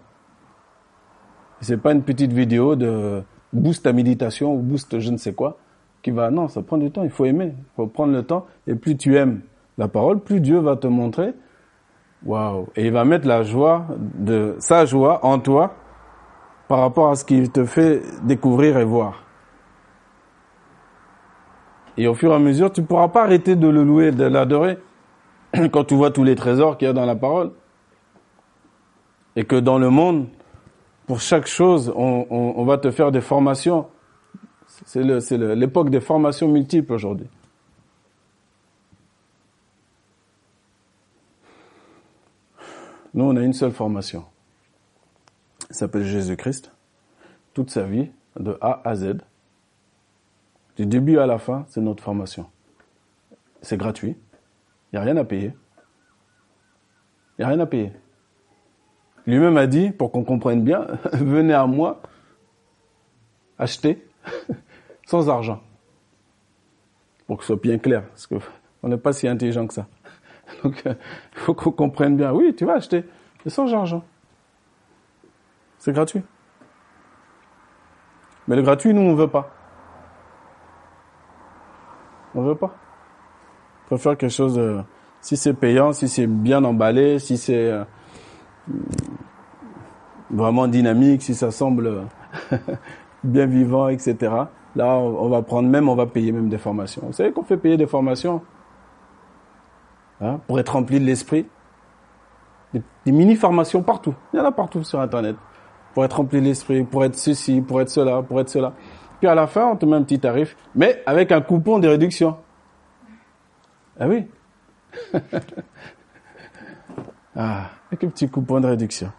C'est 1.61 1.76
pas 1.76 1.92
une 1.92 2.02
petite 2.02 2.32
vidéo 2.32 2.76
de 2.76 3.22
boost 3.52 3.86
à 3.86 3.92
méditation 3.92 4.54
ou 4.54 4.58
boost 4.58 4.98
je 4.98 5.11
ne 5.11 5.16
sais 5.16 5.34
quoi 5.34 5.58
qui 6.02 6.11
va. 6.11 6.30
Non, 6.30 6.48
ça 6.48 6.62
prend 6.62 6.78
du 6.78 6.90
temps. 6.90 7.02
Il 7.04 7.11
faut 7.11 7.24
aimer. 7.24 7.52
Il 7.56 7.76
faut 7.76 7.86
prendre 7.86 8.12
le 8.12 8.22
temps. 8.22 8.46
Et 8.66 8.74
plus 8.74 8.96
tu 8.96 9.16
aimes 9.16 9.40
la 9.78 9.88
parole, 9.88 10.20
plus 10.20 10.40
Dieu 10.40 10.58
va 10.58 10.76
te 10.76 10.86
montrer. 10.86 11.32
Waouh. 12.24 12.68
Et 12.76 12.86
il 12.86 12.92
va 12.92 13.04
mettre 13.04 13.26
la 13.26 13.42
joie 13.42 13.86
de 13.98 14.56
sa 14.58 14.84
joie 14.84 15.24
en 15.24 15.38
toi 15.38 15.74
par 16.68 16.80
rapport 16.80 17.11
à 17.11 17.16
ce 17.16 17.24
qu'il 17.24 17.50
te 17.50 17.64
fait 17.64 18.02
découvrir 18.22 18.78
et 18.78 18.84
voir. 18.84 19.24
Et 21.96 22.06
au 22.06 22.14
fur 22.14 22.30
et 22.30 22.34
à 22.34 22.38
mesure, 22.38 22.72
tu 22.72 22.82
ne 22.82 22.86
pourras 22.86 23.08
pas 23.08 23.24
arrêter 23.24 23.56
de 23.56 23.68
le 23.68 23.82
louer, 23.82 24.12
de 24.12 24.24
l'adorer 24.24 24.78
quand 25.72 25.84
tu 25.84 25.94
vois 25.94 26.11
tous 26.11 26.24
les 26.24 26.34
trésors 26.34 26.78
qu'il 26.78 26.86
y 26.86 26.90
a 26.90 26.94
dans 26.94 27.06
la 27.06 27.16
parole. 27.16 27.52
Et 29.36 29.44
que 29.44 29.56
dans 29.56 29.78
le 29.78 29.90
monde, 29.90 30.26
pour 31.11 31.20
chaque 31.20 31.48
chose, 31.48 31.92
on, 31.96 32.64
va 32.64 32.78
te 32.78 32.88
faire 32.92 33.11
des 33.11 33.20
formations. 33.20 33.88
C'est 34.86 35.02
l'époque 35.02 35.90
des 35.90 35.98
formations 36.00 36.46
multiples 36.46 36.92
aujourd'hui. 36.92 37.26
Nous, 43.12 43.24
on 43.24 43.34
a 43.34 43.40
une 43.40 43.54
seule 43.54 43.72
formation. 43.72 44.24
Elle 45.68 45.74
s'appelle 45.74 46.04
Jésus-Christ. 46.04 46.70
Toute 47.54 47.70
sa 47.70 47.82
vie, 47.82 48.08
de 48.38 48.56
A 48.61 48.80
à 48.84 48.94
Z. 48.94 49.16
Du 50.76 50.86
début 50.86 51.18
à 51.18 51.26
la 51.26 51.38
fin, 51.38 51.66
c'est 51.70 51.80
notre 51.80 52.04
formation. 52.04 52.46
C'est 53.62 53.76
gratuit. 53.76 54.16
Il 54.92 54.96
n'y 54.96 54.98
a 55.00 55.02
rien 55.02 55.16
à 55.16 55.24
payer. 55.24 55.56
Il 57.36 57.40
n'y 57.40 57.44
a 57.46 57.48
rien 57.48 57.58
à 57.58 57.66
payer. 57.66 57.90
Lui-même 59.27 59.57
a 59.57 59.66
dit, 59.66 59.91
pour 59.91 60.11
qu'on 60.11 60.25
comprenne 60.25 60.62
bien, 60.62 60.87
venez 61.12 61.55
à 61.55 61.66
moi, 61.66 62.01
achetez, 63.59 64.05
sans 65.07 65.29
argent. 65.29 65.61
Pour 67.27 67.39
que 67.39 67.45
ce 67.45 67.49
soit 67.49 67.62
bien 67.62 67.79
clair, 67.79 68.05
parce 68.09 68.27
qu'on 68.27 68.89
n'est 68.89 68.97
pas 68.97 69.12
si 69.12 69.29
intelligent 69.29 69.66
que 69.66 69.75
ça. 69.75 69.87
Donc, 70.64 70.83
il 70.85 70.97
faut 71.35 71.55
qu'on 71.55 71.71
comprenne 71.71 72.16
bien. 72.16 72.33
Oui, 72.33 72.55
tu 72.57 72.64
vas 72.64 72.75
acheter, 72.75 73.05
mais 73.45 73.51
sans 73.51 73.73
argent. 73.73 74.03
C'est 75.79 75.93
gratuit. 75.93 76.23
Mais 78.49 78.57
le 78.57 78.62
gratuit, 78.62 78.93
nous, 78.93 79.03
on 79.03 79.12
ne 79.12 79.16
veut 79.16 79.29
pas. 79.29 79.51
On 82.35 82.43
ne 82.43 82.49
veut 82.49 82.57
pas. 82.57 82.75
On 83.85 83.87
préfère 83.87 84.16
quelque 84.16 84.33
chose, 84.33 84.61
si 85.21 85.37
c'est 85.37 85.55
payant, 85.55 85.93
si 85.93 86.09
c'est 86.09 86.27
bien 86.27 86.64
emballé, 86.64 87.18
si 87.18 87.37
c'est 87.37 87.71
euh, 87.71 87.85
vraiment 90.30 90.68
dynamique, 90.68 91.22
si 91.22 91.34
ça 91.34 91.50
semble 91.50 92.06
bien 93.24 93.46
vivant, 93.46 93.88
etc. 93.88 94.32
Là, 94.76 94.96
on 94.96 95.28
va 95.28 95.42
prendre 95.42 95.68
même, 95.68 95.88
on 95.88 95.96
va 95.96 96.06
payer 96.06 96.32
même 96.32 96.48
des 96.48 96.58
formations. 96.58 97.02
Vous 97.06 97.12
savez 97.12 97.32
qu'on 97.32 97.42
fait 97.42 97.56
payer 97.56 97.76
des 97.76 97.86
formations 97.86 98.42
hein, 100.20 100.40
pour 100.46 100.61
être 100.61 100.72
rempli 100.72 101.00
de 101.00 101.04
l'esprit. 101.04 101.46
Des, 102.72 103.12
mini-formations 103.12 103.82
partout. 103.82 104.14
Il 104.32 104.36
y 104.36 104.40
en 104.40 104.44
a 104.44 104.52
partout 104.52 104.84
sur 104.84 105.00
Internet. 105.00 105.34
Pour 105.92 106.04
être 106.04 106.16
rempli 106.16 106.40
de 106.40 106.44
l'esprit, 106.46 106.84
pour 106.84 107.04
être 107.04 107.16
ceci, 107.16 107.61
pour 107.61 107.80
être 107.80 107.88
cela, 107.88 108.22
pour 108.22 108.40
être 108.40 108.48
cela. 108.48 108.74
Puis 109.18 109.28
à 109.28 109.34
la 109.34 109.48
fin, 109.48 109.66
on 109.66 109.76
te 109.76 109.84
met 109.84 109.96
un 109.96 110.02
petit 110.02 110.20
tarif, 110.20 110.56
mais 110.76 111.02
avec 111.04 111.32
un 111.32 111.40
coupon 111.40 111.80
de 111.80 111.88
réduction. 111.88 112.36
Ah 113.98 114.06
oui. 114.06 114.26
Ah, 117.37 117.70
avec 117.89 118.05
un 118.05 118.09
petit 118.09 118.28
coupon 118.28 118.61
de 118.61 118.66
réduction. 118.66 119.12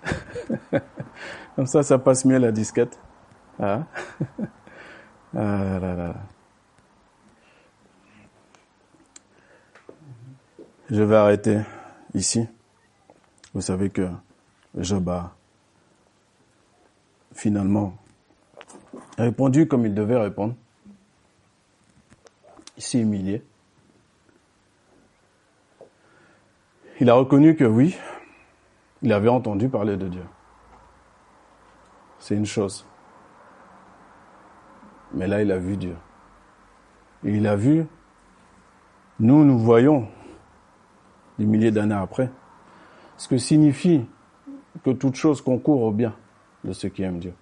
Comme 1.55 1.65
ça, 1.65 1.83
ça 1.83 1.97
passe 1.97 2.25
mieux 2.25 2.37
la 2.37 2.51
disquette. 2.51 2.99
Ah. 3.59 3.83
ah 5.35 5.79
là 5.79 5.95
là. 5.95 6.15
Je 10.89 11.03
vais 11.03 11.15
arrêter 11.15 11.61
ici. 12.13 12.45
Vous 13.53 13.61
savez 13.61 13.89
que 13.89 14.09
Job 14.75 15.07
a 15.09 15.33
finalement 17.33 17.95
répondu 19.17 19.67
comme 19.67 19.85
il 19.85 19.93
devait 19.93 20.17
répondre. 20.17 20.55
Il 22.77 22.83
s'est 22.83 22.99
humilié. 22.99 23.43
Il 27.01 27.09
a 27.09 27.15
reconnu 27.15 27.55
que 27.55 27.63
oui, 27.63 27.97
il 29.01 29.11
avait 29.11 29.27
entendu 29.27 29.69
parler 29.69 29.97
de 29.97 30.07
Dieu. 30.07 30.21
C'est 32.19 32.35
une 32.35 32.45
chose. 32.45 32.85
Mais 35.11 35.25
là, 35.25 35.41
il 35.41 35.51
a 35.51 35.57
vu 35.57 35.77
Dieu. 35.77 35.95
Et 37.25 37.31
il 37.31 37.47
a 37.47 37.55
vu, 37.55 37.87
nous, 39.19 39.43
nous 39.43 39.57
voyons, 39.57 40.09
des 41.39 41.45
milliers 41.47 41.71
d'années 41.71 41.95
après, 41.95 42.29
ce 43.17 43.27
que 43.27 43.39
signifie 43.39 44.05
que 44.83 44.91
toute 44.91 45.15
chose 45.15 45.41
concourt 45.41 45.81
au 45.81 45.91
bien 45.91 46.13
de 46.63 46.71
ceux 46.71 46.89
qui 46.89 47.01
aiment 47.01 47.17
Dieu. 47.17 47.33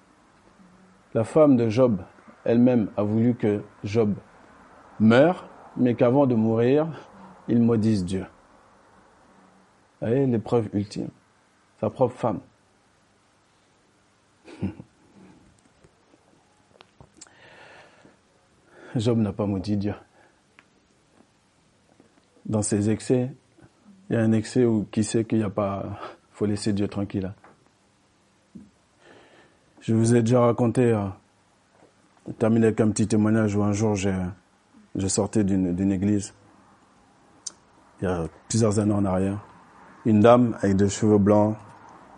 La 1.13 1.25
femme 1.25 1.57
de 1.57 1.67
Job 1.67 2.01
elle-même 2.45 2.91
a 2.95 3.03
voulu 3.03 3.35
que 3.35 3.61
Job 3.83 4.13
meure, 5.01 5.49
mais 5.75 5.95
qu'avant 5.95 6.27
de 6.27 6.35
mourir, 6.35 6.87
il 7.49 7.61
maudisse 7.61 8.05
Dieu. 8.05 8.25
Voyez 10.01 10.25
l'épreuve 10.25 10.69
ultime. 10.73 11.09
Sa 11.79 11.89
propre 11.89 12.15
femme. 12.15 12.39
Job 18.95 19.19
n'a 19.19 19.33
pas 19.33 19.45
maudit 19.45 19.77
Dieu. 19.77 19.93
Dans 22.45 22.61
ses 22.61 22.89
excès, 22.89 23.31
il 24.09 24.15
y 24.15 24.19
a 24.19 24.21
un 24.21 24.31
excès 24.31 24.65
où 24.65 24.87
qui 24.91 25.03
sait 25.03 25.25
qu'il 25.25 25.37
n'y 25.39 25.43
a 25.43 25.49
pas, 25.49 25.99
faut 26.31 26.45
laisser 26.45 26.73
Dieu 26.73 26.87
tranquille. 26.87 27.31
Je 29.81 29.93
vous 29.93 30.15
ai 30.15 30.21
déjà 30.21 30.41
raconté, 30.41 30.91
euh, 30.91 31.07
terminé 32.37 32.67
avec 32.67 32.81
un 32.81 32.89
petit 32.89 33.07
témoignage 33.07 33.55
où 33.55 33.63
un 33.63 33.73
jour 33.73 33.95
j'ai, 33.95 34.15
je 34.95 35.07
sortais 35.07 35.43
d'une 35.43 35.91
église, 35.91 36.33
il 38.01 38.05
y 38.05 38.07
a 38.07 38.27
plusieurs 38.47 38.79
années 38.79 38.93
en 38.93 39.05
arrière. 39.05 39.48
Une 40.09 40.21
dame 40.21 40.57
avec 40.63 40.75
des 40.75 40.89
cheveux 40.89 41.19
blancs, 41.19 41.55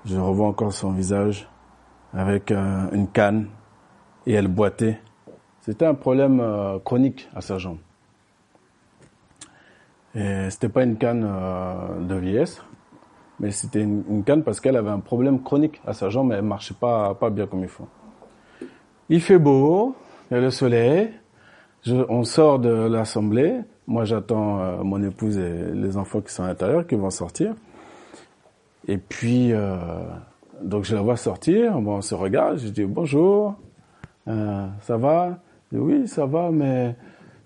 je 0.06 0.18
revois 0.18 0.48
encore 0.48 0.72
son 0.72 0.94
visage, 0.94 1.50
avec 2.14 2.50
euh, 2.50 2.90
une 2.94 3.10
canne, 3.10 3.48
et 4.26 4.32
elle 4.32 4.48
boitait. 4.48 4.98
C'était 5.60 5.86
un 5.86 5.94
problème 5.94 6.40
euh, 6.40 6.80
chronique 6.80 7.28
à 7.36 7.42
sa 7.42 7.58
jambe. 7.58 7.80
Et 10.16 10.50
c'était 10.50 10.70
pas 10.70 10.86
une 10.86 10.96
canne 10.96 11.28
euh, 11.30 12.00
de 12.00 12.16
vieillesse, 12.16 12.64
mais 13.42 13.52
c'était 13.52 13.82
une, 13.82 14.24
canne 14.24 14.44
parce 14.44 14.62
qu'elle 14.62 14.78
avait 14.78 14.90
un 14.90 15.02
problème 15.02 15.44
chronique 15.44 15.82
à 15.86 15.92
sa 15.92 16.08
jambe, 16.08 16.32
et 16.32 16.36
elle 16.36 16.44
marchait 16.44 16.76
pas 16.80 17.14
pas 17.16 17.30
bien 17.30 17.46
comme 17.46 17.64
il 17.64 17.68
faut. 17.68 17.90
Il 19.10 19.20
fait 19.20 19.38
beau, 19.38 19.98
il 20.30 20.36
y 20.36 20.38
a 20.38 20.40
le 20.40 20.50
soleil, 20.50 21.12
on 21.88 22.24
sort 22.24 22.60
de 22.60 22.70
l'assemblée, 22.70 23.60
moi 23.86 24.06
j'attends 24.06 24.82
mon 24.82 25.04
épouse 25.04 25.38
et 25.38 25.74
les 25.74 25.98
enfants 25.98 26.22
qui 26.22 26.32
sont 26.32 26.44
à 26.44 26.48
l'intérieur 26.48 26.88
qui 26.88 26.96
vont 26.96 27.10
sortir. 27.10 27.54
Et 28.88 28.98
puis 28.98 29.52
donc 30.62 30.86
je 30.86 30.96
la 30.96 31.02
vois 31.02 31.18
sortir, 31.18 31.80
bon, 31.80 31.98
on 31.98 32.02
se 32.02 32.16
regarde, 32.16 32.58
je 32.58 32.70
dis 32.70 32.86
bonjour, 32.86 33.56
ça 34.26 34.98
va? 34.98 35.38
Oui, 35.72 36.08
ça 36.08 36.26
va, 36.26 36.52
mais 36.52 36.96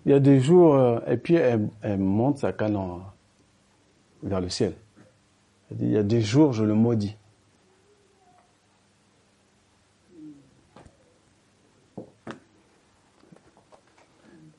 il 0.05 0.11
y 0.11 0.15
a 0.15 0.19
des 0.19 0.39
jours, 0.39 0.75
euh, 0.75 0.99
et 1.07 1.17
puis 1.17 1.36
elle, 1.36 1.69
monte 1.97 2.39
sa 2.39 2.53
canne 2.53 2.77
vers 4.23 4.41
le 4.41 4.49
ciel. 4.49 4.73
Elle 5.69 5.77
dit, 5.77 5.86
il 5.86 5.91
y 5.91 5.97
a 5.97 6.03
des 6.03 6.21
jours, 6.21 6.53
je 6.53 6.63
le 6.63 6.73
maudis. 6.73 7.15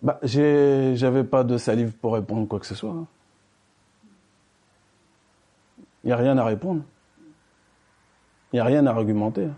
Bah, 0.03 0.21
j'avais 0.23 1.25
pas 1.25 1.43
de 1.43 1.59
salive 1.59 1.93
pour 1.93 2.15
répondre 2.15 2.47
quoi 2.47 2.61
que 2.61 2.67
ce 2.67 2.75
soit. 2.75 2.91
Hein. 2.91 3.07
Il 6.07 6.11
n'y 6.11 6.13
a 6.13 6.17
rien 6.19 6.39
à 6.39 6.45
répondre. 6.45 6.85
Il 8.53 8.57
n'y 8.57 8.61
a 8.61 8.65
rien 8.65 8.87
à 8.87 8.93
argumenter. 8.93 9.49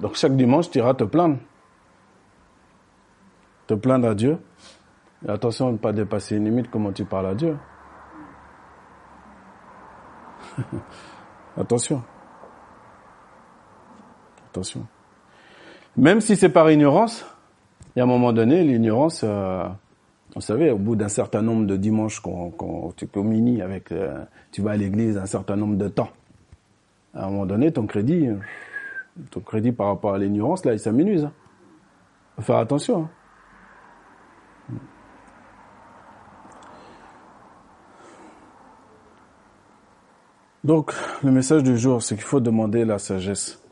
Donc 0.00 0.14
chaque 0.14 0.34
dimanche, 0.34 0.70
tu 0.70 0.78
iras 0.78 0.94
te 0.94 1.04
plaindre. 1.04 1.36
Te 3.66 3.74
plaindre 3.74 4.08
à 4.08 4.14
Dieu. 4.14 4.38
Et 5.26 5.30
attention 5.30 5.68
à 5.68 5.72
ne 5.72 5.76
pas 5.76 5.92
dépasser 5.92 6.36
une 6.36 6.46
limite 6.46 6.70
comment 6.70 6.90
tu 6.90 7.04
parles 7.04 7.26
à 7.26 7.34
Dieu. 7.34 7.58
attention. 11.58 12.02
Attention. 14.48 14.86
Même 15.98 16.22
si 16.22 16.34
c'est 16.34 16.48
par 16.48 16.70
ignorance, 16.70 17.26
il 17.94 17.98
y 17.98 18.00
a 18.00 18.04
un 18.04 18.08
moment 18.08 18.32
donné, 18.32 18.64
l'ignorance, 18.64 19.20
euh, 19.22 19.68
vous 20.34 20.40
savez, 20.40 20.70
au 20.70 20.78
bout 20.78 20.96
d'un 20.96 21.08
certain 21.08 21.42
nombre 21.42 21.66
de 21.66 21.76
dimanches 21.76 22.20
qu'on 22.20 22.92
tu 22.96 23.06
communies 23.06 23.62
avec, 23.62 23.92
euh, 23.92 24.24
tu 24.50 24.62
vas 24.62 24.72
à 24.72 24.76
l'église 24.76 25.16
un 25.16 25.26
certain 25.26 25.56
nombre 25.56 25.76
de 25.76 25.88
temps, 25.88 26.10
à 27.14 27.26
un 27.26 27.30
moment 27.30 27.46
donné, 27.46 27.72
ton 27.72 27.86
crédit, 27.86 28.28
ton 29.30 29.40
crédit 29.40 29.72
par 29.72 29.86
rapport 29.86 30.14
à 30.14 30.18
l'ignorance, 30.18 30.64
là, 30.64 30.72
il 30.72 30.80
s'amenuise. 30.80 31.28
Faut 32.36 32.42
faire 32.42 32.56
attention. 32.56 33.02
Hein. 33.02 33.10
Donc, 40.64 40.92
le 41.22 41.30
message 41.30 41.62
du 41.62 41.76
jour, 41.76 42.02
c'est 42.02 42.14
qu'il 42.14 42.24
faut 42.24 42.40
demander 42.40 42.84
la 42.84 42.98
sagesse 42.98 43.62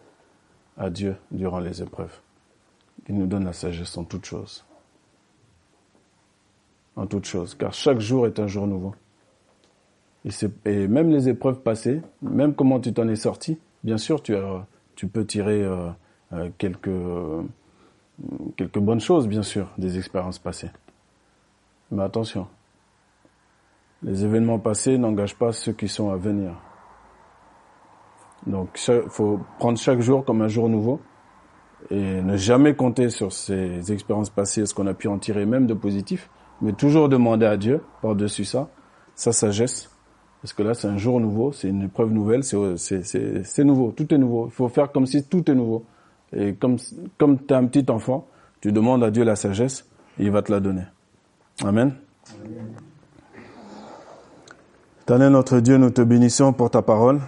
à 0.77 0.91
Dieu 0.91 1.17
durant 1.31 1.59
les 1.59 1.83
épreuves. 1.83 2.21
Il 3.09 3.17
nous 3.17 3.27
donne 3.27 3.47
la 3.47 3.55
sagesse 3.55 3.97
en 3.97 4.05
toutes 4.05 4.27
choses. 4.27 4.65
En 6.97 7.07
toutes 7.07 7.27
choses. 7.27 7.55
Car 7.55 7.73
chaque 7.73 8.01
jour 8.01 8.27
est 8.27 8.39
un 8.39 8.47
jour 8.47 8.67
nouveau. 8.67 8.95
Et, 10.65 10.87
même 10.89 11.11
les 11.11 11.29
épreuves 11.29 11.61
passées, 11.61 12.01
même 12.21 12.55
comment 12.55 12.79
tu 12.79 12.93
t'en 12.93 13.09
es 13.09 13.17
sorti, 13.17 13.59
bien 13.83 13.99
sûr, 13.99 14.23
tu 14.23 15.09
peux 15.09 15.27
tirer 15.27 15.63
euh, 15.63 15.89
euh, 16.33 16.51
quelques, 16.59 16.91
quelques 18.57 18.79
bonnes 18.79 19.01
choses, 19.01 19.27
bien 19.27 19.43
sûr, 19.43 19.69
des 19.79 19.99
expériences 19.99 20.39
passées. 20.39 20.71
Mais 21.91 22.03
attention, 22.03 22.47
les 24.03 24.25
événements 24.25 24.59
passés 24.59 24.97
n'engagent 24.99 25.37
pas 25.37 25.53
ceux 25.53 25.73
qui 25.73 25.89
sont 25.89 26.11
à 26.11 26.17
venir. 26.17 26.55
Donc, 28.47 28.81
il 28.89 29.03
faut 29.09 29.41
prendre 29.59 29.79
chaque 29.79 30.01
jour 30.01 30.25
comme 30.25 30.43
un 30.43 30.49
jour 30.49 30.69
nouveau 30.69 31.01
et 31.91 32.23
ne 32.23 32.37
jamais 32.37 32.75
compter 32.75 33.09
sur 33.09 33.33
ces 33.33 33.93
expériences 33.93 34.31
passées, 34.31 34.67
ce 34.67 34.75
qu'on 34.75 34.87
a 34.87 34.95
pu 34.95 35.09
en 35.09 35.19
tirer 35.19 35.47
même 35.47 35.67
de 35.67 35.75
positif, 35.75 36.31
mais 36.63 36.73
toujours 36.73 37.09
demander 37.09 37.47
à 37.47 37.57
Dieu, 37.57 37.83
par-dessus 38.01 38.45
ça, 38.45 38.69
sa 39.15 39.33
sagesse, 39.33 39.91
parce 40.43 40.53
que 40.55 40.63
là, 40.63 40.75
c'est 40.75 40.89
un 40.89 40.97
jour 40.97 41.21
nouveau, 41.21 41.53
c'est 41.53 41.69
une 41.69 41.83
épreuve 41.83 42.11
nouvelle, 42.11 42.43
c'est 42.43 43.65
nouveau, 43.65 43.93
tout 43.93 44.13
est 44.13 44.19
nouveau. 44.19 44.47
Il 44.47 44.53
faut 44.53 44.69
faire 44.69 44.91
comme 44.91 45.07
si 45.07 45.25
tout 45.25 45.49
est 45.49 45.55
nouveau. 45.55 45.85
Et 46.35 46.55
comme, 46.55 46.79
comme 47.17 47.39
tu 47.39 47.53
es 47.53 47.57
un 47.57 47.67
petit 47.67 47.89
enfant, 47.91 48.27
tu 48.61 48.73
demandes 48.73 49.05
à 49.05 49.11
Dieu 49.11 49.23
la 49.23 49.37
sagesse, 49.37 49.87
et 50.19 50.25
il 50.25 50.31
va 50.33 50.43
te 50.43 50.51
la 50.51 50.59
donner. 50.59 50.83
Amen. 51.63 51.95
Amen. 55.09 55.31
notre 55.31 55.61
Dieu, 55.61 55.77
nous 55.77 55.91
te 55.91 56.03
bénissons 56.03 56.53
pour 56.53 56.71
ta 56.71 56.83
parole. 56.83 57.21